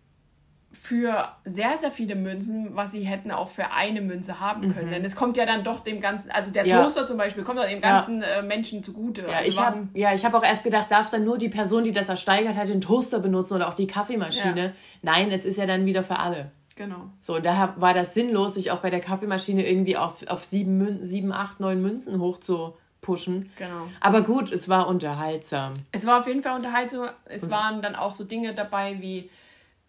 für 0.81 1.29
sehr, 1.45 1.77
sehr 1.77 1.91
viele 1.91 2.15
Münzen, 2.15 2.75
was 2.75 2.91
sie 2.91 3.01
hätten 3.01 3.29
auch 3.29 3.49
für 3.49 3.69
eine 3.69 4.01
Münze 4.01 4.39
haben 4.39 4.73
können. 4.73 4.87
Mhm. 4.87 4.93
Denn 4.93 5.05
es 5.05 5.15
kommt 5.15 5.37
ja 5.37 5.45
dann 5.45 5.63
doch 5.63 5.81
dem 5.81 6.01
ganzen, 6.01 6.31
also 6.31 6.49
der 6.49 6.65
ja. 6.65 6.81
Toaster 6.81 7.05
zum 7.05 7.17
Beispiel, 7.17 7.43
kommt 7.43 7.59
doch 7.59 7.67
dem 7.67 7.81
ganzen 7.81 8.21
ja. 8.21 8.39
Äh, 8.39 8.41
Menschen 8.41 8.83
zugute. 8.83 9.21
Ja, 9.21 9.37
also 9.37 9.47
ich 9.47 9.59
habe 9.59 9.87
ja, 9.93 10.09
hab 10.09 10.33
auch 10.33 10.43
erst 10.43 10.63
gedacht, 10.63 10.89
darf 10.89 11.11
dann 11.11 11.23
nur 11.23 11.37
die 11.37 11.49
Person, 11.49 11.83
die 11.83 11.91
das 11.91 12.09
ersteigert 12.09 12.57
hat, 12.57 12.67
den 12.67 12.81
Toaster 12.81 13.19
benutzen 13.19 13.53
oder 13.53 13.69
auch 13.69 13.75
die 13.75 13.85
Kaffeemaschine. 13.85 14.65
Ja. 14.65 14.71
Nein, 15.03 15.29
es 15.29 15.45
ist 15.45 15.59
ja 15.59 15.67
dann 15.67 15.85
wieder 15.85 16.01
für 16.01 16.17
alle. 16.17 16.51
Genau. 16.75 17.11
So, 17.19 17.35
und 17.35 17.45
daher 17.45 17.75
war 17.77 17.93
das 17.93 18.15
sinnlos, 18.15 18.55
sich 18.55 18.71
auch 18.71 18.79
bei 18.79 18.89
der 18.89 19.01
Kaffeemaschine 19.01 19.69
irgendwie 19.69 19.97
auf, 19.97 20.25
auf 20.27 20.43
sieben, 20.43 20.79
Mün 20.79 21.05
sieben, 21.05 21.31
acht, 21.31 21.59
neun 21.59 21.83
Münzen 21.83 22.19
hoch 22.19 22.39
zu 22.39 22.75
pushen. 23.01 23.51
Genau. 23.55 23.87
Aber 23.99 24.23
gut, 24.23 24.51
es 24.51 24.67
war 24.67 24.87
unterhaltsam. 24.87 25.75
Es 25.91 26.07
war 26.07 26.21
auf 26.21 26.27
jeden 26.27 26.41
Fall 26.41 26.55
unterhaltsam. 26.55 27.09
Es 27.25 27.43
und 27.43 27.51
waren 27.51 27.83
dann 27.83 27.95
auch 27.95 28.11
so 28.11 28.23
Dinge 28.23 28.55
dabei 28.55 28.99
wie 28.99 29.29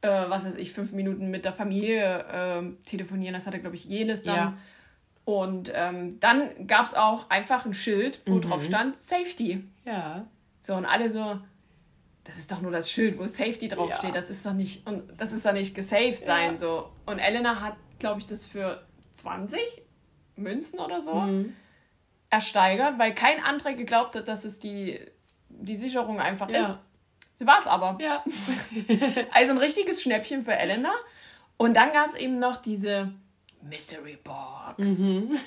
äh, 0.02 0.28
was 0.28 0.44
weiß 0.44 0.56
ich, 0.56 0.72
fünf 0.72 0.92
Minuten 0.92 1.30
mit 1.30 1.44
der 1.44 1.52
Familie 1.52 2.24
äh, 2.28 2.84
telefonieren. 2.84 3.34
Das 3.34 3.46
hatte, 3.46 3.60
glaube 3.60 3.76
ich, 3.76 3.84
jedes 3.84 4.22
dann. 4.22 4.36
Ja. 4.36 4.58
Und 5.24 5.70
ähm, 5.74 6.18
dann 6.18 6.66
gab 6.66 6.84
es 6.84 6.94
auch 6.94 7.30
einfach 7.30 7.64
ein 7.64 7.74
Schild, 7.74 8.20
wo 8.26 8.34
mhm. 8.34 8.40
drauf 8.42 8.64
stand 8.64 8.96
Safety. 8.96 9.64
Ja. 9.84 10.26
So, 10.60 10.74
und 10.74 10.84
alle 10.84 11.08
so, 11.08 11.40
das 12.24 12.38
ist 12.38 12.50
doch 12.50 12.60
nur 12.60 12.72
das 12.72 12.90
Schild, 12.90 13.18
wo 13.18 13.26
Safety 13.26 13.68
draufsteht. 13.68 14.10
Ja. 14.10 14.16
Das 14.16 14.30
ist 14.30 14.44
doch 14.44 14.52
nicht, 14.52 14.86
und 14.86 15.04
das 15.16 15.32
ist 15.32 15.46
doch 15.46 15.52
nicht 15.52 15.74
gesaved 15.74 16.24
sein. 16.24 16.50
Ja. 16.50 16.56
So. 16.56 16.90
Und 17.06 17.18
Elena 17.18 17.60
hat, 17.60 17.76
glaube 18.00 18.20
ich, 18.20 18.26
das 18.26 18.44
für 18.44 18.84
20 19.14 19.60
Münzen 20.34 20.80
oder 20.80 21.00
so 21.00 21.14
mhm. 21.14 21.54
ersteigert, 22.30 22.98
weil 22.98 23.14
kein 23.14 23.42
anderer 23.42 23.74
geglaubt 23.74 24.16
hat, 24.16 24.26
dass 24.26 24.44
es 24.44 24.58
die, 24.58 24.98
die 25.48 25.76
Sicherung 25.76 26.18
einfach 26.18 26.50
ja. 26.50 26.60
ist. 26.60 26.80
Sie 27.34 27.46
war 27.46 27.58
es 27.58 27.66
aber. 27.66 27.98
Ja. 28.00 28.24
also 29.32 29.52
ein 29.52 29.58
richtiges 29.58 30.02
Schnäppchen 30.02 30.44
für 30.44 30.54
Elena. 30.54 30.92
Und 31.56 31.74
dann 31.74 31.92
gab 31.92 32.06
es 32.06 32.14
eben 32.14 32.38
noch 32.38 32.56
diese 32.56 33.12
Mystery 33.62 34.18
Box. 34.22 34.98
Mhm. 34.98 35.38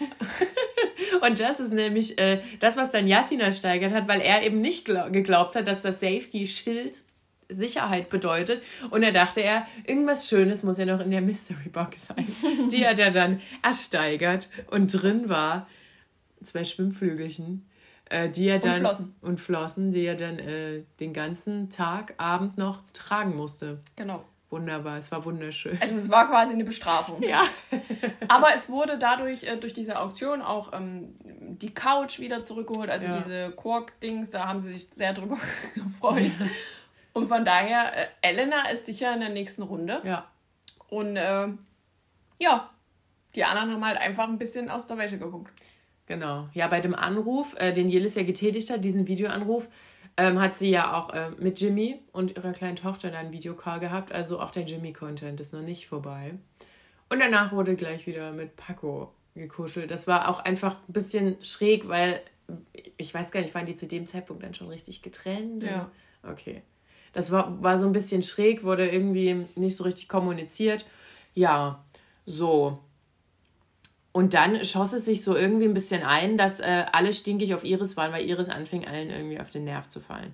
Und 1.21 1.39
das 1.39 1.59
ist 1.59 1.73
nämlich 1.73 2.17
äh, 2.17 2.41
das, 2.59 2.77
was 2.77 2.91
dann 2.91 3.07
Yassin 3.07 3.39
ersteigert 3.39 3.93
hat, 3.93 4.07
weil 4.07 4.21
er 4.21 4.43
eben 4.43 4.61
nicht 4.61 4.85
geglaubt 4.85 5.55
hat, 5.55 5.67
dass 5.67 5.81
das 5.81 5.99
Safety-Schild 5.99 7.03
Sicherheit 7.49 8.09
bedeutet. 8.09 8.63
Und 8.89 9.03
er 9.03 9.11
dachte 9.11 9.41
er, 9.41 9.67
irgendwas 9.85 10.27
Schönes 10.27 10.63
muss 10.63 10.77
ja 10.77 10.85
noch 10.85 10.99
in 10.99 11.11
der 11.11 11.21
Mystery 11.21 11.69
Box 11.69 12.07
sein, 12.07 12.27
die 12.71 12.87
hat 12.87 12.99
er 12.99 13.11
dann 13.11 13.41
ersteigert. 13.61 14.49
Und 14.71 14.87
drin 14.87 15.29
war 15.29 15.67
zwei 16.43 16.63
Schwimmflügelchen 16.63 17.69
äh, 18.09 18.29
die 18.29 18.47
er 18.47 18.59
dann, 18.59 18.73
und 18.73 18.79
Flossen. 18.79 19.15
Und 19.21 19.39
Flossen, 19.39 19.91
die 19.91 20.05
er 20.05 20.15
dann 20.15 20.39
äh, 20.39 20.83
den 20.99 21.13
ganzen 21.13 21.69
Tag, 21.69 22.13
Abend 22.17 22.57
noch 22.57 22.81
tragen 22.93 23.35
musste. 23.35 23.79
Genau. 23.95 24.23
Wunderbar, 24.51 24.97
es 24.97 25.11
war 25.11 25.25
wunderschön. 25.25 25.77
Also 25.81 25.95
es 25.95 26.09
war 26.09 26.29
quasi 26.29 26.53
eine 26.53 26.63
Bestrafung. 26.63 27.21
ja. 27.27 27.43
Aber 28.27 28.53
es 28.53 28.69
wurde 28.69 28.97
dadurch, 28.99 29.43
äh, 29.43 29.57
durch 29.57 29.73
diese 29.73 29.99
Auktion 29.99 30.41
auch 30.41 30.71
ähm, 30.71 31.15
die 31.19 31.73
Couch 31.73 32.19
wieder 32.19 32.43
zurückgeholt, 32.43 32.89
also 32.89 33.07
ja. 33.07 33.17
diese 33.17 33.51
Kork-Dings, 33.51 34.29
da 34.29 34.47
haben 34.47 34.59
sie 34.59 34.73
sich 34.73 34.87
sehr 34.93 35.13
drüber 35.13 35.37
gefreut. 35.75 36.31
Und 37.13 37.27
von 37.27 37.43
daher, 37.43 37.97
äh, 37.97 38.07
Elena 38.21 38.69
ist 38.69 38.85
sicher 38.85 39.13
in 39.13 39.21
der 39.21 39.29
nächsten 39.29 39.63
Runde. 39.63 40.01
Ja. 40.03 40.27
Und 40.89 41.17
äh, 41.17 41.47
ja, 42.39 42.69
die 43.35 43.43
anderen 43.43 43.71
haben 43.71 43.85
halt 43.85 43.97
einfach 43.97 44.27
ein 44.27 44.37
bisschen 44.37 44.69
aus 44.69 44.85
der 44.85 44.97
Wäsche 44.97 45.17
geguckt. 45.17 45.51
Genau. 46.07 46.49
Ja, 46.53 46.67
bei 46.67 46.81
dem 46.81 46.93
Anruf, 46.93 47.55
äh, 47.57 47.73
den 47.73 47.89
Jelis 47.89 48.15
ja 48.15 48.23
getätigt 48.23 48.69
hat, 48.69 48.83
diesen 48.83 49.07
Videoanruf, 49.07 49.67
ähm, 50.17 50.39
hat 50.39 50.55
sie 50.55 50.69
ja 50.69 50.95
auch 50.95 51.13
äh, 51.13 51.31
mit 51.39 51.59
Jimmy 51.59 51.99
und 52.11 52.37
ihrer 52.37 52.51
kleinen 52.53 52.75
Tochter 52.75 53.11
dann 53.11 53.31
Videocall 53.31 53.79
gehabt. 53.79 54.11
Also 54.11 54.39
auch 54.39 54.51
der 54.51 54.63
Jimmy-Content 54.63 55.39
ist 55.39 55.53
noch 55.53 55.61
nicht 55.61 55.87
vorbei. 55.87 56.35
Und 57.09 57.19
danach 57.19 57.51
wurde 57.51 57.75
gleich 57.75 58.07
wieder 58.07 58.31
mit 58.31 58.55
Paco 58.55 59.13
gekuschelt. 59.35 59.91
Das 59.91 60.07
war 60.07 60.29
auch 60.29 60.39
einfach 60.39 60.77
ein 60.87 60.93
bisschen 60.93 61.41
schräg, 61.41 61.87
weil 61.87 62.21
ich 62.97 63.13
weiß 63.13 63.31
gar 63.31 63.41
nicht, 63.41 63.53
waren 63.55 63.65
die 63.65 63.75
zu 63.75 63.87
dem 63.87 64.07
Zeitpunkt 64.07 64.43
dann 64.43 64.53
schon 64.53 64.69
richtig 64.69 65.01
getrennt? 65.01 65.63
Ja. 65.63 65.91
Okay. 66.23 66.61
Das 67.13 67.31
war, 67.31 67.61
war 67.63 67.77
so 67.77 67.87
ein 67.87 67.93
bisschen 67.93 68.23
schräg, 68.23 68.63
wurde 68.63 68.89
irgendwie 68.89 69.45
nicht 69.55 69.77
so 69.77 69.83
richtig 69.83 70.07
kommuniziert. 70.07 70.85
Ja, 71.33 71.83
so. 72.25 72.79
Und 74.15 74.33
dann 74.33 74.63
schoss 74.63 74.93
es 74.93 75.03
sich 75.03 75.25
so 75.25 75.35
irgendwie 75.35 75.65
ein 75.65 75.73
bisschen 75.73 76.01
ein, 76.03 76.37
dass 76.37 76.61
äh, 76.61 76.85
alle 76.93 77.11
stinkig 77.11 77.53
auf 77.53 77.65
Iris 77.65 77.97
waren, 77.97 78.13
weil 78.13 78.25
Iris 78.25 78.47
anfing, 78.47 78.87
allen 78.87 79.09
irgendwie 79.09 79.41
auf 79.41 79.49
den 79.49 79.65
Nerv 79.65 79.89
zu 79.89 79.99
fallen. 79.99 80.31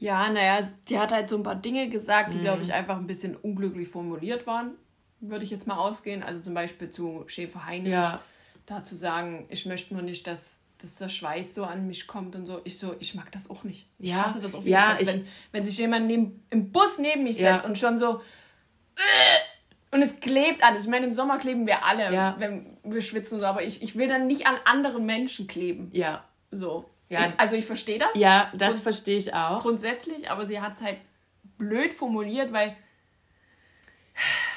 Ja, 0.00 0.28
naja, 0.28 0.68
die 0.88 0.98
hat 0.98 1.12
halt 1.12 1.28
so 1.28 1.36
ein 1.36 1.44
paar 1.44 1.54
Dinge 1.54 1.90
gesagt, 1.90 2.34
die, 2.34 2.38
mhm. 2.38 2.42
glaube 2.42 2.62
ich, 2.64 2.72
einfach 2.72 2.96
ein 2.96 3.06
bisschen 3.06 3.36
unglücklich 3.36 3.86
formuliert 3.86 4.48
waren, 4.48 4.72
würde 5.20 5.44
ich 5.44 5.50
jetzt 5.52 5.68
mal 5.68 5.76
ausgehen. 5.76 6.24
Also 6.24 6.40
zum 6.40 6.54
Beispiel 6.54 6.90
zu 6.90 7.22
Schäfer 7.28 7.66
Heinrich, 7.66 7.92
ja. 7.92 8.20
da 8.66 8.82
zu 8.82 8.96
sagen, 8.96 9.46
ich 9.48 9.64
möchte 9.64 9.94
nur 9.94 10.02
nicht, 10.02 10.26
dass, 10.26 10.58
dass 10.78 10.96
der 10.96 11.08
Schweiß 11.08 11.54
so 11.54 11.62
an 11.62 11.86
mich 11.86 12.08
kommt 12.08 12.34
und 12.34 12.46
so. 12.46 12.62
Ich 12.64 12.80
so, 12.80 12.96
ich 12.98 13.14
mag 13.14 13.30
das 13.30 13.48
auch 13.48 13.62
nicht. 13.62 13.86
Ich 14.00 14.10
ja. 14.10 14.24
hasse 14.24 14.40
das 14.40 14.56
auch 14.56 14.64
ja, 14.64 14.96
ich, 14.98 15.06
wenn, 15.06 15.24
wenn 15.52 15.62
sich 15.62 15.78
jemand 15.78 16.08
neben, 16.08 16.44
im 16.50 16.72
Bus 16.72 16.98
neben 16.98 17.22
mich 17.22 17.36
setzt 17.36 17.62
ja. 17.62 17.70
und 17.70 17.78
schon 17.78 17.96
so, 18.00 18.22
äh, 18.96 19.38
und 19.90 20.02
es 20.02 20.20
klebt 20.20 20.62
alles. 20.62 20.84
Ich 20.84 20.90
meine, 20.90 21.06
im 21.06 21.12
Sommer 21.12 21.38
kleben 21.38 21.66
wir 21.66 21.84
alle, 21.84 22.12
ja. 22.12 22.36
wenn 22.38 22.76
wir 22.84 23.00
schwitzen 23.00 23.40
so, 23.40 23.46
aber 23.46 23.62
ich, 23.62 23.82
ich 23.82 23.96
will 23.96 24.08
dann 24.08 24.26
nicht 24.26 24.46
an 24.46 24.56
andere 24.64 25.00
Menschen 25.00 25.46
kleben. 25.46 25.90
Ja. 25.92 26.24
So. 26.50 26.84
Ja. 27.08 27.20
Ich, 27.20 27.40
also 27.40 27.56
ich 27.56 27.64
verstehe 27.64 27.98
das. 27.98 28.10
Ja, 28.14 28.52
das 28.54 28.80
verstehe 28.80 29.16
ich 29.16 29.34
auch. 29.34 29.62
Grundsätzlich, 29.62 30.30
aber 30.30 30.46
sie 30.46 30.60
hat 30.60 30.74
es 30.74 30.82
halt 30.82 30.98
blöd 31.56 31.92
formuliert, 31.92 32.52
weil 32.52 32.76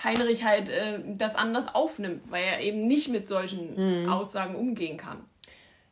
Heinrich 0.04 0.44
halt 0.44 0.70
äh, 0.70 1.00
das 1.06 1.36
anders 1.36 1.74
aufnimmt, 1.74 2.32
weil 2.32 2.44
er 2.44 2.62
eben 2.62 2.88
nicht 2.88 3.10
mit 3.10 3.28
solchen 3.28 4.04
mhm. 4.04 4.10
Aussagen 4.10 4.56
umgehen 4.56 4.98
kann. 4.98 5.20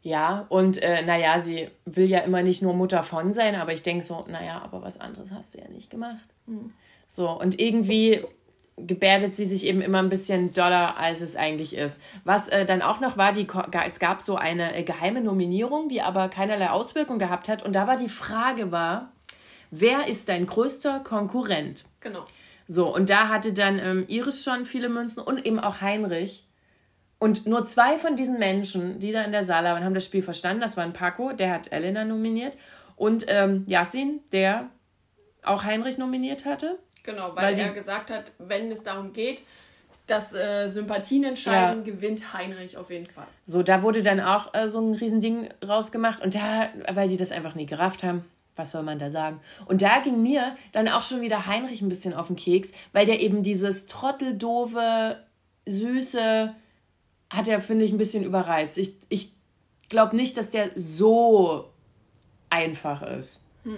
Ja, 0.01 0.45
und 0.49 0.81
äh, 0.81 1.01
naja, 1.03 1.39
sie 1.39 1.69
will 1.85 2.05
ja 2.05 2.19
immer 2.19 2.41
nicht 2.41 2.61
nur 2.61 2.73
Mutter 2.73 3.03
von 3.03 3.33
sein, 3.33 3.55
aber 3.55 3.73
ich 3.73 3.83
denke 3.83 4.03
so, 4.03 4.25
naja, 4.29 4.61
aber 4.63 4.81
was 4.81 4.99
anderes 4.99 5.31
hast 5.31 5.53
du 5.53 5.59
ja 5.59 5.67
nicht 5.67 5.89
gemacht. 5.89 6.29
Mhm. 6.45 6.73
So, 7.07 7.29
und 7.29 7.59
irgendwie 7.59 8.23
gebärdet 8.85 9.35
sie 9.35 9.45
sich 9.45 9.65
eben 9.65 9.81
immer 9.81 9.99
ein 9.99 10.09
bisschen 10.09 10.51
doller, 10.51 10.97
als 10.97 11.21
es 11.21 11.35
eigentlich 11.35 11.75
ist. 11.75 12.01
Was 12.23 12.47
äh, 12.49 12.65
dann 12.65 12.81
auch 12.81 12.99
noch 12.99 13.17
war, 13.17 13.33
die, 13.33 13.47
es 13.85 13.99
gab 13.99 14.21
so 14.21 14.35
eine 14.35 14.75
äh, 14.75 14.83
geheime 14.83 15.21
Nominierung, 15.21 15.89
die 15.89 16.01
aber 16.01 16.29
keinerlei 16.29 16.69
Auswirkung 16.69 17.19
gehabt 17.19 17.49
hat. 17.49 17.63
Und 17.63 17.73
da 17.73 17.87
war 17.87 17.97
die 17.97 18.09
Frage 18.09 18.71
war, 18.71 19.11
wer 19.71 20.07
ist 20.07 20.29
dein 20.29 20.45
größter 20.45 21.01
Konkurrent? 21.01 21.85
Genau. 21.99 22.25
So, 22.67 22.93
und 22.93 23.09
da 23.09 23.29
hatte 23.29 23.53
dann 23.53 23.79
ähm, 23.79 24.05
Iris 24.07 24.43
schon 24.43 24.65
viele 24.65 24.89
Münzen 24.89 25.23
und 25.23 25.45
eben 25.45 25.59
auch 25.59 25.81
Heinrich. 25.81 26.45
Und 27.17 27.47
nur 27.47 27.65
zwei 27.65 27.97
von 27.97 28.15
diesen 28.15 28.39
Menschen, 28.39 28.99
die 28.99 29.11
da 29.11 29.23
in 29.23 29.31
der 29.31 29.43
Saal 29.43 29.65
waren, 29.65 29.83
haben 29.83 29.93
das 29.93 30.05
Spiel 30.05 30.23
verstanden. 30.23 30.61
Das 30.61 30.77
waren 30.77 30.93
Paco, 30.93 31.33
der 31.33 31.51
hat 31.51 31.71
Elena 31.71 32.05
nominiert, 32.05 32.55
und 32.95 33.25
ähm, 33.27 33.63
Yassin, 33.65 34.19
der 34.33 34.69
auch 35.41 35.63
Heinrich 35.63 35.97
nominiert 35.97 36.45
hatte. 36.45 36.77
Genau, 37.03 37.35
weil, 37.35 37.55
weil 37.55 37.59
er 37.59 37.73
gesagt 37.73 38.09
hat, 38.11 38.31
wenn 38.37 38.71
es 38.71 38.83
darum 38.83 39.13
geht, 39.13 39.43
dass 40.09 40.33
äh, 40.33 40.67
Sympathien 40.67 41.23
entscheiden, 41.23 41.85
ja. 41.85 41.93
gewinnt 41.93 42.33
Heinrich 42.33 42.77
auf 42.77 42.89
jeden 42.89 43.05
Fall. 43.05 43.27
So, 43.43 43.63
da 43.63 43.83
wurde 43.83 44.01
dann 44.01 44.19
auch 44.19 44.53
äh, 44.53 44.67
so 44.67 44.79
ein 44.79 44.93
Riesending 44.93 45.49
rausgemacht 45.65 46.23
und 46.23 46.35
da, 46.35 46.69
weil 46.91 47.09
die 47.09 47.17
das 47.17 47.31
einfach 47.31 47.55
nie 47.55 47.65
gerafft 47.65 48.03
haben, 48.03 48.25
was 48.55 48.71
soll 48.71 48.83
man 48.83 48.99
da 48.99 49.11
sagen? 49.11 49.39
Und 49.65 49.81
da 49.81 49.99
ging 49.99 50.21
mir 50.21 50.55
dann 50.71 50.87
auch 50.87 51.01
schon 51.01 51.21
wieder 51.21 51.45
Heinrich 51.45 51.81
ein 51.81 51.89
bisschen 51.89 52.13
auf 52.13 52.27
den 52.27 52.35
Keks, 52.35 52.73
weil 52.91 53.05
der 53.05 53.19
eben 53.21 53.43
dieses 53.43 53.85
trotteldove, 53.87 55.17
süße, 55.65 56.53
hat 57.29 57.47
er, 57.47 57.61
finde 57.61 57.85
ich, 57.85 57.91
ein 57.91 57.97
bisschen 57.97 58.23
überreizt. 58.23 58.77
Ich, 58.77 58.93
ich 59.09 59.31
glaube 59.87 60.15
nicht, 60.15 60.35
dass 60.37 60.49
der 60.49 60.71
so 60.75 61.69
einfach 62.49 63.03
ist. 63.03 63.43
Hm 63.63 63.77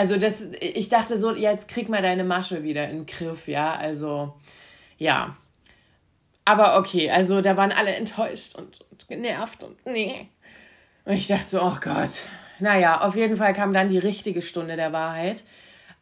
also 0.00 0.16
das, 0.16 0.48
ich 0.58 0.88
dachte 0.88 1.18
so, 1.18 1.34
jetzt 1.34 1.68
krieg 1.68 1.90
mal 1.90 2.00
deine 2.00 2.24
Masche 2.24 2.62
wieder 2.62 2.88
in 2.88 3.00
den 3.00 3.06
Griff, 3.06 3.48
ja, 3.48 3.74
also 3.74 4.32
ja. 4.96 5.36
Aber 6.46 6.78
okay, 6.78 7.10
also 7.10 7.42
da 7.42 7.58
waren 7.58 7.70
alle 7.70 7.90
enttäuscht 7.90 8.56
und, 8.56 8.80
und 8.90 9.08
genervt 9.08 9.62
und 9.62 9.76
nee. 9.84 10.30
Und 11.04 11.12
ich 11.12 11.26
dachte 11.26 11.48
so, 11.48 11.62
oh 11.62 11.76
Gott. 11.82 12.22
Naja, 12.60 13.02
auf 13.02 13.14
jeden 13.14 13.36
Fall 13.36 13.52
kam 13.52 13.74
dann 13.74 13.90
die 13.90 13.98
richtige 13.98 14.40
Stunde 14.40 14.76
der 14.76 14.94
Wahrheit. 14.94 15.44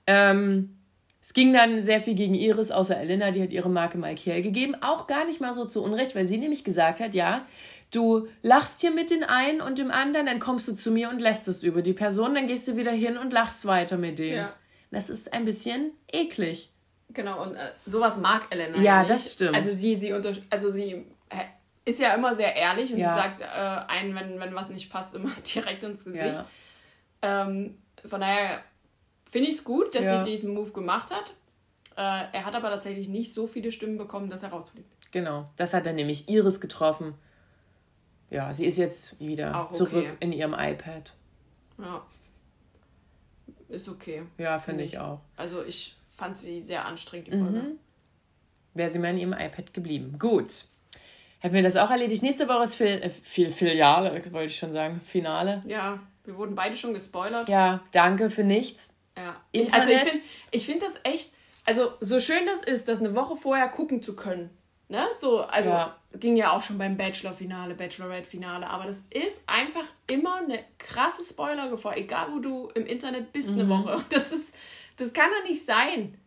Ähm, 0.07 0.78
es 1.20 1.32
ging 1.32 1.53
dann 1.53 1.82
sehr 1.82 2.01
viel 2.01 2.14
gegen 2.14 2.36
Iris, 2.36 2.70
außer 2.70 3.01
Elena, 3.01 3.32
die 3.32 3.42
hat 3.42 3.51
ihre 3.51 3.68
Marke 3.68 3.99
Malkiel 3.99 4.42
gegeben. 4.42 4.76
Auch 4.80 5.09
gar 5.09 5.24
nicht 5.24 5.40
mal 5.40 5.55
so 5.55 5.64
zu 5.64 5.82
Unrecht, 5.82 6.14
weil 6.14 6.26
sie 6.26 6.38
nämlich 6.38 6.62
gesagt 6.62 7.01
hat, 7.01 7.16
ja, 7.16 7.44
Du 7.91 8.28
lachst 8.43 8.82
hier 8.82 8.91
mit 8.91 9.11
den 9.11 9.24
einen 9.24 9.61
und 9.62 9.78
dem 9.78 9.91
anderen, 9.91 10.26
dann 10.26 10.41
kommst 10.41 10.68
du 10.68 10.74
zu 10.74 10.91
mir 10.91 11.09
und 11.09 11.20
lässt 11.20 11.49
es 11.49 11.62
über 11.62 11.80
die 11.80 11.95
Person, 11.95 12.34
dann 12.34 12.47
gehst 12.47 12.68
du 12.68 12.76
wieder 12.76 12.93
hin 12.93 13.16
und 13.16 13.32
lachst 13.32 13.64
weiter 13.64 13.97
mit 13.97 14.18
denen. 14.18 14.36
Ja. 14.36 14.53
Das 14.91 15.09
ist 15.09 15.32
ein 15.32 15.45
bisschen 15.45 15.93
eklig. 16.12 16.70
Genau, 17.11 17.43
und 17.43 17.55
äh, 17.55 17.70
sowas 17.86 18.18
mag 18.18 18.47
Elena. 18.51 18.76
Ja, 18.76 18.82
ja 18.82 19.05
das 19.05 19.32
stimmt. 19.32 19.55
Also 19.55 19.70
sie, 19.70 19.97
sie, 19.97 20.12
unter, 20.12 20.34
also 20.51 20.70
sie 20.70 21.07
ist 21.86 21.99
ja 21.99 22.14
immer 22.14 22.34
sehr 22.34 22.55
ehrlich 22.55 22.93
und 22.93 22.99
ja. 22.99 23.14
sie 23.14 23.20
sagt 23.20 23.41
äh, 23.41 23.45
ein, 23.45 24.14
wenn, 24.14 24.39
wenn 24.39 24.55
was 24.55 24.68
nicht 24.68 24.91
passt, 24.91 25.14
immer 25.14 25.30
direkt 25.55 25.82
ins 25.82 26.05
Gesicht. 26.05 26.43
Ähm, 27.22 27.78
von 28.05 28.20
daher 28.20 28.62
finde 29.30 29.49
ich 29.49 29.57
es 29.57 29.64
gut, 29.64 29.95
dass 29.95 30.05
sie 30.05 30.30
diesen 30.30 30.53
Move 30.53 30.72
gemacht 30.72 31.11
hat. 31.11 31.30
Äh, 31.97 32.36
er 32.36 32.45
hat 32.45 32.55
aber 32.55 32.68
tatsächlich 32.68 33.09
nicht 33.09 33.32
so 33.32 33.47
viele 33.47 33.72
Stimmen 33.72 33.97
bekommen, 33.97 34.28
dass 34.28 34.43
er 34.43 34.51
rausfliegt. 34.51 34.89
Genau, 35.11 35.49
das 35.57 35.72
hat 35.72 35.86
er 35.86 35.95
nämlich 35.95 36.28
Iris 36.28 36.61
getroffen 36.61 37.14
ja, 38.31 38.53
sie 38.53 38.66
ist 38.66 38.76
jetzt 38.76 39.18
wieder 39.20 39.64
okay. 39.64 39.74
zurück 39.74 40.16
in 40.20 40.33
ihrem 40.33 40.55
iPad. 40.55 41.14
Ja. 41.79 42.03
Ist 43.68 43.89
okay. 43.89 44.22
Ja, 44.39 44.59
finde 44.59 44.85
ich. 44.85 44.95
ich 44.95 44.99
auch. 44.99 45.20
Also 45.37 45.62
ich 45.64 45.97
fand 46.11 46.37
sie 46.37 46.62
sehr 46.62 46.85
anstrengend, 46.85 47.29
die 47.29 47.33
Folge. 47.33 47.59
Mhm. 47.59 47.79
Wäre 48.74 48.91
sie 48.91 48.99
mal 48.99 49.11
in 49.11 49.18
ihrem 49.18 49.33
iPad 49.33 49.72
geblieben. 49.74 50.16
Gut. 50.18 50.64
Hätten 51.41 51.55
wir 51.55 51.62
das 51.62 51.76
auch 51.76 51.91
erledigt. 51.91 52.22
Nächste 52.22 52.49
Woche 52.49 52.64
ist 52.64 52.74
Fil 52.74 52.87
äh, 52.87 53.11
Fil 53.11 53.51
Filiale, 53.51 54.11
wollte 54.33 54.47
ich 54.47 54.57
schon 54.57 54.72
sagen. 54.72 55.01
Finale. 55.05 55.62
Ja, 55.66 56.01
wir 56.24 56.37
wurden 56.37 56.55
beide 56.55 56.76
schon 56.76 56.95
gespoilert. 56.95 57.49
Ja, 57.49 57.83
danke 57.93 58.31
für 58.31 58.45
nichts. 58.45 58.99
Ja. 59.16 59.37
Internet. 59.53 59.74
Also 59.74 59.91
ich 59.91 60.01
finde 60.01 60.24
ich 60.51 60.66
find 60.66 60.83
das 60.83 60.95
echt, 61.05 61.33
also 61.64 61.93
so 62.01 62.18
schön 62.18 62.47
das 62.47 62.62
ist, 62.62 62.89
das 62.89 63.01
eine 63.01 63.14
Woche 63.14 63.37
vorher 63.37 63.68
gucken 63.68 64.03
zu 64.03 64.16
können. 64.16 64.51
Ne? 64.89 65.07
So, 65.18 65.41
also 65.41 65.68
ja. 65.68 65.97
ging 66.14 66.36
ja 66.36 66.53
auch 66.53 66.62
schon 66.62 66.78
beim 66.78 66.97
Bachelor-Finale, 66.97 67.74
Bachelorette-Finale, 67.74 68.68
aber 68.68 68.86
das 68.86 69.05
ist 69.11 69.43
einfach 69.47 69.84
immer 70.07 70.36
eine 70.36 70.64
krasse 70.78 71.22
Spoiler-Gefahr, 71.22 71.99
egal 71.99 72.28
wo 72.32 72.39
du 72.39 72.68
im 72.74 72.86
Internet 72.86 73.32
bist 73.32 73.51
mhm. 73.51 73.61
eine 73.61 73.68
Woche. 73.68 74.05
Das 74.11 74.32
ist, 74.32 74.55
das 74.97 75.12
kann 75.12 75.30
doch 75.30 75.49
nicht 75.49 75.64
sein. 75.64 76.18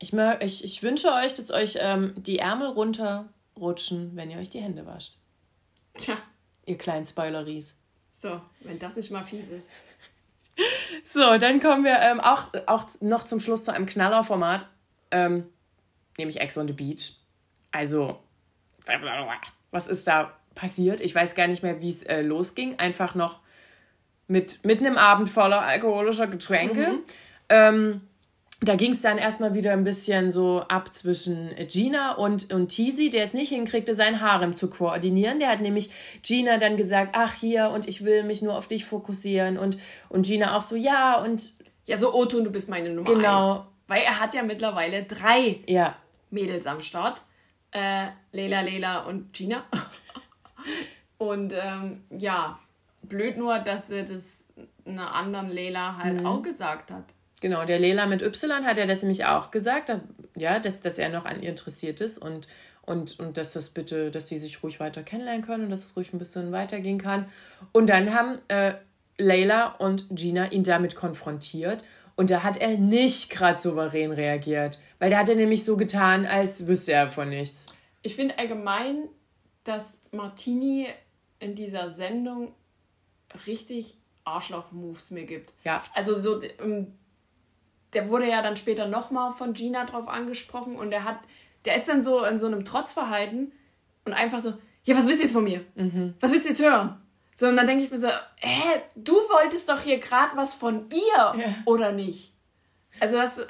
Ich, 0.00 0.12
ich, 0.12 0.64
ich 0.64 0.82
wünsche 0.82 1.12
euch, 1.12 1.34
dass 1.34 1.50
euch 1.50 1.78
ähm, 1.80 2.14
die 2.16 2.38
Ärmel 2.38 2.68
runterrutschen, 2.68 4.12
wenn 4.14 4.30
ihr 4.30 4.38
euch 4.38 4.50
die 4.50 4.60
Hände 4.60 4.84
wascht. 4.84 5.16
Tja. 5.96 6.16
Ihr 6.66 6.78
kleinen 6.78 7.06
Spoileries. 7.06 7.76
So, 8.12 8.40
wenn 8.60 8.78
das 8.78 8.96
nicht 8.96 9.10
mal 9.10 9.24
fies 9.24 9.50
ist. 9.50 9.68
So, 11.04 11.38
dann 11.38 11.60
kommen 11.60 11.84
wir 11.84 12.00
ähm, 12.00 12.18
auch, 12.18 12.48
auch 12.66 12.86
noch 13.00 13.22
zum 13.22 13.38
Schluss 13.38 13.64
zu 13.64 13.72
einem 13.72 13.86
Knallerformat, 13.86 14.66
ähm, 15.12 15.46
nämlich 16.18 16.40
Ex 16.40 16.58
on 16.58 16.66
the 16.66 16.72
Beach. 16.72 17.14
Also, 17.70 18.18
was 19.70 19.86
ist 19.86 20.06
da 20.06 20.32
passiert? 20.54 21.00
Ich 21.00 21.14
weiß 21.14 21.34
gar 21.34 21.46
nicht 21.46 21.62
mehr, 21.62 21.80
wie 21.80 21.88
es 21.88 22.02
äh, 22.02 22.22
losging. 22.22 22.78
Einfach 22.78 23.14
noch 23.14 23.40
mit, 24.26 24.64
mit 24.64 24.80
einem 24.80 24.96
Abend 24.96 25.28
voller 25.28 25.62
alkoholischer 25.62 26.26
Getränke. 26.26 26.88
Mhm. 26.88 27.02
Ähm, 27.48 28.00
da 28.60 28.74
ging 28.74 28.90
es 28.90 29.00
dann 29.00 29.18
erstmal 29.18 29.54
wieder 29.54 29.72
ein 29.72 29.84
bisschen 29.84 30.32
so 30.32 30.64
ab 30.68 30.92
zwischen 30.92 31.54
Gina 31.68 32.14
und, 32.14 32.52
und 32.52 32.68
Tizi, 32.68 33.08
der 33.08 33.22
es 33.22 33.32
nicht 33.32 33.50
hinkriegte, 33.50 33.94
sein 33.94 34.20
Harem 34.20 34.54
zu 34.54 34.68
koordinieren. 34.68 35.38
Der 35.38 35.48
hat 35.48 35.60
nämlich 35.60 35.92
Gina 36.22 36.58
dann 36.58 36.76
gesagt, 36.76 37.14
ach 37.16 37.34
hier, 37.34 37.70
und 37.70 37.88
ich 37.88 38.04
will 38.04 38.24
mich 38.24 38.42
nur 38.42 38.56
auf 38.56 38.66
dich 38.66 38.84
fokussieren. 38.84 39.58
Und, 39.58 39.78
und 40.08 40.26
Gina 40.26 40.56
auch 40.56 40.62
so, 40.62 40.74
ja, 40.74 41.20
und... 41.20 41.52
Ja, 41.86 41.96
so 41.96 42.12
Otto, 42.12 42.40
du 42.40 42.50
bist 42.50 42.68
meine 42.68 42.90
Nummer 42.90 43.14
genau. 43.14 43.52
eins. 43.52 43.62
Weil 43.86 44.02
er 44.02 44.20
hat 44.20 44.34
ja 44.34 44.42
mittlerweile 44.42 45.04
drei 45.04 45.60
ja. 45.66 45.96
Mädels 46.30 46.66
am 46.66 46.80
Start 46.80 47.22
äh, 47.78 48.08
Leila, 48.32 48.60
Leila 48.62 48.98
und 49.00 49.32
Gina. 49.32 49.64
und 51.18 51.52
ähm, 51.52 52.02
ja, 52.10 52.58
blöd 53.02 53.36
nur, 53.36 53.58
dass 53.58 53.90
er 53.90 54.04
das 54.04 54.46
einer 54.86 55.14
anderen 55.14 55.48
Leila 55.48 55.96
halt 55.96 56.20
mhm. 56.20 56.26
auch 56.26 56.42
gesagt 56.42 56.90
hat. 56.90 57.04
Genau, 57.40 57.64
der 57.64 57.78
Leila 57.78 58.06
mit 58.06 58.22
Y 58.22 58.64
hat 58.64 58.78
er 58.78 58.86
das 58.86 59.02
nämlich 59.02 59.24
auch 59.24 59.50
gesagt, 59.50 59.92
ja, 60.36 60.58
dass, 60.58 60.80
dass 60.80 60.98
er 60.98 61.08
noch 61.08 61.24
an 61.24 61.40
ihr 61.40 61.50
interessiert 61.50 62.00
ist 62.00 62.18
und, 62.18 62.48
und, 62.82 63.20
und 63.20 63.36
dass 63.36 63.52
das 63.52 63.70
bitte, 63.70 64.10
dass 64.10 64.26
die 64.26 64.38
sich 64.38 64.62
ruhig 64.62 64.80
weiter 64.80 65.02
kennenlernen 65.02 65.44
können 65.44 65.64
und 65.64 65.70
dass 65.70 65.84
es 65.84 65.96
ruhig 65.96 66.12
ein 66.12 66.18
bisschen 66.18 66.50
weitergehen 66.50 66.98
kann. 66.98 67.26
Und 67.72 67.88
dann 67.88 68.12
haben 68.12 68.38
äh, 68.48 68.74
Layla 69.18 69.76
und 69.78 70.06
Gina 70.10 70.50
ihn 70.50 70.64
damit 70.64 70.96
konfrontiert 70.96 71.84
und 72.18 72.30
da 72.30 72.42
hat 72.42 72.56
er 72.56 72.76
nicht 72.76 73.30
gerade 73.30 73.60
souverän 73.60 74.10
reagiert, 74.10 74.80
weil 74.98 75.08
da 75.08 75.18
hat 75.18 75.28
er 75.28 75.36
nämlich 75.36 75.64
so 75.64 75.76
getan, 75.76 76.26
als 76.26 76.66
wüsste 76.66 76.92
er 76.92 77.12
von 77.12 77.28
nichts. 77.28 77.66
Ich 78.02 78.16
finde 78.16 78.36
allgemein, 78.38 79.08
dass 79.62 80.02
Martini 80.10 80.88
in 81.38 81.54
dieser 81.54 81.88
Sendung 81.88 82.52
richtig 83.46 83.96
Arschloch-Moves 84.24 85.12
mir 85.12 85.26
gibt. 85.26 85.54
Ja. 85.62 85.84
Also 85.94 86.18
so, 86.18 86.42
ähm, 86.60 86.92
der 87.92 88.10
wurde 88.10 88.28
ja 88.28 88.42
dann 88.42 88.56
später 88.56 88.88
nochmal 88.88 89.32
von 89.32 89.52
Gina 89.52 89.84
drauf 89.84 90.08
angesprochen 90.08 90.74
und 90.74 90.90
der 90.90 91.04
hat, 91.04 91.20
der 91.66 91.76
ist 91.76 91.88
dann 91.88 92.02
so 92.02 92.24
in 92.24 92.40
so 92.40 92.46
einem 92.46 92.64
Trotzverhalten 92.64 93.52
und 94.04 94.12
einfach 94.12 94.42
so, 94.42 94.54
ja, 94.82 94.96
was 94.96 95.06
willst 95.06 95.20
du 95.20 95.24
jetzt 95.24 95.34
von 95.34 95.44
mir? 95.44 95.64
Mhm. 95.76 96.14
Was 96.18 96.32
willst 96.32 96.46
du 96.46 96.50
jetzt 96.50 96.62
hören? 96.62 97.00
So, 97.38 97.46
und 97.46 97.56
dann 97.56 97.68
denke 97.68 97.84
ich 97.84 97.90
mir 97.92 98.00
so, 98.00 98.08
hä, 98.08 98.80
du 98.96 99.12
wolltest 99.12 99.68
doch 99.68 99.80
hier 99.80 100.00
gerade 100.00 100.36
was 100.36 100.54
von 100.54 100.88
ihr, 100.90 101.40
ja. 101.40 101.54
oder 101.66 101.92
nicht? 101.92 102.32
Also 102.98 103.16
das 103.16 103.46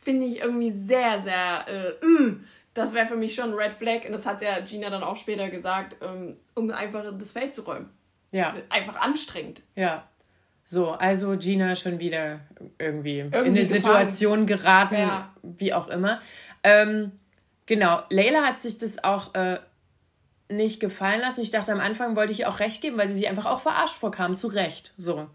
finde 0.00 0.26
ich 0.26 0.42
irgendwie 0.42 0.70
sehr, 0.70 1.20
sehr, 1.20 1.66
äh, 1.66 2.06
uh, 2.06 2.36
das 2.72 2.94
wäre 2.94 3.08
für 3.08 3.16
mich 3.16 3.34
schon 3.34 3.50
ein 3.50 3.54
Red 3.54 3.72
Flag. 3.72 4.04
Und 4.06 4.12
das 4.12 4.26
hat 4.26 4.42
ja 4.42 4.60
Gina 4.60 4.90
dann 4.90 5.02
auch 5.02 5.16
später 5.16 5.48
gesagt, 5.48 5.96
ähm, 6.02 6.36
um 6.54 6.70
einfach 6.70 7.02
das 7.18 7.32
Feld 7.32 7.52
zu 7.52 7.62
räumen. 7.62 7.90
Ja. 8.30 8.54
Einfach 8.68 8.94
anstrengend. 8.94 9.60
Ja. 9.74 10.06
So, 10.62 10.92
also 10.92 11.36
Gina 11.36 11.74
schon 11.74 11.98
wieder 11.98 12.42
irgendwie, 12.78 13.18
irgendwie 13.18 13.38
in 13.38 13.56
eine 13.56 13.64
Situation 13.64 14.46
geraten, 14.46 14.94
ja. 14.94 15.34
wie 15.42 15.74
auch 15.74 15.88
immer. 15.88 16.20
Ähm, 16.62 17.10
genau, 17.66 18.04
Leila 18.08 18.42
hat 18.44 18.60
sich 18.60 18.78
das 18.78 19.02
auch 19.02 19.34
äh, 19.34 19.58
nicht 20.56 20.80
gefallen 20.80 21.20
lassen. 21.20 21.42
Ich 21.42 21.50
dachte, 21.50 21.72
am 21.72 21.80
Anfang 21.80 22.16
wollte 22.16 22.32
ich 22.32 22.46
auch 22.46 22.60
recht 22.60 22.82
geben, 22.82 22.98
weil 22.98 23.08
sie 23.08 23.14
sich 23.14 23.28
einfach 23.28 23.46
auch 23.46 23.60
verarscht 23.60 23.96
vorkam, 23.96 24.36
zu 24.36 24.48
Recht. 24.48 24.92
So. 24.96 25.28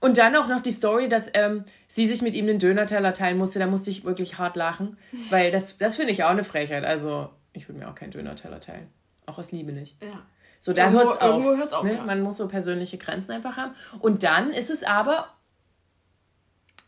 Und 0.00 0.18
dann 0.18 0.34
auch 0.34 0.48
noch 0.48 0.60
die 0.60 0.72
Story, 0.72 1.08
dass 1.08 1.30
ähm, 1.34 1.64
sie 1.86 2.06
sich 2.06 2.22
mit 2.22 2.34
ihm 2.34 2.46
den 2.46 2.58
Dönerteller 2.58 3.14
teilen 3.14 3.38
musste. 3.38 3.58
Da 3.58 3.66
musste 3.66 3.90
ich 3.90 4.04
wirklich 4.04 4.38
hart 4.38 4.56
lachen, 4.56 4.98
weil 5.30 5.50
das, 5.50 5.78
das 5.78 5.96
finde 5.96 6.12
ich 6.12 6.24
auch 6.24 6.30
eine 6.30 6.44
Frechheit. 6.44 6.84
Also, 6.84 7.30
ich 7.52 7.68
würde 7.68 7.78
mir 7.78 7.88
auch 7.88 7.94
keinen 7.94 8.10
Dönerteller 8.10 8.60
teilen. 8.60 8.88
Auch 9.26 9.38
aus 9.38 9.52
Liebe 9.52 9.72
nicht. 9.72 10.02
Ja. 10.02 10.22
So, 10.58 10.72
da 10.72 10.90
hört 10.90 11.10
es 11.10 11.20
auf. 11.20 11.42
Hört's 11.42 11.72
auf 11.72 11.84
ne? 11.84 11.94
ja. 11.94 12.04
Man 12.04 12.20
muss 12.20 12.36
so 12.36 12.48
persönliche 12.48 12.98
Grenzen 12.98 13.32
einfach 13.32 13.56
haben. 13.56 13.74
Und 14.00 14.22
dann 14.22 14.52
ist 14.52 14.70
es 14.70 14.84
aber 14.84 15.28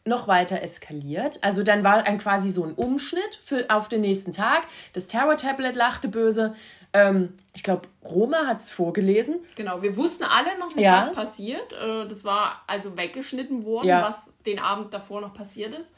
noch 0.04 0.28
weiter 0.28 0.62
eskaliert. 0.62 1.38
Also 1.42 1.62
dann 1.62 1.82
war 1.82 2.06
ein 2.06 2.18
quasi 2.18 2.50
so 2.50 2.64
ein 2.64 2.74
Umschnitt 2.74 3.40
für, 3.42 3.64
auf 3.70 3.88
den 3.88 4.02
nächsten 4.02 4.32
Tag. 4.32 4.62
Das 4.92 5.06
Terror-Tablet 5.06 5.74
lachte 5.74 6.08
böse. 6.08 6.54
Ähm, 6.94 7.36
ich 7.54 7.62
glaube, 7.62 7.88
Roma 8.04 8.46
hat 8.46 8.60
es 8.60 8.70
vorgelesen. 8.70 9.40
Genau, 9.56 9.82
wir 9.82 9.96
wussten 9.96 10.24
alle 10.24 10.58
noch 10.58 10.74
nicht, 10.74 10.84
ja. 10.84 10.98
was 10.98 11.12
passiert. 11.12 11.72
Äh, 11.72 12.06
das 12.06 12.24
war 12.24 12.62
also 12.66 12.96
weggeschnitten 12.96 13.64
worden, 13.64 13.88
ja. 13.88 14.02
was 14.02 14.32
den 14.46 14.58
Abend 14.58 14.94
davor 14.94 15.20
noch 15.20 15.34
passiert 15.34 15.74
ist. 15.74 15.94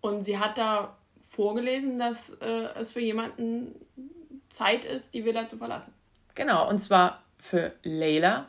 Und 0.00 0.22
sie 0.22 0.38
hat 0.38 0.58
da 0.58 0.96
vorgelesen, 1.18 1.98
dass 1.98 2.30
äh, 2.40 2.68
es 2.78 2.92
für 2.92 3.00
jemanden 3.00 3.74
Zeit 4.50 4.84
ist, 4.84 5.14
die 5.14 5.24
Villa 5.24 5.46
zu 5.46 5.56
verlassen. 5.56 5.92
Genau, 6.34 6.68
und 6.68 6.78
zwar 6.78 7.22
für 7.38 7.72
Layla 7.82 8.46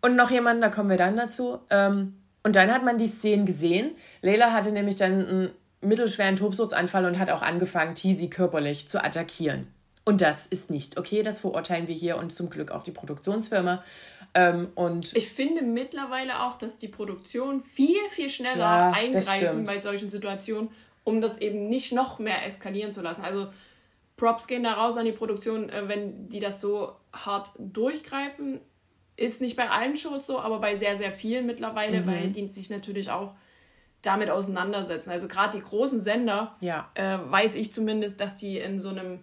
und 0.00 0.16
noch 0.16 0.30
jemanden, 0.30 0.62
da 0.62 0.68
kommen 0.68 0.90
wir 0.90 0.96
dann 0.96 1.16
dazu. 1.16 1.60
Ähm, 1.70 2.16
und 2.42 2.56
dann 2.56 2.72
hat 2.72 2.84
man 2.84 2.98
die 2.98 3.06
Szenen 3.06 3.44
gesehen. 3.44 3.92
Layla 4.22 4.52
hatte 4.52 4.72
nämlich 4.72 4.96
dann 4.96 5.26
einen 5.26 5.50
mittelschweren 5.82 6.36
Tobsuchtsanfall 6.36 7.04
und 7.04 7.18
hat 7.18 7.30
auch 7.30 7.42
angefangen, 7.42 7.94
Teasy 7.94 8.28
körperlich 8.28 8.88
zu 8.88 9.02
attackieren. 9.02 9.68
Und 10.04 10.20
das 10.20 10.46
ist 10.46 10.70
nicht 10.70 10.98
okay, 10.98 11.22
das 11.22 11.40
verurteilen 11.40 11.86
wir 11.86 11.94
hier 11.94 12.16
und 12.16 12.32
zum 12.32 12.50
Glück 12.50 12.70
auch 12.70 12.82
die 12.82 12.90
Produktionsfirma. 12.90 13.84
Ähm, 14.34 14.68
und 14.74 15.14
ich 15.16 15.28
finde 15.28 15.62
mittlerweile 15.62 16.42
auch, 16.42 16.56
dass 16.56 16.78
die 16.78 16.88
Produktion 16.88 17.60
viel, 17.60 18.00
viel 18.10 18.30
schneller 18.30 18.58
ja, 18.58 18.92
eingreifen 18.92 19.64
bei 19.64 19.78
solchen 19.78 20.08
Situationen, 20.08 20.70
um 21.04 21.20
das 21.20 21.38
eben 21.38 21.68
nicht 21.68 21.92
noch 21.92 22.18
mehr 22.18 22.46
eskalieren 22.46 22.92
zu 22.92 23.02
lassen. 23.02 23.22
Also 23.22 23.48
Props 24.16 24.46
gehen 24.46 24.62
da 24.62 24.74
raus 24.74 24.96
an 24.96 25.04
die 25.04 25.12
Produktion, 25.12 25.68
äh, 25.68 25.88
wenn 25.88 26.28
die 26.28 26.40
das 26.40 26.60
so 26.60 26.92
hart 27.12 27.50
durchgreifen. 27.58 28.60
Ist 29.16 29.40
nicht 29.40 29.56
bei 29.56 29.68
allen 29.68 29.96
Shows 29.96 30.26
so, 30.26 30.40
aber 30.40 30.60
bei 30.60 30.76
sehr, 30.76 30.96
sehr 30.96 31.12
vielen 31.12 31.44
mittlerweile, 31.44 32.00
mhm. 32.00 32.06
weil 32.06 32.28
die 32.28 32.48
sich 32.48 32.70
natürlich 32.70 33.10
auch 33.10 33.34
damit 34.02 34.30
auseinandersetzen. 34.30 35.10
Also 35.10 35.28
gerade 35.28 35.58
die 35.58 35.62
großen 35.62 36.00
Sender, 36.00 36.54
ja. 36.60 36.90
äh, 36.94 37.18
weiß 37.18 37.54
ich 37.54 37.72
zumindest, 37.72 38.20
dass 38.20 38.38
die 38.38 38.58
in 38.58 38.78
so 38.78 38.88
einem 38.88 39.20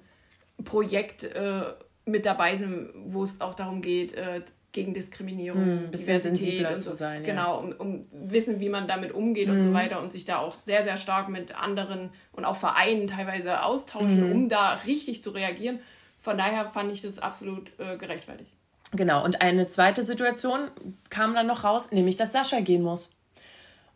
Projekt 0.63 1.23
äh, 1.23 1.61
mit 2.05 2.25
dabei 2.25 2.55
sind, 2.55 2.89
wo 3.05 3.23
es 3.23 3.41
auch 3.41 3.53
darum 3.53 3.81
geht, 3.81 4.13
äh, 4.13 4.41
gegen 4.71 4.93
Diskriminierung, 4.93 5.61
ein 5.61 5.91
bisschen 5.91 6.21
sensibler 6.21 6.73
und 6.73 6.79
so. 6.79 6.91
zu 6.91 6.97
sein. 6.97 7.23
Genau, 7.23 7.59
um, 7.59 7.71
um 7.73 8.05
wissen, 8.11 8.59
wie 8.59 8.69
man 8.69 8.87
damit 8.87 9.11
umgeht 9.11 9.47
mhm. 9.47 9.53
und 9.53 9.59
so 9.59 9.67
hm. 9.67 9.73
weiter 9.73 10.01
und 10.01 10.11
sich 10.11 10.23
da 10.23 10.37
auch 10.37 10.55
sehr, 10.57 10.83
sehr 10.83 10.97
stark 10.97 11.29
mit 11.29 11.55
anderen 11.55 12.11
und 12.31 12.45
auch 12.45 12.55
Vereinen 12.55 13.07
teilweise 13.07 13.63
austauschen, 13.63 14.27
mhm. 14.27 14.31
um 14.31 14.49
da 14.49 14.73
richtig 14.85 15.23
zu 15.23 15.31
reagieren. 15.31 15.79
Von 16.19 16.37
daher 16.37 16.67
fand 16.67 16.91
ich 16.91 17.01
das 17.01 17.17
absolut 17.17 17.71
äh, 17.79 17.97
gerechtfertigt. 17.97 18.51
Genau, 18.93 19.23
und 19.23 19.41
eine 19.41 19.67
zweite 19.67 20.03
Situation 20.03 20.69
kam 21.09 21.33
dann 21.33 21.47
noch 21.47 21.63
raus, 21.63 21.91
nämlich, 21.91 22.15
dass 22.15 22.31
Sascha 22.31 22.59
gehen 22.59 22.83
muss. 22.83 23.17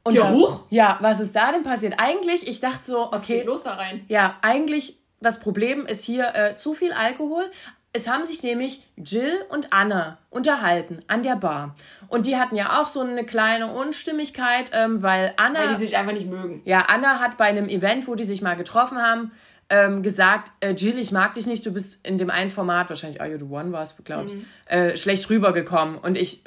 Und 0.03 0.16
ja, 0.16 0.32
hoch? 0.32 0.62
Ja, 0.70 0.97
was 1.01 1.20
ist 1.20 1.36
da 1.36 1.51
denn 1.51 1.64
passiert? 1.64 1.95
Eigentlich, 1.97 2.47
ich 2.47 2.59
dachte 2.59 2.86
so, 2.86 3.05
okay. 3.07 3.14
Was 3.14 3.28
geht 3.28 3.45
los 3.45 3.64
da 3.64 3.74
rein? 3.76 4.03
Ja, 4.07 4.38
eigentlich, 4.41 4.97
das 5.22 5.39
Problem 5.39 5.86
ist 5.86 6.03
hier 6.03 6.36
äh, 6.36 6.57
zu 6.57 6.74
viel 6.74 6.91
Alkohol, 6.91 7.49
es 7.93 8.07
haben 8.07 8.26
sich 8.26 8.41
nämlich 8.41 8.84
Jill 8.95 9.34
und 9.49 9.74
Anna 9.74 10.17
unterhalten 10.30 10.99
an 11.07 11.24
der 11.24 11.36
Bar. 11.36 11.76
Und 12.07 12.26
die 12.26 12.38
hatten 12.38 12.55
ja 12.55 12.82
auch 12.82 12.88
so 12.88 13.01
eine 13.01 13.26
kleine 13.26 13.74
Unstimmigkeit, 13.74 14.72
ähm, 14.74 15.01
weil 15.01 15.34
Anna. 15.38 15.59
Weil 15.59 15.69
die 15.69 15.76
sich 15.76 15.97
einfach 15.97 16.13
nicht 16.13 16.30
mögen. 16.30 16.61
Ja, 16.65 16.86
Anna 16.88 17.19
hat 17.19 17.38
bei 17.38 17.45
einem 17.45 17.67
Event, 17.67 18.07
wo 18.07 18.15
die 18.15 18.24
sich 18.24 18.41
mal 18.41 18.55
getroffen 18.55 18.97
haben, 18.97 19.32
ähm, 19.69 20.03
gesagt, 20.03 20.51
äh, 20.61 20.72
Jill, 20.72 20.97
ich 20.99 21.11
mag 21.11 21.34
dich 21.34 21.47
nicht, 21.47 21.65
du 21.65 21.72
bist 21.72 22.05
in 22.05 22.17
dem 22.17 22.30
einen 22.30 22.49
Format, 22.49 22.89
wahrscheinlich 22.89 23.22
Are 23.22 23.30
You 23.30 23.38
the 23.38 23.45
One 23.45 23.72
war 23.72 23.84
es, 23.84 23.95
glaube 24.03 24.28
ich, 24.28 24.36
mhm. 24.36 24.45
äh, 24.65 24.97
schlecht 24.97 25.30
rübergekommen. 25.30 25.97
Und 25.97 26.17
ich 26.17 26.43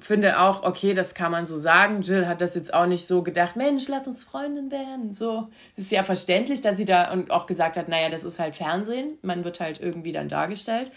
finde 0.00 0.40
auch, 0.40 0.62
okay, 0.62 0.94
das 0.94 1.14
kann 1.14 1.32
man 1.32 1.46
so 1.46 1.56
sagen. 1.56 2.02
Jill 2.02 2.26
hat 2.26 2.40
das 2.40 2.54
jetzt 2.54 2.72
auch 2.72 2.86
nicht 2.86 3.06
so 3.06 3.22
gedacht, 3.22 3.56
Mensch, 3.56 3.88
lass 3.88 4.06
uns 4.06 4.24
Freundin 4.24 4.70
werden. 4.70 5.12
So, 5.12 5.48
ist 5.76 5.90
ja 5.90 6.02
verständlich, 6.02 6.60
dass 6.60 6.76
sie 6.76 6.84
da 6.84 7.12
und 7.12 7.30
auch 7.30 7.46
gesagt 7.46 7.76
hat, 7.76 7.88
naja, 7.88 8.08
das 8.08 8.24
ist 8.24 8.38
halt 8.38 8.56
Fernsehen. 8.56 9.18
Man 9.22 9.44
wird 9.44 9.60
halt 9.60 9.80
irgendwie 9.80 10.12
dann 10.12 10.28
dargestellt. 10.28 10.90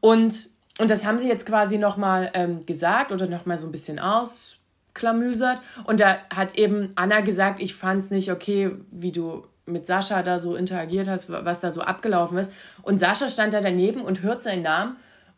Und, 0.00 0.48
und 0.78 0.90
das 0.90 1.04
haben 1.04 1.18
sie 1.18 1.28
jetzt 1.28 1.46
quasi 1.46 1.78
nochmal 1.78 2.30
ähm, 2.34 2.66
gesagt 2.66 3.12
oder 3.12 3.26
nochmal 3.26 3.58
so 3.58 3.66
ein 3.66 3.72
bisschen 3.72 3.98
ausklamüsert. 3.98 5.60
Und 5.84 6.00
da 6.00 6.18
hat 6.34 6.56
eben 6.56 6.92
Anna 6.94 7.20
gesagt, 7.20 7.60
ich 7.60 7.74
fand 7.74 8.04
es 8.04 8.10
nicht 8.10 8.30
okay, 8.32 8.72
wie 8.90 9.12
du 9.12 9.46
mit 9.66 9.86
Sascha 9.86 10.22
da 10.22 10.38
so 10.38 10.56
interagiert 10.56 11.08
hast, 11.08 11.30
was 11.30 11.60
da 11.60 11.70
so 11.70 11.82
abgelaufen 11.82 12.38
ist. 12.38 12.52
Und 12.82 12.98
Sascha 12.98 13.28
stand 13.28 13.54
da 13.54 13.60
daneben 13.60 14.00
und 14.00 14.22
hört 14.22 14.42
seinen 14.42 14.62
Namen 14.62 14.96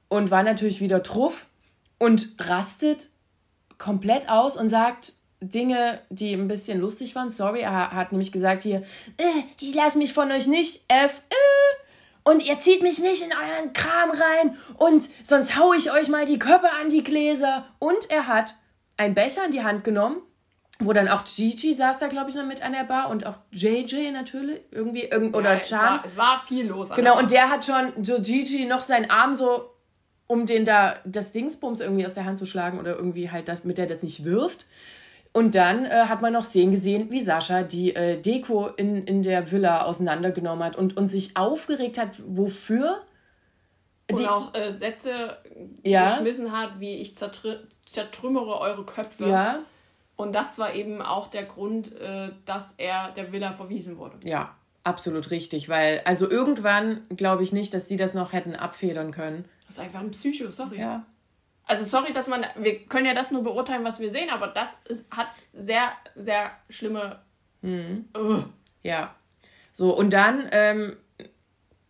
und 0.08 0.30
war 0.30 0.42
natürlich 0.42 0.80
wieder 0.80 1.02
truff 1.02 1.46
und 2.00 2.34
rastet 2.40 3.10
komplett 3.78 4.28
aus 4.28 4.56
und 4.56 4.68
sagt 4.68 5.12
Dinge, 5.40 6.00
die 6.10 6.34
ein 6.34 6.48
bisschen 6.48 6.80
lustig 6.80 7.14
waren. 7.14 7.30
Sorry, 7.30 7.60
er 7.60 7.92
hat 7.92 8.10
nämlich 8.10 8.32
gesagt 8.32 8.64
hier, 8.64 8.82
äh, 9.16 9.42
ich 9.60 9.74
lasse 9.74 9.98
mich 9.98 10.12
von 10.12 10.32
euch 10.32 10.46
nicht 10.46 10.84
F, 10.88 11.22
äh, 11.30 11.34
und 12.24 12.44
ihr 12.46 12.58
zieht 12.58 12.82
mich 12.82 12.98
nicht 12.98 13.22
in 13.22 13.32
euren 13.32 13.72
Kram 13.72 14.10
rein 14.10 14.58
und 14.76 15.08
sonst 15.22 15.56
hau 15.58 15.72
ich 15.72 15.90
euch 15.90 16.08
mal 16.08 16.26
die 16.26 16.38
Köpfe 16.38 16.68
an 16.80 16.90
die 16.90 17.02
Gläser. 17.02 17.66
Und 17.78 18.10
er 18.10 18.26
hat 18.26 18.54
einen 18.96 19.14
Becher 19.14 19.44
in 19.46 19.52
die 19.52 19.64
Hand 19.64 19.84
genommen, 19.84 20.18
wo 20.80 20.92
dann 20.92 21.08
auch 21.08 21.24
Gigi 21.24 21.74
saß 21.74 21.98
da, 21.98 22.08
glaube 22.08 22.30
ich, 22.30 22.36
noch 22.36 22.44
mit 22.44 22.62
an 22.62 22.72
der 22.72 22.84
Bar 22.84 23.08
und 23.08 23.26
auch 23.26 23.36
JJ 23.50 24.10
natürlich 24.12 24.60
irgendwie 24.70 25.04
irgend, 25.04 25.34
oder 25.34 25.54
ja, 25.54 25.60
Chan. 25.60 26.00
Es 26.04 26.16
war, 26.16 26.36
es 26.36 26.40
war 26.40 26.44
viel 26.46 26.66
los. 26.66 26.90
genau, 26.90 27.18
und 27.18 27.30
der 27.30 27.48
hat 27.48 27.64
schon 27.64 27.92
so 28.02 28.20
Gigi 28.20 28.66
noch 28.66 28.82
seinen 28.82 29.10
Arm 29.10 29.34
so 29.36 29.69
um 30.30 30.46
den 30.46 30.64
da 30.64 30.94
das 31.04 31.32
Dingsbums 31.32 31.80
irgendwie 31.80 32.06
aus 32.06 32.14
der 32.14 32.24
Hand 32.24 32.38
zu 32.38 32.46
schlagen 32.46 32.78
oder 32.78 32.94
irgendwie 32.94 33.32
halt, 33.32 33.48
damit 33.48 33.80
er 33.80 33.88
das 33.88 34.04
nicht 34.04 34.24
wirft. 34.24 34.64
Und 35.32 35.56
dann 35.56 35.84
äh, 35.84 36.04
hat 36.06 36.22
man 36.22 36.32
noch 36.32 36.44
Szenen 36.44 36.70
gesehen, 36.70 37.10
wie 37.10 37.20
Sascha 37.20 37.64
die 37.64 37.96
äh, 37.96 38.20
Deko 38.20 38.68
in, 38.68 39.02
in 39.04 39.24
der 39.24 39.50
Villa 39.50 39.82
auseinandergenommen 39.82 40.64
hat 40.64 40.76
und, 40.76 40.96
und 40.96 41.08
sich 41.08 41.36
aufgeregt 41.36 41.98
hat, 41.98 42.22
wofür. 42.24 43.02
Und 44.08 44.24
auch 44.28 44.54
äh, 44.54 44.70
Sätze 44.70 45.36
ja. 45.82 46.14
geschmissen 46.14 46.52
hat, 46.52 46.78
wie 46.78 46.94
ich 46.98 47.16
zertrümmere 47.16 48.60
eure 48.60 48.84
Köpfe. 48.84 49.28
Ja. 49.28 49.58
Und 50.14 50.32
das 50.32 50.60
war 50.60 50.74
eben 50.74 51.02
auch 51.02 51.26
der 51.26 51.44
Grund, 51.44 51.92
äh, 52.00 52.30
dass 52.44 52.74
er 52.78 53.10
der 53.16 53.32
Villa 53.32 53.50
verwiesen 53.50 53.98
wurde. 53.98 54.14
Ja, 54.22 54.54
absolut 54.84 55.32
richtig, 55.32 55.68
weil 55.68 56.02
also 56.04 56.30
irgendwann 56.30 57.00
glaube 57.16 57.42
ich 57.42 57.52
nicht, 57.52 57.74
dass 57.74 57.88
die 57.88 57.96
das 57.96 58.14
noch 58.14 58.32
hätten 58.32 58.54
abfedern 58.54 59.10
können. 59.10 59.44
Das 59.70 59.78
ist 59.78 59.84
einfach 59.84 60.00
ein 60.00 60.10
Psycho, 60.10 60.50
sorry. 60.50 60.80
Ja. 60.80 61.06
Also 61.64 61.84
sorry, 61.84 62.12
dass 62.12 62.26
man, 62.26 62.44
wir 62.56 62.80
können 62.86 63.06
ja 63.06 63.14
das 63.14 63.30
nur 63.30 63.44
beurteilen, 63.44 63.84
was 63.84 64.00
wir 64.00 64.10
sehen, 64.10 64.28
aber 64.28 64.48
das 64.48 64.80
ist, 64.88 65.06
hat 65.16 65.28
sehr, 65.52 65.92
sehr 66.16 66.50
schlimme. 66.68 67.20
Mhm. 67.62 68.06
Ja. 68.82 69.14
So, 69.70 69.96
und 69.96 70.12
dann 70.12 70.48
ähm, 70.50 70.96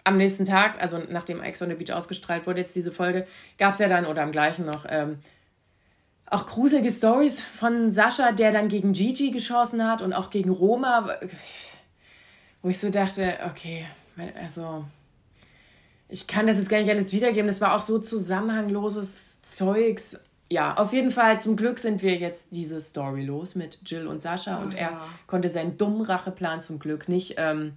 am 0.04 0.18
nächsten 0.18 0.44
Tag, 0.44 0.82
also 0.82 1.00
nachdem 1.08 1.42
Ex 1.42 1.62
on 1.62 1.70
the 1.70 1.74
Beach 1.74 1.90
ausgestrahlt 1.90 2.46
wurde, 2.46 2.60
jetzt 2.60 2.76
diese 2.76 2.92
Folge, 2.92 3.26
gab 3.56 3.72
es 3.72 3.78
ja 3.78 3.88
dann, 3.88 4.04
oder 4.04 4.24
am 4.24 4.32
gleichen 4.32 4.66
noch, 4.66 4.84
ähm, 4.86 5.18
auch 6.26 6.44
gruselige 6.44 6.90
Stories 6.90 7.40
von 7.40 7.92
Sascha, 7.92 8.32
der 8.32 8.52
dann 8.52 8.68
gegen 8.68 8.92
Gigi 8.92 9.30
geschossen 9.30 9.90
hat 9.90 10.02
und 10.02 10.12
auch 10.12 10.28
gegen 10.28 10.50
Roma, 10.50 11.16
wo 12.60 12.68
ich 12.68 12.78
so 12.78 12.90
dachte, 12.90 13.38
okay, 13.50 13.86
also 14.38 14.84
ich 16.10 16.26
kann 16.26 16.46
das 16.46 16.58
jetzt 16.58 16.68
gar 16.68 16.80
nicht 16.80 16.90
alles 16.90 17.12
wiedergeben. 17.12 17.46
Das 17.46 17.60
war 17.60 17.74
auch 17.74 17.80
so 17.80 17.98
zusammenhangloses 17.98 19.42
Zeugs. 19.42 20.20
Ja, 20.52 20.74
auf 20.76 20.92
jeden 20.92 21.12
Fall, 21.12 21.38
zum 21.38 21.56
Glück 21.56 21.78
sind 21.78 22.02
wir 22.02 22.16
jetzt 22.16 22.48
diese 22.50 22.80
Story 22.80 23.24
los 23.24 23.54
mit 23.54 23.78
Jill 23.86 24.08
und 24.08 24.20
Sascha 24.20 24.58
oh, 24.58 24.64
und 24.64 24.74
er 24.74 24.90
ja. 24.90 25.06
konnte 25.28 25.48
seinen 25.48 25.78
dummen 25.78 26.02
Racheplan 26.02 26.60
zum 26.60 26.80
Glück 26.80 27.08
nicht 27.08 27.34
ähm, 27.38 27.72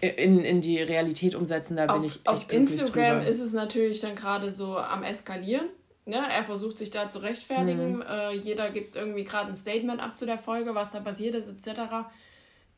in, 0.00 0.38
in 0.40 0.60
die 0.60 0.80
Realität 0.80 1.34
umsetzen. 1.34 1.76
Da 1.76 1.86
bin 1.86 2.04
ich 2.04 2.16
echt 2.16 2.28
Auf 2.28 2.52
Instagram 2.52 3.18
drüber. 3.18 3.26
ist 3.26 3.40
es 3.40 3.52
natürlich 3.52 4.00
dann 4.00 4.14
gerade 4.14 4.52
so 4.52 4.78
am 4.78 5.02
Eskalieren. 5.02 5.66
Ne? 6.04 6.22
Er 6.30 6.44
versucht 6.44 6.78
sich 6.78 6.90
da 6.90 7.10
zu 7.10 7.18
rechtfertigen. 7.18 7.96
Mhm. 7.96 8.02
Äh, 8.02 8.32
jeder 8.34 8.70
gibt 8.70 8.94
irgendwie 8.94 9.24
gerade 9.24 9.48
ein 9.48 9.56
Statement 9.56 10.00
ab 10.00 10.16
zu 10.16 10.26
der 10.26 10.38
Folge, 10.38 10.76
was 10.76 10.92
da 10.92 11.00
passiert 11.00 11.34
ist, 11.34 11.48
etc. 11.48 11.80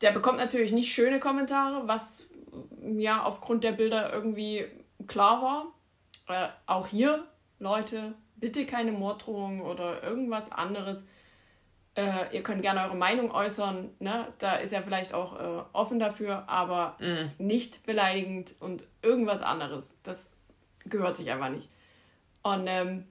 Der 0.01 0.11
bekommt 0.11 0.39
natürlich 0.39 0.71
nicht 0.71 0.91
schöne 0.91 1.19
Kommentare, 1.19 1.87
was 1.87 2.23
ja 2.97 3.23
aufgrund 3.23 3.63
der 3.63 3.71
Bilder 3.73 4.11
irgendwie 4.13 4.65
klar 5.07 5.41
war. 5.41 5.73
Äh, 6.27 6.49
auch 6.65 6.87
hier, 6.87 7.25
Leute, 7.59 8.13
bitte 8.35 8.65
keine 8.65 8.91
Morddrohungen 8.91 9.61
oder 9.61 10.03
irgendwas 10.03 10.51
anderes. 10.51 11.05
Äh, 11.95 12.35
ihr 12.35 12.43
könnt 12.43 12.61
gerne 12.61 12.83
eure 12.83 12.95
Meinung 12.95 13.31
äußern, 13.31 13.89
ne? 13.99 14.27
da 14.37 14.55
ist 14.55 14.71
er 14.71 14.83
vielleicht 14.83 15.13
auch 15.13 15.39
äh, 15.39 15.63
offen 15.73 15.99
dafür, 15.99 16.47
aber 16.47 16.95
mm. 16.99 17.43
nicht 17.43 17.85
beleidigend 17.85 18.55
und 18.59 18.83
irgendwas 19.01 19.41
anderes. 19.41 19.97
Das 20.03 20.31
gehört 20.85 21.17
sich 21.17 21.29
einfach 21.31 21.49
nicht. 21.49 21.67
Und 22.43 22.67
ähm, 22.67 23.05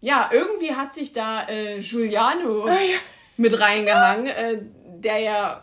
ja, 0.00 0.30
irgendwie 0.32 0.74
hat 0.74 0.92
sich 0.92 1.12
da 1.12 1.46
äh, 1.48 1.78
Giuliano 1.80 2.64
oh, 2.64 2.68
ja. 2.68 2.98
mit 3.36 3.60
reingehangen, 3.60 4.26
äh, 4.26 4.58
der 4.98 5.18
ja 5.18 5.62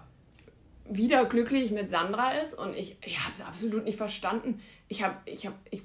wieder 0.89 1.25
glücklich 1.25 1.71
mit 1.71 1.89
Sandra 1.89 2.31
ist 2.33 2.53
und 2.53 2.75
ich, 2.75 2.97
ich 3.05 3.19
habe 3.19 3.31
es 3.31 3.41
absolut 3.41 3.85
nicht 3.85 3.97
verstanden. 3.97 4.61
Ich 4.87 5.03
habe, 5.03 5.15
ich 5.25 5.45
habe, 5.45 5.55
ich, 5.69 5.81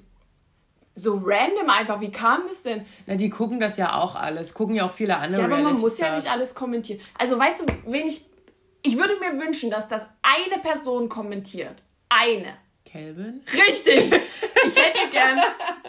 so 0.95 1.21
random 1.23 1.69
einfach, 1.69 2.01
wie 2.01 2.11
kam 2.11 2.43
das 2.47 2.63
denn? 2.63 2.85
Na, 3.05 3.15
die 3.15 3.29
gucken 3.29 3.59
das 3.59 3.77
ja 3.77 3.95
auch 3.95 4.15
alles, 4.15 4.53
gucken 4.53 4.75
ja 4.75 4.85
auch 4.85 4.91
viele 4.91 5.17
andere 5.17 5.41
Ja, 5.41 5.47
aber 5.47 5.61
man 5.61 5.75
muss 5.75 5.97
ja 5.97 6.15
nicht 6.15 6.31
alles 6.31 6.55
kommentieren. 6.55 6.99
Also 7.17 7.37
weißt 7.37 7.61
du, 7.61 7.65
wenn 7.85 8.07
ich, 8.07 8.25
ich 8.81 8.97
würde 8.97 9.15
mir 9.19 9.39
wünschen, 9.39 9.69
dass 9.69 9.87
das 9.87 10.07
eine 10.21 10.61
Person 10.61 11.09
kommentiert. 11.09 11.75
Eine. 12.09 12.53
Kelvin? 12.85 13.41
Richtig! 13.53 14.21
Ich 14.67 14.75
hätte 14.75 15.09
gern 15.11 15.39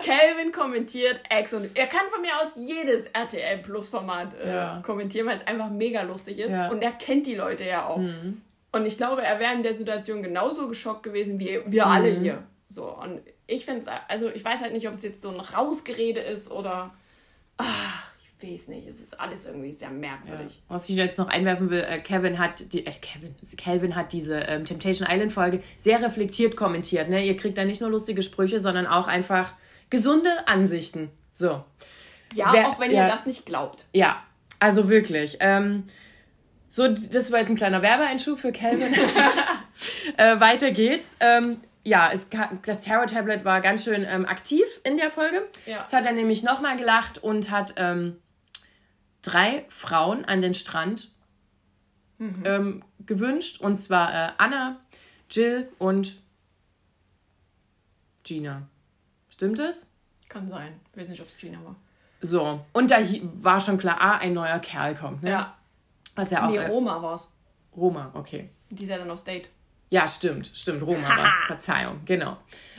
Kelvin 0.03 0.53
kommentiert 0.53 1.21
Ex 1.31 1.55
und 1.55 1.71
er 1.79 1.87
kann 1.87 2.03
von 2.11 2.21
mir 2.21 2.33
aus 2.43 2.53
jedes 2.57 3.07
RTL 3.07 3.59
Plus 3.59 3.89
Format 3.89 4.35
äh, 4.39 4.55
ja. 4.55 4.83
kommentieren, 4.85 5.27
weil 5.27 5.37
es 5.37 5.47
einfach 5.47 5.71
mega 5.71 6.03
lustig 6.03 6.39
ist 6.39 6.51
ja. 6.51 6.69
und 6.69 6.83
er 6.83 6.93
kennt 6.93 7.27
die 7.27 7.37
Leute 7.37 7.65
ja 7.65 7.87
auch. 7.87 7.97
Mhm. 7.97 8.43
Und 8.77 8.87
ich 8.87 8.97
glaube, 8.97 9.23
er 9.23 9.41
wäre 9.41 9.55
in 9.55 9.63
der 9.63 9.75
Situation 9.75 10.23
genauso 10.23 10.69
geschockt 10.69 11.03
gewesen 11.03 11.39
wie 11.39 11.61
wir 11.67 11.87
mhm. 11.87 11.93
alle 11.93 12.11
hier. 12.11 12.43
So, 12.69 12.95
und 12.97 13.21
ich 13.47 13.65
finde 13.65 13.81
es, 13.83 13.89
also 14.09 14.29
ich 14.29 14.45
weiß 14.45 14.61
halt 14.61 14.73
nicht, 14.73 14.89
ob 14.89 14.95
es 14.95 15.03
jetzt 15.03 15.23
so 15.23 15.31
ein 15.31 15.41
Rausgerede 15.41 16.21
ist 16.21 16.51
oder. 16.51 16.95
Ach, 17.57 18.13
ich 18.39 18.53
weiß 18.53 18.69
nicht. 18.69 18.87
Es 18.87 19.01
ist 19.01 19.19
alles 19.19 19.47
irgendwie 19.47 19.73
sehr 19.73 19.91
merkwürdig. 19.91 20.63
Ja. 20.69 20.75
Was 20.75 20.89
ich 20.89 20.97
jetzt 20.97 21.19
noch 21.19 21.29
einwerfen 21.29 21.71
will, 21.71 21.81
äh, 21.81 22.01
Kevin 22.01 22.39
hat 22.39 22.73
die, 22.73 22.87
äh, 22.87 22.93
Kevin, 23.01 23.35
Calvin 23.57 23.97
hat 23.97 24.13
diese 24.13 24.41
ähm, 24.41 24.65
Temptation 24.65 25.09
Island 25.11 25.33
Folge 25.33 25.61
sehr 25.77 26.03
reflektiert 26.03 26.57
kommentiert. 26.57 27.09
Ne? 27.09 27.25
Ihr 27.25 27.37
kriegt 27.37 27.57
da 27.57 27.65
nicht 27.65 27.81
nur 27.81 27.91
lustige 27.91 28.23
Sprüche, 28.23 28.61
sondern 28.61 28.87
auch 28.87 29.09
einfach 29.09 29.53
gesunde 29.89 30.31
Ansichten. 30.47 31.11
So. 31.33 31.65
Ja, 32.35 32.53
Wer, 32.53 32.69
auch 32.69 32.81
wenn 32.81 32.91
ja, 32.91 33.05
ihr 33.05 33.11
das 33.11 33.27
nicht 33.27 33.47
glaubt. 33.47 33.85
Ja, 33.95 34.23
also 34.59 34.89
wirklich. 34.89 35.39
Ähm, 35.41 35.85
so, 36.77 36.89
das 36.89 37.33
war 37.33 37.39
jetzt 37.39 37.49
ein 37.49 37.57
kleiner 37.57 37.81
Werbeeinschub 37.81 38.39
für 38.39 38.53
Calvin. 38.53 38.93
äh, 40.19 40.39
weiter 40.41 40.73
geht's. 40.73 41.17
Ähm, 41.21 41.63
ja, 41.85 42.11
es, 42.13 42.27
das 42.67 42.83
Terror 42.83 43.07
Tablet 43.07 43.47
war 43.47 43.63
ganz 43.63 43.85
schön 43.85 44.05
ähm, 44.07 44.27
aktiv 44.27 44.67
in 44.85 44.99
der 44.99 45.11
Folge. 45.11 45.49
Ja. 45.65 45.83
Es 45.83 45.95
hat 45.95 46.05
dann 46.05 46.17
nämlich 46.17 46.43
nochmal 46.43 46.77
gelacht 46.77 47.17
und 47.17 47.51
hat 47.51 47.73
ähm, 47.79 48.19
drei 49.23 49.65
Frauen 49.71 50.27
an 50.27 50.43
den 50.43 50.53
Strand 50.53 51.09
mhm. 52.19 52.43
ähm, 52.45 52.85
gewünscht. 53.07 53.63
Und 53.63 53.79
zwar 53.79 54.13
äh, 54.13 54.33
Anna, 54.37 54.79
Jill 55.31 55.71
und 55.79 56.17
Gina. 58.23 58.69
Stimmt 59.31 59.61
es? 59.61 59.87
Kann 60.29 60.47
sein. 60.47 60.79
Ich 60.93 61.01
weiß 61.01 61.09
nicht, 61.09 61.23
ob 61.23 61.29
es 61.29 61.39
Gina 61.39 61.57
war. 61.65 61.77
So, 62.21 62.61
und 62.75 62.91
da 62.91 62.99
war 63.41 63.61
schon 63.61 63.79
klar, 63.79 63.97
ah, 63.99 64.19
ein 64.19 64.35
neuer 64.35 64.59
Kerl 64.59 64.95
kommt. 64.95 65.23
Ne? 65.23 65.31
Ja. 65.31 65.57
Was 66.17 66.31
ja 66.31 66.47
auch. 66.47 66.51
Nee, 66.51 66.59
Roma 66.59 67.01
war's. 67.01 67.29
Roma, 67.77 68.11
okay. 68.15 68.51
Die 68.71 68.83
ist 68.83 68.91
ja 68.91 68.99
dann 68.99 69.11
aus 69.11 69.23
Date. 69.23 69.49
Ja, 69.91 70.09
stimmt, 70.09 70.51
stimmt, 70.53 70.83
Roma 70.83 71.09
war's. 71.09 71.35
Verzeihung, 71.47 72.01
genau. 72.05 72.39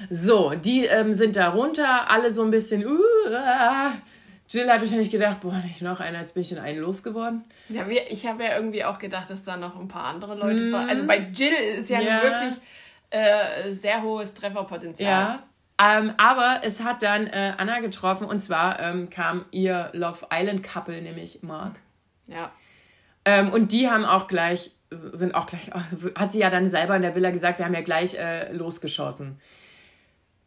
So, 0.09 0.53
die 0.55 0.85
ähm, 0.85 1.13
sind 1.13 1.37
da 1.37 1.49
runter, 1.49 2.09
alle 2.09 2.31
so 2.31 2.43
ein 2.43 2.51
bisschen. 2.51 2.85
Uh, 2.85 2.99
uh. 3.29 3.91
Jill 4.49 4.69
hat 4.69 4.79
wahrscheinlich 4.79 5.09
gedacht, 5.09 5.41
boah, 5.41 5.61
nicht 5.65 5.81
noch 5.81 5.99
einer, 5.99 6.19
jetzt 6.19 6.33
bin 6.33 6.41
ich 6.41 6.51
in 6.51 6.57
einen 6.57 6.79
losgeworden. 6.79 7.43
Ja, 7.69 7.85
ich 7.87 8.25
habe 8.25 8.43
ja 8.43 8.55
irgendwie 8.55 8.83
auch 8.83 8.97
gedacht, 8.97 9.29
dass 9.29 9.43
da 9.43 9.57
noch 9.57 9.77
ein 9.77 9.89
paar 9.89 10.05
andere 10.05 10.35
Leute 10.35 10.61
mm. 10.61 10.71
waren. 10.73 10.89
Also 10.89 11.05
bei 11.05 11.17
Jill 11.17 11.53
ist 11.77 11.89
ja, 11.89 11.99
ja. 11.99 12.23
wirklich 12.23 12.53
äh, 13.09 13.71
sehr 13.71 14.01
hohes 14.01 14.33
Trefferpotenzial. 14.33 15.09
Ja. 15.09 15.43
Ähm, 15.79 16.13
aber 16.17 16.61
es 16.63 16.81
hat 16.81 17.03
dann 17.03 17.27
äh, 17.27 17.53
Anna 17.57 17.79
getroffen 17.81 18.25
und 18.25 18.39
zwar 18.39 18.79
ähm, 18.79 19.09
kam 19.09 19.45
ihr 19.51 19.89
Love 19.93 20.27
Island 20.33 20.63
Couple, 20.63 21.01
nämlich 21.01 21.43
Mark. 21.43 21.79
Ja. 22.25 22.51
Ähm, 23.27 23.51
und 23.51 23.73
die 23.73 23.89
haben 23.89 24.05
auch 24.05 24.27
gleich, 24.27 24.71
sind 24.89 25.35
auch 25.35 25.47
gleich, 25.47 25.69
hat 26.15 26.31
sie 26.31 26.39
ja 26.39 26.49
dann 26.49 26.69
selber 26.69 26.95
in 26.95 27.01
der 27.01 27.13
Villa 27.13 27.29
gesagt, 27.31 27.59
wir 27.59 27.65
haben 27.65 27.73
ja 27.73 27.81
gleich 27.81 28.15
äh, 28.15 28.53
losgeschossen. 28.53 29.41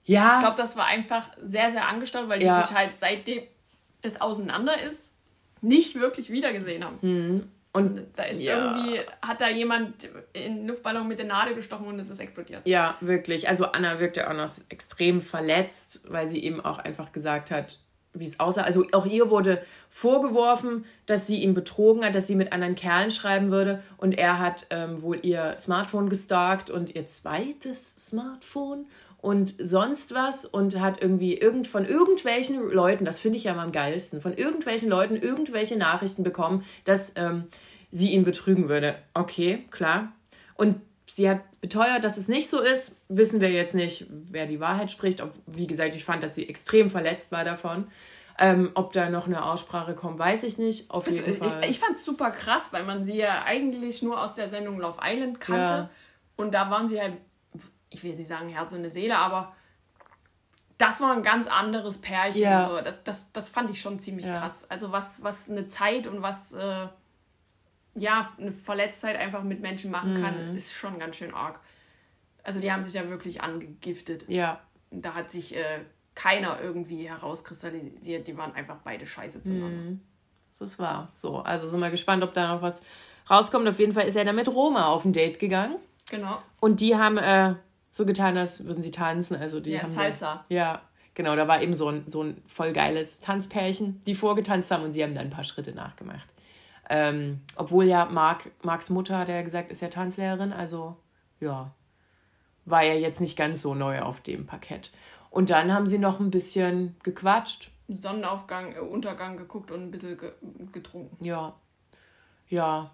Ja. 0.05 0.37
Ich 0.37 0.41
glaube, 0.41 0.57
das 0.57 0.78
war 0.78 0.87
einfach 0.87 1.28
sehr, 1.43 1.70
sehr 1.70 1.87
angestaut, 1.87 2.31
weil 2.31 2.39
die 2.39 2.47
ja. 2.47 2.62
sich 2.62 2.74
halt 2.74 2.97
seitdem 2.97 3.43
es 4.01 4.18
auseinander 4.18 4.81
ist, 4.83 5.07
nicht 5.61 5.95
wirklich 6.01 6.31
wiedergesehen 6.31 6.83
haben. 6.83 6.97
Mhm. 7.03 7.51
Und 7.72 8.07
da 8.16 8.22
ist 8.22 8.43
ja. 8.43 8.74
irgendwie, 8.74 9.01
hat 9.20 9.43
da 9.43 9.49
jemand 9.49 10.09
in 10.33 10.66
Luftballon 10.66 11.07
mit 11.07 11.18
der 11.18 11.26
Nadel 11.26 11.55
gestochen 11.55 11.87
und 11.87 12.01
es 12.01 12.09
ist 12.09 12.18
explodiert. 12.18 12.66
Ja, 12.66 12.97
wirklich. 13.03 13.47
Also 13.47 13.66
Anna 13.66 14.01
wirkte 14.01 14.28
auch 14.28 14.35
noch 14.35 14.49
extrem 14.70 15.20
verletzt, 15.20 16.01
weil 16.09 16.28
sie 16.28 16.43
eben 16.43 16.64
auch 16.64 16.78
einfach 16.78 17.12
gesagt 17.12 17.51
hat, 17.51 17.78
wie 18.13 18.25
es 18.25 18.41
aussah. 18.41 18.63
Also 18.63 18.87
auch 18.93 19.07
ihr 19.07 19.31
wurde 19.31 19.63
vorgeworfen, 19.89 20.85
dass 21.07 21.27
sie 21.27 21.43
ihn 21.43 21.55
betrogen 21.55 22.05
hat, 22.05 22.15
dass 22.15 22.27
sie 22.27 22.35
mit 22.35 22.53
anderen 22.53 22.75
Kerlen 22.75 23.11
schreiben 23.11 23.51
würde. 23.51 23.83
Und 23.97 24.19
er 24.19 24.39
hat 24.39 24.67
ähm, 24.71 25.03
wohl 25.03 25.19
ihr 25.23 25.55
Smartphone 25.57 26.09
gestalkt 26.09 26.71
und 26.71 26.95
ihr 26.95 27.07
zweites 27.07 28.09
Smartphone 28.09 28.87
und 29.19 29.55
sonst 29.59 30.15
was 30.15 30.45
und 30.47 30.81
hat 30.81 31.03
irgendwie 31.03 31.35
irgend 31.37 31.67
von 31.67 31.85
irgendwelchen 31.85 32.71
Leuten, 32.73 33.05
das 33.05 33.19
finde 33.19 33.37
ich 33.37 33.45
ja 33.45 33.55
mal 33.55 33.65
am 33.65 33.73
geilsten, 33.73 34.21
von 34.21 34.35
irgendwelchen 34.35 34.89
Leuten 34.89 35.17
irgendwelche 35.17 35.77
Nachrichten 35.77 36.23
bekommen, 36.23 36.65
dass 36.85 37.13
ähm, 37.17 37.45
sie 37.91 38.13
ihn 38.13 38.25
betrügen 38.25 38.69
würde. 38.69 38.97
Okay, 39.15 39.67
klar. 39.71 40.13
Und 40.55 40.81
sie 41.07 41.29
hat 41.29 41.41
beteuert, 41.61 42.05
dass 42.05 42.17
es 42.17 42.29
nicht 42.29 42.49
so 42.49 42.61
ist. 42.61 43.01
Wissen 43.09 43.41
wir 43.41 43.51
jetzt 43.51 43.75
nicht, 43.75 44.07
wer 44.09 44.47
die 44.47 44.61
Wahrheit 44.61 44.91
spricht. 44.91 45.21
Ob, 45.21 45.33
wie 45.47 45.67
gesagt, 45.67 45.95
ich 45.95 46.05
fand, 46.05 46.23
dass 46.23 46.35
sie 46.35 46.49
extrem 46.49 46.91
verletzt 46.91 47.33
war 47.33 47.45
davon. 47.45 47.89
Ähm, 48.39 48.71
ob 48.75 48.95
da 48.95 49.11
noch 49.11 49.27
eine 49.27 49.45
Aussprache 49.45 49.95
kommt, 49.95 50.19
weiß 50.19 50.45
ich 50.45 50.57
nicht. 50.57 50.91
Auf 50.91 51.07
jeden 51.07 51.37
Fall. 51.37 51.61
Ich, 51.63 51.71
ich 51.71 51.79
fand 51.79 51.97
es 51.97 52.05
super 52.07 52.31
krass, 52.31 52.69
weil 52.71 52.85
man 52.85 53.05
sie 53.05 53.17
ja 53.17 53.45
eigentlich 53.45 54.01
nur 54.01 54.23
aus 54.23 54.35
der 54.35 54.49
Sendung 54.49 54.79
Love 54.79 54.99
Island 55.03 55.41
kannte. 55.41 55.61
Ja. 55.61 55.91
Und 56.37 56.55
da 56.55 56.71
waren 56.71 56.89
sie 56.89 56.99
halt, 56.99 57.19
ich 57.91 58.03
will 58.03 58.15
nicht 58.15 58.29
sagen 58.29 58.49
Herz 58.49 58.73
und 58.73 58.79
eine 58.79 58.89
Seele, 58.89 59.19
aber 59.19 59.55
das 60.79 61.03
war 61.03 61.13
ein 61.13 61.23
ganz 61.23 61.47
anderes 61.47 61.99
Pärchen. 61.99 62.41
Ja. 62.41 62.71
So. 62.71 62.81
Das, 62.81 62.95
das, 63.05 63.33
das, 63.33 63.49
fand 63.51 63.71
ich 63.71 63.83
schon 63.83 63.99
ziemlich 63.99 64.25
ja. 64.25 64.41
krass. 64.41 64.65
Also 64.71 64.91
was, 64.91 65.23
was 65.23 65.51
eine 65.51 65.67
Zeit 65.67 66.07
und 66.07 66.23
was 66.23 66.53
äh, 66.53 66.87
ja, 67.95 68.32
eine 68.38 68.53
Verletztheit 68.53 69.16
einfach 69.16 69.43
mit 69.43 69.61
Menschen 69.61 69.91
machen 69.91 70.20
kann, 70.22 70.51
mhm. 70.51 70.57
ist 70.57 70.72
schon 70.72 70.99
ganz 70.99 71.16
schön 71.16 71.34
arg. 71.34 71.61
Also 72.43 72.61
die 72.61 72.72
haben 72.72 72.82
sich 72.82 72.95
ja 72.95 73.09
wirklich 73.09 73.43
angegiftet. 73.43 74.24
Ja. 74.28 74.61
Da 74.91 75.14
hat 75.14 75.30
sich 75.30 75.57
äh, 75.57 75.80
keiner 76.14 76.61
irgendwie 76.61 77.09
herauskristallisiert. 77.09 78.26
Die 78.26 78.36
waren 78.36 78.55
einfach 78.55 78.76
beide 78.84 79.07
scheiße 79.07 79.43
zueinander. 79.43 79.91
Mhm. 79.91 80.01
Das 80.59 80.78
war 80.78 81.11
so. 81.14 81.38
Also 81.38 81.66
sind 81.68 81.80
wir 81.80 81.91
gespannt, 81.91 82.22
ob 82.22 82.34
da 82.34 82.55
noch 82.55 82.62
was 82.62 82.82
rauskommt. 83.28 83.66
Auf 83.68 83.78
jeden 83.78 83.93
Fall 83.93 84.07
ist 84.07 84.16
er 84.16 84.24
dann 84.24 84.36
mit 84.36 84.49
Roma 84.49 84.86
auf 84.86 85.05
ein 85.05 85.12
Date 85.12 85.38
gegangen. 85.38 85.76
Genau. 86.11 86.38
Und 86.61 86.80
die 86.80 86.97
haben 86.97 87.16
äh, 87.16 87.55
so 87.91 88.05
getan, 88.05 88.36
als 88.36 88.64
würden 88.64 88.82
sie 88.82 88.91
tanzen. 88.91 89.36
Also 89.36 89.61
die 89.61 89.72
ja, 89.72 89.82
haben 89.82 89.91
Salsa. 89.91 90.45
Da, 90.49 90.55
ja, 90.55 90.82
genau. 91.14 91.36
Da 91.36 91.49
war 91.49 91.62
eben 91.62 91.74
so 91.74 91.88
ein, 91.88 92.05
so 92.07 92.22
ein 92.22 92.43
voll 92.47 92.72
geiles 92.72 93.20
Tanzpärchen, 93.20 94.03
die 94.05 94.14
vorgetanzt 94.14 94.70
haben 94.70 94.84
und 94.84 94.93
sie 94.93 95.03
haben 95.03 95.14
dann 95.14 95.26
ein 95.26 95.30
paar 95.30 95.45
Schritte 95.45 95.72
nachgemacht. 95.72 96.28
Ähm, 96.93 97.41
obwohl 97.55 97.84
ja 97.84 98.05
Mark, 98.07 98.51
Marks 98.62 98.91
Mutter, 98.91 99.16
hat 99.16 99.28
ja 99.28 99.41
gesagt, 99.43 99.70
ist 99.70 99.80
ja 99.80 99.88
Tanzlehrerin. 99.88 100.53
Also 100.53 100.97
ja, 101.38 101.70
war 102.64 102.82
ja 102.82 102.95
jetzt 102.95 103.20
nicht 103.20 103.38
ganz 103.38 103.62
so 103.62 103.74
neu 103.74 104.01
auf 104.03 104.20
dem 104.20 104.45
Parkett. 104.47 104.91
Und 105.30 105.51
dann 105.51 105.72
haben 105.72 105.86
sie 105.86 105.99
noch 105.99 106.18
ein 106.18 106.30
bisschen 106.32 106.97
gequatscht, 107.05 107.70
Sonnenaufgang, 107.88 108.74
äh, 108.74 108.80
Untergang 108.80 109.36
geguckt 109.36 109.70
und 109.70 109.84
ein 109.84 109.91
bisschen 109.93 110.18
ge 110.18 110.32
getrunken. 110.72 111.24
Ja. 111.24 111.55
Ja. 112.49 112.91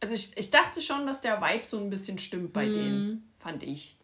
Also 0.00 0.14
ich, 0.14 0.36
ich 0.36 0.50
dachte 0.50 0.80
schon, 0.80 1.06
dass 1.06 1.20
der 1.20 1.40
Vibe 1.42 1.64
so 1.66 1.78
ein 1.78 1.90
bisschen 1.90 2.18
stimmt 2.18 2.52
bei 2.52 2.66
Mhm. 2.66 2.72
denen, 2.72 3.32
fand 3.38 3.62
ich. 3.64 3.96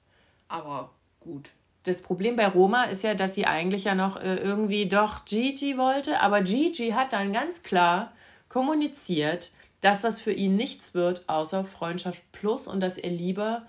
Aber 0.49 0.91
gut. 1.21 1.51
Das 1.85 2.03
Problem 2.03 2.35
bei 2.35 2.49
Roma 2.49 2.85
ist 2.85 3.05
ja, 3.05 3.15
dass 3.15 3.35
sie 3.35 3.47
eigentlich 3.47 3.85
ja 3.85 3.95
noch 3.95 4.17
äh, 4.17 4.37
irgendwie 4.37 4.89
doch 4.89 5.25
Gigi 5.25 5.79
wollte, 5.79 6.21
aber 6.21 6.43
Gigi 6.43 6.91
hat 6.91 7.13
dann 7.13 7.33
ganz 7.33 7.63
klar 7.63 8.13
kommuniziert, 8.49 9.51
dass 9.81 10.01
das 10.01 10.21
für 10.21 10.33
ihn 10.33 10.57
nichts 10.57 10.95
wird, 10.95 11.29
außer 11.29 11.65
Freundschaft 11.65 12.23
plus 12.33 12.67
und 12.67 12.81
dass 12.81 12.99
er 12.99 13.11
lieber 13.11 13.67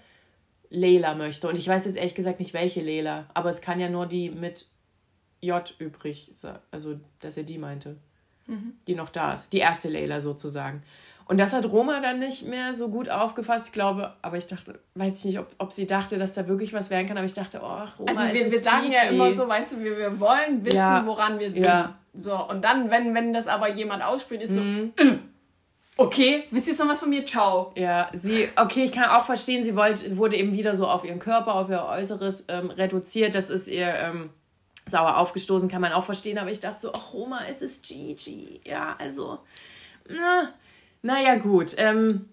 Leila 0.70 1.16
möchte. 1.16 1.48
Und 1.48 1.58
ich 1.58 1.68
weiß 1.68 1.86
jetzt 1.86 1.98
ehrlich 1.98 2.16
gesagt 2.16 2.40
nicht, 2.40 2.54
welche 2.54 2.82
Leila, 2.82 3.26
aber 3.34 3.50
es 3.50 3.62
kann 3.62 3.80
ja 3.80 3.90
nur 3.90 4.06
die 4.06 4.30
mit 4.30 4.68
J 5.42 5.74
übrig 5.80 6.30
sein, 6.34 6.58
also 6.72 7.00
dass 7.20 7.38
er 7.38 7.44
die 7.44 7.58
meinte, 7.58 7.98
die 8.88 8.96
noch 8.96 9.10
da 9.10 9.34
ist, 9.34 9.52
die 9.54 9.60
erste 9.60 9.90
Leila 9.90 10.20
sozusagen. 10.22 10.82
Und 11.26 11.38
das 11.38 11.52
hat 11.52 11.66
Roma 11.66 12.00
dann 12.00 12.20
nicht 12.20 12.48
mehr 12.48 12.74
so 12.74 12.88
gut 12.88 13.10
aufgefasst, 13.10 13.68
ich 13.68 13.74
glaube, 13.74 14.14
aber 14.22 14.38
ich 14.38 14.48
dachte, 14.48 14.80
weiß 14.96 15.20
ich 15.20 15.26
nicht, 15.26 15.40
ob, 15.40 15.54
ob 15.58 15.74
sie 15.74 15.86
dachte, 15.86 16.18
dass 16.18 16.34
da 16.36 16.48
wirklich 16.48 16.72
was 16.72 16.90
werden 16.90 17.06
kann, 17.06 17.18
aber 17.18 17.26
ich 17.26 17.34
dachte, 17.34 17.60
oh, 17.62 17.84
Roma 18.00 18.10
Also 18.12 18.24
ist 18.24 18.34
wir, 18.34 18.46
es 18.46 18.52
wir 18.54 18.62
sagen 18.62 18.92
ja 18.94 19.02
Gigi. 19.04 19.16
immer 19.16 19.32
so, 19.34 19.46
weißt 19.48 19.74
du, 19.74 19.80
wir, 19.84 19.98
wir 19.98 20.18
wollen 20.22 20.64
wissen, 20.64 20.78
Ja. 20.78 21.06
woran 21.06 21.38
wir 21.38 21.52
sind. 21.52 21.66
Ja. 21.66 22.00
So, 22.18 22.34
und 22.50 22.64
dann, 22.64 22.90
wenn, 22.90 23.14
wenn 23.14 23.32
das 23.34 23.48
aber 23.48 23.70
jemand 23.70 24.04
ausspielt, 24.04 24.42
ist 24.42 24.54
so, 24.56 24.62
Mhm. 24.62 24.92
okay, 25.98 26.46
willst 26.52 26.68
du 26.68 26.72
jetzt 26.72 26.80
noch 26.80 26.88
was 26.88 27.00
von 27.00 27.10
mir? 27.10 27.26
Ciao. 27.26 27.72
Ja, 27.76 28.10
sie, 28.14 28.50
okay, 28.56 28.84
ich 28.86 28.92
kann 28.92 29.10
auch 29.10 29.24
verstehen, 29.26 29.64
sie 29.64 29.76
wollte, 29.76 30.18
wurde 30.18 30.36
eben 30.36 30.52
wieder 30.54 30.74
so 30.76 30.88
auf 30.88 31.06
ihren 31.06 31.20
Körper, 31.20 31.54
auf 31.56 31.70
ihr 31.70 31.86
Äußeres 31.86 32.46
ähm, 32.50 32.70
reduziert. 32.72 33.36
Das 33.36 33.50
ist 33.50 33.68
ihr 33.68 33.88
ähm, 33.94 34.30
sauer 34.88 35.18
aufgestoßen, 35.18 35.70
kann 35.70 35.82
man 35.82 35.94
auch 35.94 36.04
verstehen. 36.04 36.38
Aber 36.40 36.50
ich 36.50 36.60
dachte 36.60 36.82
so, 36.82 36.94
ach 36.94 37.14
Roma, 37.14 37.42
es 37.50 37.62
ist 37.62 37.86
Gigi. 37.86 38.62
Ja, 38.66 38.96
also, 39.00 39.40
na, 40.10 40.50
naja, 41.04 41.36
gut. 41.36 41.76
Ähm, 41.78 42.30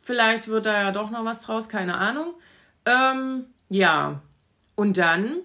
vielleicht 0.00 0.48
wird 0.48 0.66
da 0.66 0.82
ja 0.82 0.90
doch 0.90 1.10
noch 1.10 1.24
was 1.24 1.42
draus, 1.42 1.68
keine 1.68 1.96
Ahnung. 1.96 2.34
Ähm, 2.86 3.46
ja, 3.68 4.20
und 4.74 4.96
dann, 4.96 5.36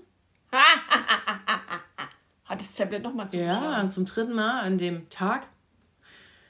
Hat 2.54 2.62
das 2.62 2.76
Tablet 2.76 3.02
nochmal 3.02 3.28
zugeschlagen. 3.28 3.64
ja, 3.64 3.90
zum 3.90 4.06
dritten 4.06 4.34
Mal 4.34 4.62
an 4.62 4.78
dem 4.78 5.10
Tag. 5.10 5.48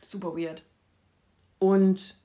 Super 0.01 0.35
weird. 0.35 0.61
Und 1.59 2.15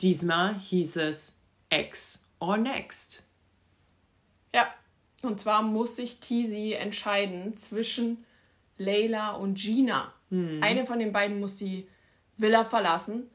diesmal 0.00 0.54
hieß 0.54 0.96
es 0.96 1.36
Ex 1.68 2.26
or 2.40 2.56
Next. 2.56 3.22
Ja. 4.54 4.66
Und 5.20 5.40
zwar 5.40 5.60
muss 5.60 5.96
sich 5.96 6.20
Tizi 6.20 6.72
entscheiden 6.72 7.54
zwischen 7.58 8.24
Layla 8.78 9.32
und 9.32 9.56
Gina. 9.58 10.14
Hm. 10.30 10.62
Eine 10.62 10.86
von 10.86 10.98
den 10.98 11.12
beiden 11.12 11.38
muss 11.38 11.56
die 11.56 11.86
Villa 12.38 12.64
verlassen. 12.64 13.28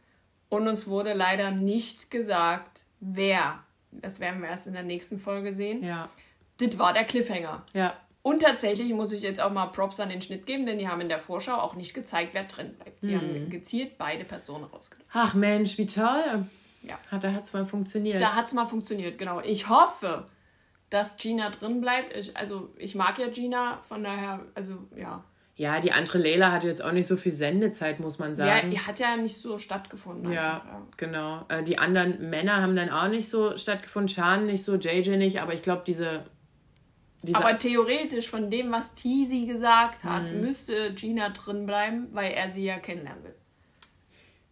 Und 0.49 0.67
uns 0.67 0.87
wurde 0.87 1.13
leider 1.13 1.51
nicht 1.51 2.09
gesagt, 2.09 2.81
wer. 2.99 3.63
Das 3.91 4.19
werden 4.19 4.41
wir 4.41 4.49
erst 4.49 4.65
in 4.65 4.73
der 4.73 4.81
nächsten 4.83 5.19
Folge 5.19 5.53
sehen. 5.53 5.83
Ja, 5.83 6.09
Das 6.57 6.79
war 6.79 6.93
der 6.93 7.03
Cliffhanger. 7.05 7.63
ja, 7.73 7.95
Und 8.27 8.41
tatsächlich 8.41 8.91
muss 8.93 9.13
ich 9.13 9.21
jetzt 9.21 9.39
auch 9.39 9.51
mal 9.51 9.67
Props 9.67 9.99
an 10.01 10.09
den 10.09 10.21
Schnitt 10.21 10.45
geben, 10.45 10.65
denn 10.65 10.77
die 10.79 10.87
haben 10.89 10.99
in 10.99 11.07
der 11.07 11.19
Vorschau 11.19 11.55
auch 11.61 11.75
nicht 11.75 11.93
gezeigt, 11.93 12.31
wer 12.33 12.43
drin 12.43 12.73
bleibt. 12.73 13.01
Die 13.01 13.13
Hm. 13.13 13.21
haben 13.21 13.49
gezielt 13.49 13.97
beide 13.97 14.25
Personen 14.25 14.65
rausgenommen. 14.65 15.09
Ach 15.13 15.33
Mensch, 15.33 15.77
wie 15.77 15.85
toll. 15.85 16.45
Ja. 16.83 16.95
Hat, 17.09 17.23
da 17.23 17.31
hat 17.31 17.43
es 17.43 17.53
mal 17.53 17.65
funktioniert. 17.65 18.21
Da 18.21 18.35
hat 18.35 18.47
es 18.47 18.53
mal 18.53 18.65
funktioniert, 18.65 19.17
genau. 19.17 19.39
Ich 19.41 19.69
hoffe, 19.69 20.25
dass 20.89 21.15
Gina 21.15 21.49
drin 21.51 21.79
bleibt. 21.79 22.15
Ich, 22.17 22.35
also, 22.35 22.69
ich 22.77 22.95
mag 22.95 23.17
ja 23.17 23.27
Gina, 23.29 23.79
von 23.87 24.03
daher, 24.03 24.41
also, 24.55 24.73
ja. 24.95 25.23
ja, 25.55 25.79
die 25.79 25.93
andere 25.93 26.17
Leila 26.17 26.51
hatte 26.51 26.67
jetzt 26.67 26.83
auch 26.83 26.91
nicht 26.91 27.07
so 27.07 27.15
viel 27.15 27.31
Sendezeit, 27.31 27.99
muss 28.01 28.19
man 28.19 28.31
Ja, 28.31 28.35
sagen. 28.35 28.71
die 28.71 28.79
hat 28.81 28.99
ja 28.99 29.15
nicht 29.15 29.37
so 29.37 29.57
stattgefunden. 29.57 30.33
Ja, 30.33 30.55
einfach, 30.55 30.97
genau. 30.97 31.45
Äh, 31.47 31.63
die 31.63 31.77
anderen 31.77 32.29
Männer 32.29 32.61
haben 32.61 32.75
dann 32.75 32.89
auch 32.89 33.07
nicht 33.07 33.29
so 33.29 33.55
stattgefunden. 33.55 34.13
Chan 34.13 34.45
nicht 34.47 34.63
so, 34.65 34.75
JJ 34.75 35.15
nicht, 35.15 35.39
aber 35.41 35.53
ich 35.53 35.61
glaube, 35.61 35.83
diese. 35.87 36.25
Aber 37.35 37.57
theoretisch, 37.57 38.29
von 38.29 38.49
dem, 38.49 38.71
was 38.71 38.95
Tizi 38.95 39.45
gesagt 39.45 40.03
hat, 40.03 40.23
Mhm. 40.23 40.41
müsste 40.41 40.93
Gina 40.93 41.29
drin 41.29 41.65
bleiben, 41.65 42.07
weil 42.13 42.31
er 42.31 42.49
sie 42.49 42.63
ja 42.65 42.77
kennenlernen 42.79 43.23
will. 43.23 43.33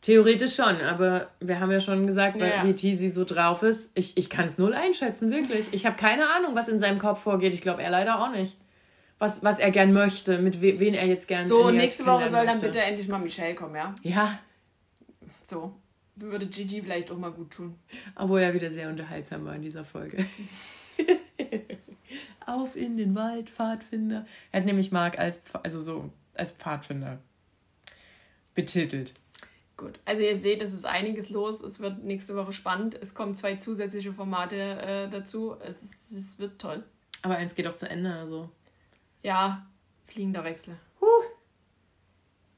theoretisch 0.02 0.56
schon, 0.56 0.80
aber 0.82 1.32
wir 1.40 1.60
haben 1.60 1.72
ja 1.72 1.80
schon 1.80 2.06
gesagt, 2.06 2.40
weil, 2.40 2.50
Ja, 2.50 2.56
ja. 2.58 2.66
wie 2.68 2.74
Tizi 2.76 3.10
so 3.10 3.24
drauf 3.24 3.64
ist. 3.64 3.92
Ich, 3.96 4.16
ich 4.18 4.30
kann 4.30 4.46
es 4.46 4.60
null 4.60 4.74
einschätzen, 4.76 5.32
wirklich. 5.32 5.66
Ich 5.72 5.88
habe 5.88 5.96
keine 5.96 6.30
Ahnung, 6.30 6.54
was 6.54 6.68
in 6.68 6.78
seinem 6.80 7.00
Kopf 7.00 7.24
vorgeht. 7.24 7.56
Ich 7.56 7.62
glaube, 7.62 7.82
er 7.82 7.90
leider 7.90 8.20
auch 8.22 8.30
nicht. 8.32 8.56
Was, 9.18 9.44
was 9.44 9.58
er 9.58 9.72
gern 9.72 9.94
möchte, 9.94 10.38
mit 10.38 10.62
we, 10.62 10.80
wen 10.80 10.94
er 10.94 11.08
jetzt 11.08 11.28
gern 11.28 11.48
So, 11.48 11.72
nächste 11.72 12.06
Woche 12.06 12.30
soll 12.30 12.46
dann 12.46 12.60
kennenlernen 12.60 12.68
bitte 12.68 12.82
endlich 12.82 13.08
mal 13.08 13.18
Michelle 13.18 13.56
kommen, 13.56 13.74
ja? 13.76 13.96
möchte. 14.04 14.10
Ja, 14.10 14.40
So. 15.44 15.74
Würde 16.18 16.46
Gigi 16.46 16.82
vielleicht 16.84 17.10
auch 17.12 17.18
mal 17.18 17.32
gut 17.32 17.52
tun. 17.52 17.76
Obwohl 18.16 18.40
er 18.42 18.54
wieder 18.54 18.70
sehr 18.72 18.88
unterhaltsam 18.90 19.44
war 19.44 19.56
in 19.56 19.64
dieser 19.64 19.84
Folge. 19.84 20.24
Auf 22.46 22.76
in 22.76 22.98
den 22.98 23.16
Wald, 23.16 23.50
Pfadfinder. 23.50 24.26
Er 24.52 24.60
hat 24.60 24.66
nämlich 24.66 24.92
Mark 24.92 25.18
als, 25.18 25.42
also 25.64 25.80
so, 25.80 26.10
als 26.36 26.52
Pfadfinder 26.52 27.20
betitelt. 28.54 29.14
Gut, 29.78 30.00
also 30.06 30.24
ihr 30.24 30.38
seht, 30.38 30.62
es 30.62 30.74
ist 30.74 30.86
einiges 30.86 31.30
los. 31.30 31.62
Es 31.62 31.80
wird 31.80 32.04
nächste 32.04 32.36
Woche 32.36 32.54
spannend. 32.54 32.96
Es 33.02 33.14
kommen 33.14 33.36
zwei 33.36 33.56
zusätzliche 33.56 34.14
Formate 34.14 34.56
äh, 34.56 35.10
dazu. 35.10 35.58
Es, 35.60 35.84
ist, 35.84 36.12
es 36.12 36.40
wird 36.40 36.60
toll. 36.60 36.84
Aber 37.24 37.36
eins 37.36 37.56
geht 37.56 37.68
auch 37.68 37.76
zu 37.76 37.90
Ende, 37.90 38.14
also. 38.14 38.50
Ja, 39.22 39.66
fliegender 40.06 40.44
Wechsel. 40.46 40.78
Huh. 41.02 41.08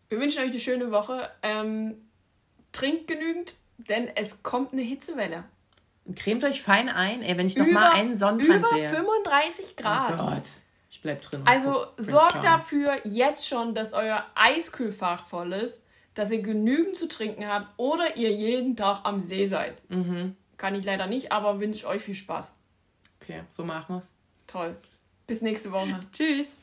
Wir 0.10 0.20
wünschen 0.20 0.44
euch 0.44 0.52
eine 0.52 0.60
schöne 0.60 0.92
Woche. 0.92 1.32
Ähm, 1.42 1.96
trinkt 2.72 3.08
genügend, 3.08 3.56
denn 3.78 4.08
es 4.16 4.44
kommt 4.44 4.74
eine 4.74 4.84
Hitzewelle. 4.84 5.44
Cremt 6.16 6.44
euch 6.44 6.62
fein 6.62 6.90
ein, 6.90 7.22
ey, 7.22 7.38
wenn 7.38 7.48
ich 7.48 7.58
noch 7.58 7.68
mal 7.68 7.92
einen 7.92 8.16
Sonnenbrand 8.16 8.60
über 8.60 8.70
sehe. 8.70 8.90
35 8.90 9.76
Grad. 9.76 10.14
Oh 10.14 10.18
Gott. 10.18 10.44
Ich 10.90 11.02
bleib 11.02 11.22
drin. 11.22 11.42
Also 11.46 11.86
sorgt 11.98 12.44
dafür 12.44 12.96
jetzt 13.04 13.48
schon, 13.48 13.76
dass 13.76 13.94
euer 13.94 14.26
Eiskühlfach 14.36 15.26
voll 15.26 15.54
ist, 15.54 15.84
dass 16.14 16.32
ihr 16.32 16.42
genügend 16.42 16.96
zu 16.96 17.08
trinken 17.08 17.48
habt 17.48 17.68
oder 17.78 18.18
ihr 18.18 18.32
jeden 18.32 18.76
Tag 18.76 19.02
am 19.04 19.20
See 19.20 19.48
seid. 19.48 19.82
Mhm. 19.90 20.36
Kann 20.58 20.74
ich 20.74 20.86
leider 20.86 21.08
nicht, 21.08 21.32
aber 21.32 21.60
wünsche 21.60 21.80
ich 21.80 21.86
euch 21.86 22.02
viel 22.02 22.16
Spaß. 22.16 22.54
Okay, 23.22 23.44
so 23.50 23.64
machen 23.64 23.96
wir's. 23.96 24.12
Toll. 24.48 24.76
Bis 25.28 25.42
nächste 25.42 25.72
Woche. 25.72 26.00
Tschüss. 26.12 26.56